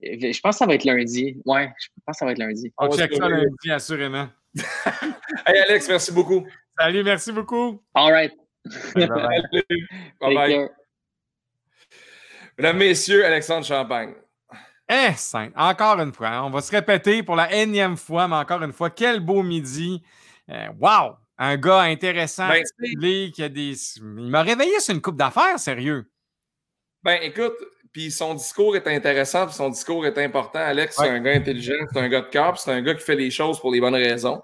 je 0.02 0.40
pense 0.40 0.56
que 0.56 0.58
ça 0.58 0.66
va 0.66 0.74
être 0.74 0.84
lundi. 0.84 1.40
Ouais, 1.44 1.72
je 1.78 1.88
pense 2.04 2.14
que 2.14 2.18
ça 2.18 2.24
va 2.24 2.32
être 2.32 2.38
lundi. 2.38 2.72
On 2.78 2.90
check 2.90 3.14
ça 3.14 3.28
lundi, 3.28 3.70
assurément. 3.70 4.28
hey 5.46 5.58
Alex, 5.68 5.88
merci 5.88 6.12
beaucoup. 6.12 6.46
Salut, 6.78 7.02
merci 7.02 7.32
beaucoup. 7.32 7.82
All 7.94 8.12
right. 8.12 8.32
Bye 8.94 9.08
bye. 9.08 10.34
bye, 10.34 10.68
Mesdames, 12.56 12.78
Messieurs, 12.78 13.24
Alexandre 13.24 13.66
Champagne. 13.66 14.14
Eh, 14.88 15.12
saint, 15.16 15.50
encore 15.56 15.98
une 16.00 16.12
fois, 16.12 16.44
on 16.44 16.50
va 16.50 16.60
se 16.60 16.70
répéter 16.70 17.22
pour 17.22 17.36
la 17.36 17.52
énième 17.52 17.96
fois, 17.96 18.28
mais 18.28 18.36
encore 18.36 18.62
une 18.62 18.72
fois, 18.72 18.90
quel 18.90 19.20
beau 19.20 19.42
midi. 19.42 20.02
Euh, 20.50 20.68
wow! 20.78 21.16
Un 21.38 21.56
gars 21.56 21.80
intéressant, 21.80 22.48
ben, 22.48 22.62
qui 23.30 23.42
a 23.42 23.48
des. 23.48 23.74
Il 23.96 24.30
m'a 24.30 24.42
réveillé 24.42 24.78
sur 24.80 24.94
une 24.94 25.00
coupe 25.00 25.16
d'affaires, 25.16 25.58
sérieux. 25.58 26.06
Ben, 27.02 27.18
écoute, 27.22 27.54
puis 27.92 28.10
son 28.10 28.34
discours 28.34 28.76
est 28.76 28.86
intéressant, 28.88 29.46
puis 29.46 29.54
son 29.54 29.70
discours 29.70 30.06
est 30.06 30.18
important. 30.18 30.58
Alex, 30.58 30.96
c'est 30.98 31.08
un 31.08 31.20
gars 31.20 31.34
intelligent, 31.34 31.74
c'est 31.92 32.00
un 32.00 32.08
gars 32.08 32.22
de 32.22 32.28
cœur, 32.28 32.58
c'est 32.58 32.72
un 32.72 32.82
gars 32.82 32.94
qui 32.94 33.04
fait 33.04 33.16
les 33.16 33.30
choses 33.30 33.60
pour 33.60 33.72
les 33.72 33.80
bonnes 33.80 33.94
raisons. 33.94 34.42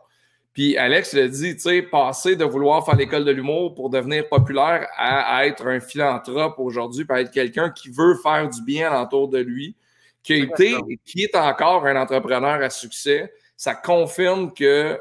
Puis 0.53 0.77
Alex 0.77 1.15
le 1.15 1.29
dit, 1.29 1.55
tu 1.55 1.63
sais, 1.63 1.83
passer 1.83 2.35
de 2.37 2.45
vouloir 2.45 2.85
faire 2.85 2.97
l'école 2.97 3.25
de 3.25 3.31
l'humour 3.31 3.75
pour 3.75 3.89
devenir 3.89 4.29
populaire 4.29 4.87
à, 4.97 5.47
être 5.47 5.67
un 5.67 5.81
philanthrope 5.81 6.59
aujourd'hui, 6.59 7.05
à 7.09 7.21
être 7.21 7.31
quelqu'un 7.31 7.71
qui 7.71 7.89
veut 7.91 8.17
faire 8.17 8.49
du 8.49 8.63
bien 8.63 9.01
autour 9.01 9.29
de 9.29 9.39
lui, 9.39 9.77
qui 10.23 10.35
a 10.35 10.37
été, 10.37 10.77
qui 11.05 11.23
est 11.23 11.37
encore 11.37 11.87
un 11.87 11.97
entrepreneur 11.97 12.63
à 12.63 12.69
succès, 12.71 13.33
ça 13.57 13.75
confirme 13.75 14.53
que, 14.53 14.99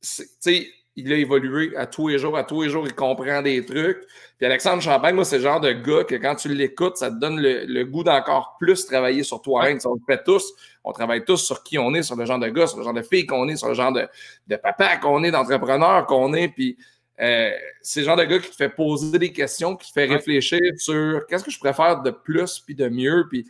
tu 0.00 0.24
sais, 0.40 0.68
il 0.96 1.12
a 1.12 1.16
évolué 1.16 1.76
à 1.76 1.86
tous 1.86 2.08
les 2.08 2.18
jours. 2.18 2.36
À 2.36 2.44
tous 2.44 2.62
les 2.62 2.70
jours, 2.70 2.86
il 2.86 2.94
comprend 2.94 3.42
des 3.42 3.64
trucs. 3.64 4.02
Puis 4.38 4.46
Alexandre 4.46 4.82
Champagne, 4.82 5.14
moi, 5.14 5.24
c'est 5.24 5.36
le 5.36 5.42
genre 5.42 5.60
de 5.60 5.72
gars 5.72 6.04
que 6.04 6.14
quand 6.14 6.34
tu 6.34 6.48
l'écoutes, 6.48 6.96
ça 6.96 7.10
te 7.10 7.16
donne 7.16 7.38
le, 7.38 7.84
goût 7.84 8.02
d'encore 8.02 8.56
plus 8.58 8.86
travailler 8.86 9.22
sur 9.22 9.42
toi-même. 9.42 9.78
On 9.84 9.94
le 9.94 10.00
fait 10.06 10.24
tous. 10.24 10.54
On 10.84 10.92
travaille 10.92 11.24
tous 11.24 11.36
sur 11.36 11.62
qui 11.62 11.78
on 11.78 11.94
est, 11.94 12.02
sur 12.02 12.16
le 12.16 12.24
genre 12.24 12.38
de 12.38 12.48
gars, 12.48 12.66
sur 12.66 12.78
le 12.78 12.84
genre 12.84 12.94
de 12.94 13.02
fille 13.02 13.26
qu'on 13.26 13.46
est, 13.48 13.56
sur 13.56 13.68
le 13.68 13.74
genre 13.74 13.92
de, 13.92 14.08
de 14.46 14.56
papa 14.56 14.96
qu'on 14.96 15.22
est, 15.22 15.30
d'entrepreneur 15.30 16.06
qu'on 16.06 16.32
est. 16.32 16.48
Puis 16.48 16.78
euh, 17.20 17.50
c'est 17.82 18.00
le 18.00 18.06
genre 18.06 18.16
de 18.16 18.24
gars 18.24 18.38
qui 18.38 18.50
te 18.50 18.56
fait 18.56 18.70
poser 18.70 19.18
des 19.18 19.32
questions, 19.32 19.76
qui 19.76 19.88
te 19.88 19.92
fait 19.92 20.06
réfléchir 20.06 20.60
sur 20.76 21.26
qu'est-ce 21.26 21.44
que 21.44 21.50
je 21.50 21.58
préfère 21.58 22.00
de 22.02 22.10
plus 22.10 22.58
puis 22.60 22.74
de 22.74 22.88
mieux. 22.88 23.26
Puis 23.28 23.46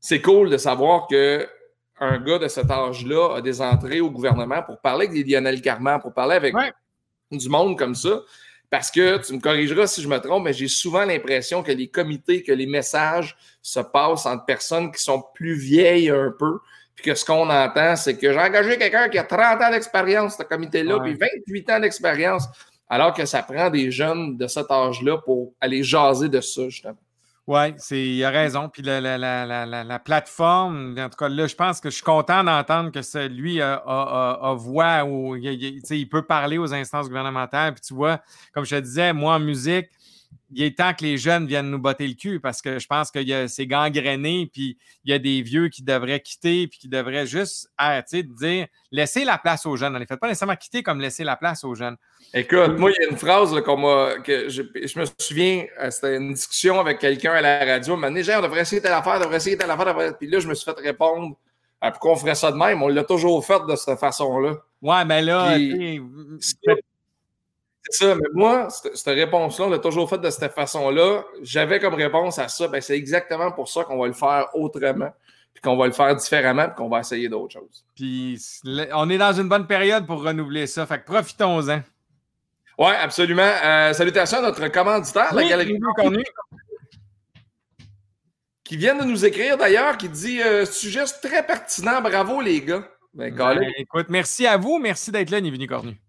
c'est 0.00 0.20
cool 0.20 0.50
de 0.50 0.58
savoir 0.58 1.06
que 1.08 1.48
un 2.00 2.18
gars 2.18 2.38
de 2.38 2.48
cet 2.48 2.70
âge-là 2.70 3.36
a 3.36 3.40
des 3.42 3.60
entrées 3.60 4.00
au 4.00 4.10
gouvernement 4.10 4.62
pour 4.62 4.80
parler 4.80 5.06
avec 5.06 5.24
des 5.24 5.30
Lionel 5.30 5.60
Carman, 5.60 6.00
pour 6.00 6.14
parler 6.14 6.34
avec 6.34 6.54
du 7.30 7.48
monde 7.48 7.78
comme 7.78 7.94
ça. 7.94 8.22
Parce 8.70 8.90
que 8.90 9.18
tu 9.18 9.32
me 9.32 9.40
corrigeras 9.40 9.88
si 9.88 10.00
je 10.00 10.06
me 10.06 10.18
trompe, 10.18 10.44
mais 10.44 10.52
j'ai 10.52 10.68
souvent 10.68 11.04
l'impression 11.04 11.62
que 11.62 11.72
les 11.72 11.88
comités, 11.88 12.44
que 12.44 12.52
les 12.52 12.66
messages 12.66 13.36
se 13.62 13.80
passent 13.80 14.26
entre 14.26 14.44
personnes 14.44 14.92
qui 14.92 15.02
sont 15.02 15.24
plus 15.34 15.54
vieilles 15.54 16.10
un 16.10 16.32
peu, 16.38 16.58
puis 16.94 17.04
que 17.04 17.14
ce 17.16 17.24
qu'on 17.24 17.50
entend, 17.50 17.96
c'est 17.96 18.16
que 18.16 18.32
j'ai 18.32 18.38
engagé 18.38 18.78
quelqu'un 18.78 19.08
qui 19.08 19.18
a 19.18 19.24
30 19.24 19.60
ans 19.60 19.70
d'expérience, 19.72 20.36
ce 20.36 20.44
comité-là, 20.44 21.00
puis 21.00 21.14
28 21.14 21.70
ans 21.70 21.80
d'expérience, 21.80 22.44
alors 22.88 23.12
que 23.12 23.26
ça 23.26 23.42
prend 23.42 23.70
des 23.70 23.90
jeunes 23.90 24.36
de 24.36 24.46
cet 24.46 24.70
âge-là 24.70 25.18
pour 25.18 25.52
aller 25.60 25.82
jaser 25.82 26.28
de 26.28 26.40
ça, 26.40 26.68
justement. 26.68 26.96
Oui, 27.50 27.74
il 27.90 28.22
a 28.22 28.30
raison. 28.30 28.68
Puis 28.68 28.80
la, 28.80 29.00
la, 29.00 29.98
plateforme, 29.98 30.94
en 30.96 31.08
tout 31.08 31.16
cas, 31.16 31.28
là, 31.28 31.48
je 31.48 31.56
pense 31.56 31.80
que 31.80 31.90
je 31.90 31.96
suis 31.96 32.04
content 32.04 32.44
d'entendre 32.44 32.92
que 32.92 33.26
lui 33.26 33.60
a, 33.60 33.74
a, 33.74 34.54
voix 34.54 35.02
ou 35.04 35.34
il, 35.34 36.08
peut 36.08 36.22
parler 36.22 36.58
aux 36.58 36.72
instances 36.72 37.08
gouvernementales. 37.08 37.74
Puis 37.74 37.82
tu 37.88 37.94
vois, 37.94 38.20
comme 38.54 38.64
je 38.64 38.76
te 38.76 38.80
disais, 38.80 39.12
moi 39.12 39.34
en 39.34 39.40
musique, 39.40 39.88
il 40.52 40.64
est 40.64 40.76
temps 40.76 40.92
que 40.94 41.04
les 41.04 41.16
jeunes 41.16 41.46
viennent 41.46 41.70
nous 41.70 41.78
botter 41.78 42.08
le 42.08 42.14
cul 42.14 42.40
parce 42.40 42.60
que 42.60 42.78
je 42.78 42.86
pense 42.86 43.10
que 43.10 43.46
c'est 43.46 43.66
gangréné, 43.66 44.50
puis 44.52 44.76
il 45.04 45.10
y 45.10 45.14
a 45.14 45.18
des 45.18 45.42
vieux 45.42 45.68
qui 45.68 45.82
devraient 45.82 46.20
quitter, 46.20 46.66
puis 46.66 46.78
qui 46.78 46.88
devraient 46.88 47.26
juste 47.26 47.70
arrêter 47.78 48.22
de 48.22 48.32
dire 48.34 48.66
laissez 48.90 49.24
la 49.24 49.38
place 49.38 49.64
aux 49.66 49.76
jeunes. 49.76 49.92
Ne 49.92 49.98
les 49.98 50.06
faites 50.06 50.18
pas 50.18 50.26
nécessairement 50.26 50.56
quitter 50.56 50.82
comme 50.82 51.00
laisser 51.00 51.22
la 51.22 51.36
place 51.36 51.62
aux 51.62 51.74
jeunes. 51.74 51.96
Écoute, 52.34 52.78
moi, 52.78 52.90
il 52.90 53.02
y 53.02 53.06
a 53.06 53.10
une 53.10 53.16
phrase 53.16 53.54
que 54.24 54.48
je, 54.48 54.98
me 54.98 55.04
souviens, 55.18 55.66
euh, 55.80 55.90
c'était 55.90 56.16
une 56.16 56.34
discussion 56.34 56.80
avec 56.80 56.98
quelqu'un 56.98 57.32
à 57.32 57.40
la 57.40 57.64
radio. 57.64 57.94
Il 57.94 58.00
m'a 58.00 58.10
dit 58.10 58.30
on 58.36 58.42
devrait 58.42 58.62
essayer 58.62 58.82
telle 58.82 58.92
affaire, 58.92 59.14
on 59.16 59.20
devrait 59.20 59.36
essayer 59.36 59.56
telle 59.56 59.70
affaire. 59.70 60.16
Puis 60.18 60.28
là, 60.28 60.40
je 60.40 60.48
me 60.48 60.54
suis 60.54 60.64
fait 60.64 60.78
répondre 60.80 61.36
ah, 61.80 61.92
pourquoi 61.92 62.12
on 62.12 62.16
ferait 62.16 62.34
ça 62.34 62.50
de 62.52 62.56
même. 62.56 62.82
On 62.82 62.88
l'a 62.88 63.04
toujours 63.04 63.44
fait 63.44 63.60
de 63.66 63.76
cette 63.76 63.98
façon-là. 63.98 64.56
Ouais, 64.82 65.04
mais 65.04 65.22
là, 65.22 65.56
c'est 67.90 68.04
ça, 68.04 68.14
mais 68.14 68.28
moi, 68.32 68.68
cette, 68.70 69.06
réponse-là, 69.06 69.66
on 69.66 69.70
l'a 69.70 69.78
toujours 69.78 70.08
faite 70.08 70.20
de 70.20 70.30
cette 70.30 70.52
façon-là. 70.52 71.24
J'avais 71.42 71.80
comme 71.80 71.94
réponse 71.94 72.38
à 72.38 72.48
ça, 72.48 72.68
ben, 72.68 72.80
c'est 72.80 72.96
exactement 72.96 73.50
pour 73.50 73.68
ça 73.68 73.84
qu'on 73.84 73.98
va 73.98 74.06
le 74.06 74.12
faire 74.12 74.48
autrement, 74.54 75.12
puis 75.52 75.60
qu'on 75.60 75.76
va 75.76 75.86
le 75.86 75.92
faire 75.92 76.14
différemment, 76.14 76.66
puis 76.66 76.76
qu'on 76.76 76.88
va 76.88 77.00
essayer 77.00 77.28
d'autres 77.28 77.54
choses. 77.54 77.84
Puis 77.96 78.40
on 78.94 79.10
est 79.10 79.18
dans 79.18 79.32
une 79.32 79.48
bonne 79.48 79.66
période 79.66 80.06
pour 80.06 80.22
renouveler 80.22 80.66
ça, 80.66 80.86
fait 80.86 81.00
que 81.00 81.06
profitons-en. 81.06 81.82
Oui, 82.78 82.92
absolument. 82.98 83.42
Euh, 83.42 83.92
salutations 83.92 84.38
à 84.38 84.42
notre 84.42 84.68
commanditaire, 84.68 85.34
la 85.34 85.44
Galerie 85.44 85.78
Connue. 85.96 86.24
Qui 88.64 88.76
vient 88.76 88.94
de 88.94 89.04
nous 89.04 89.24
écrire 89.24 89.58
d'ailleurs, 89.58 89.98
qui 89.98 90.08
dit 90.08 90.40
euh, 90.40 90.64
sujet 90.64 91.04
très 91.20 91.44
pertinent, 91.44 92.00
bravo 92.00 92.40
les 92.40 92.60
gars. 92.62 92.88
Ben, 93.12 93.34
ben 93.34 93.66
écoute, 93.76 94.06
merci 94.08 94.46
à 94.46 94.56
vous, 94.56 94.78
merci 94.78 95.10
d'être 95.10 95.30
là, 95.30 95.40
Nivini 95.40 95.66
Cornu. 95.66 96.00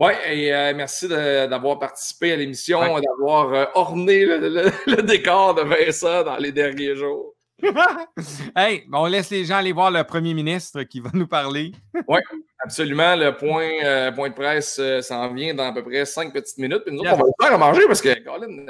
Oui, 0.00 0.12
et 0.26 0.54
euh, 0.54 0.72
merci 0.76 1.08
d'avoir 1.08 1.78
participé 1.78 2.32
à 2.32 2.36
l'émission, 2.36 2.80
d'avoir 2.80 3.52
euh, 3.52 3.64
orné 3.74 4.24
le, 4.26 5.02
décor 5.02 5.54
de 5.54 5.62
Vincent 5.62 6.22
dans 6.24 6.36
les 6.36 6.52
derniers 6.52 6.94
jours. 6.94 7.34
hey, 8.56 8.84
on 8.92 9.06
laisse 9.06 9.30
les 9.30 9.44
gens 9.44 9.56
aller 9.56 9.72
voir 9.72 9.90
le 9.90 10.04
premier 10.04 10.32
ministre 10.34 10.84
qui 10.84 11.00
va 11.00 11.10
nous 11.12 11.26
parler. 11.26 11.72
oui, 12.08 12.20
absolument. 12.62 13.16
Le 13.16 13.36
point, 13.36 13.70
euh, 13.82 14.12
point 14.12 14.28
de 14.28 14.34
presse 14.34 14.80
s'en 15.00 15.34
vient 15.34 15.54
dans 15.54 15.64
à 15.64 15.72
peu 15.72 15.82
près 15.82 16.04
cinq 16.04 16.32
petites 16.32 16.58
minutes. 16.58 16.82
Puis 16.86 16.94
nous, 16.94 17.02
on 17.02 17.16
va 17.16 17.16
le 17.16 17.44
faire 17.44 17.54
à 17.54 17.58
manger 17.58 17.82
parce 17.88 18.00
que, 18.00 18.22
Colin, 18.22 18.64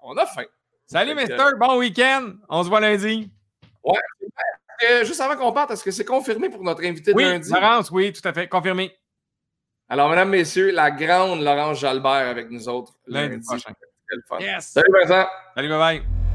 on 0.00 0.16
a 0.16 0.24
faim. 0.24 0.44
Salut, 0.86 1.14
Mister. 1.14 1.36
Bon 1.60 1.78
week-end. 1.78 2.32
On 2.48 2.64
se 2.64 2.68
voit 2.70 2.80
lundi. 2.80 3.30
Oui. 3.84 3.98
juste 5.04 5.20
avant 5.20 5.36
qu'on 5.36 5.52
parte, 5.52 5.72
est-ce 5.72 5.84
que 5.84 5.90
c'est 5.90 6.04
confirmé 6.04 6.48
pour 6.48 6.62
notre 6.64 6.82
invité 6.84 7.12
de 7.12 7.16
oui, 7.16 7.24
lundi? 7.24 7.50
Laurence, 7.50 7.90
oui, 7.90 8.12
tout 8.12 8.26
à 8.26 8.32
fait. 8.32 8.48
Confirmé. 8.48 8.96
Alors, 9.88 10.10
mesdames, 10.10 10.30
messieurs, 10.30 10.72
la 10.72 10.90
grande 10.90 11.42
Laurence 11.42 11.78
Jalbert 11.78 12.28
avec 12.28 12.50
nous 12.50 12.68
autres 12.68 12.92
lundi, 13.06 13.38
prochain. 13.46 13.72
Salut 14.60 14.88
Vincent. 14.92 15.28
Salut, 15.54 15.68
bye 15.68 15.78
bye. 15.78 16.25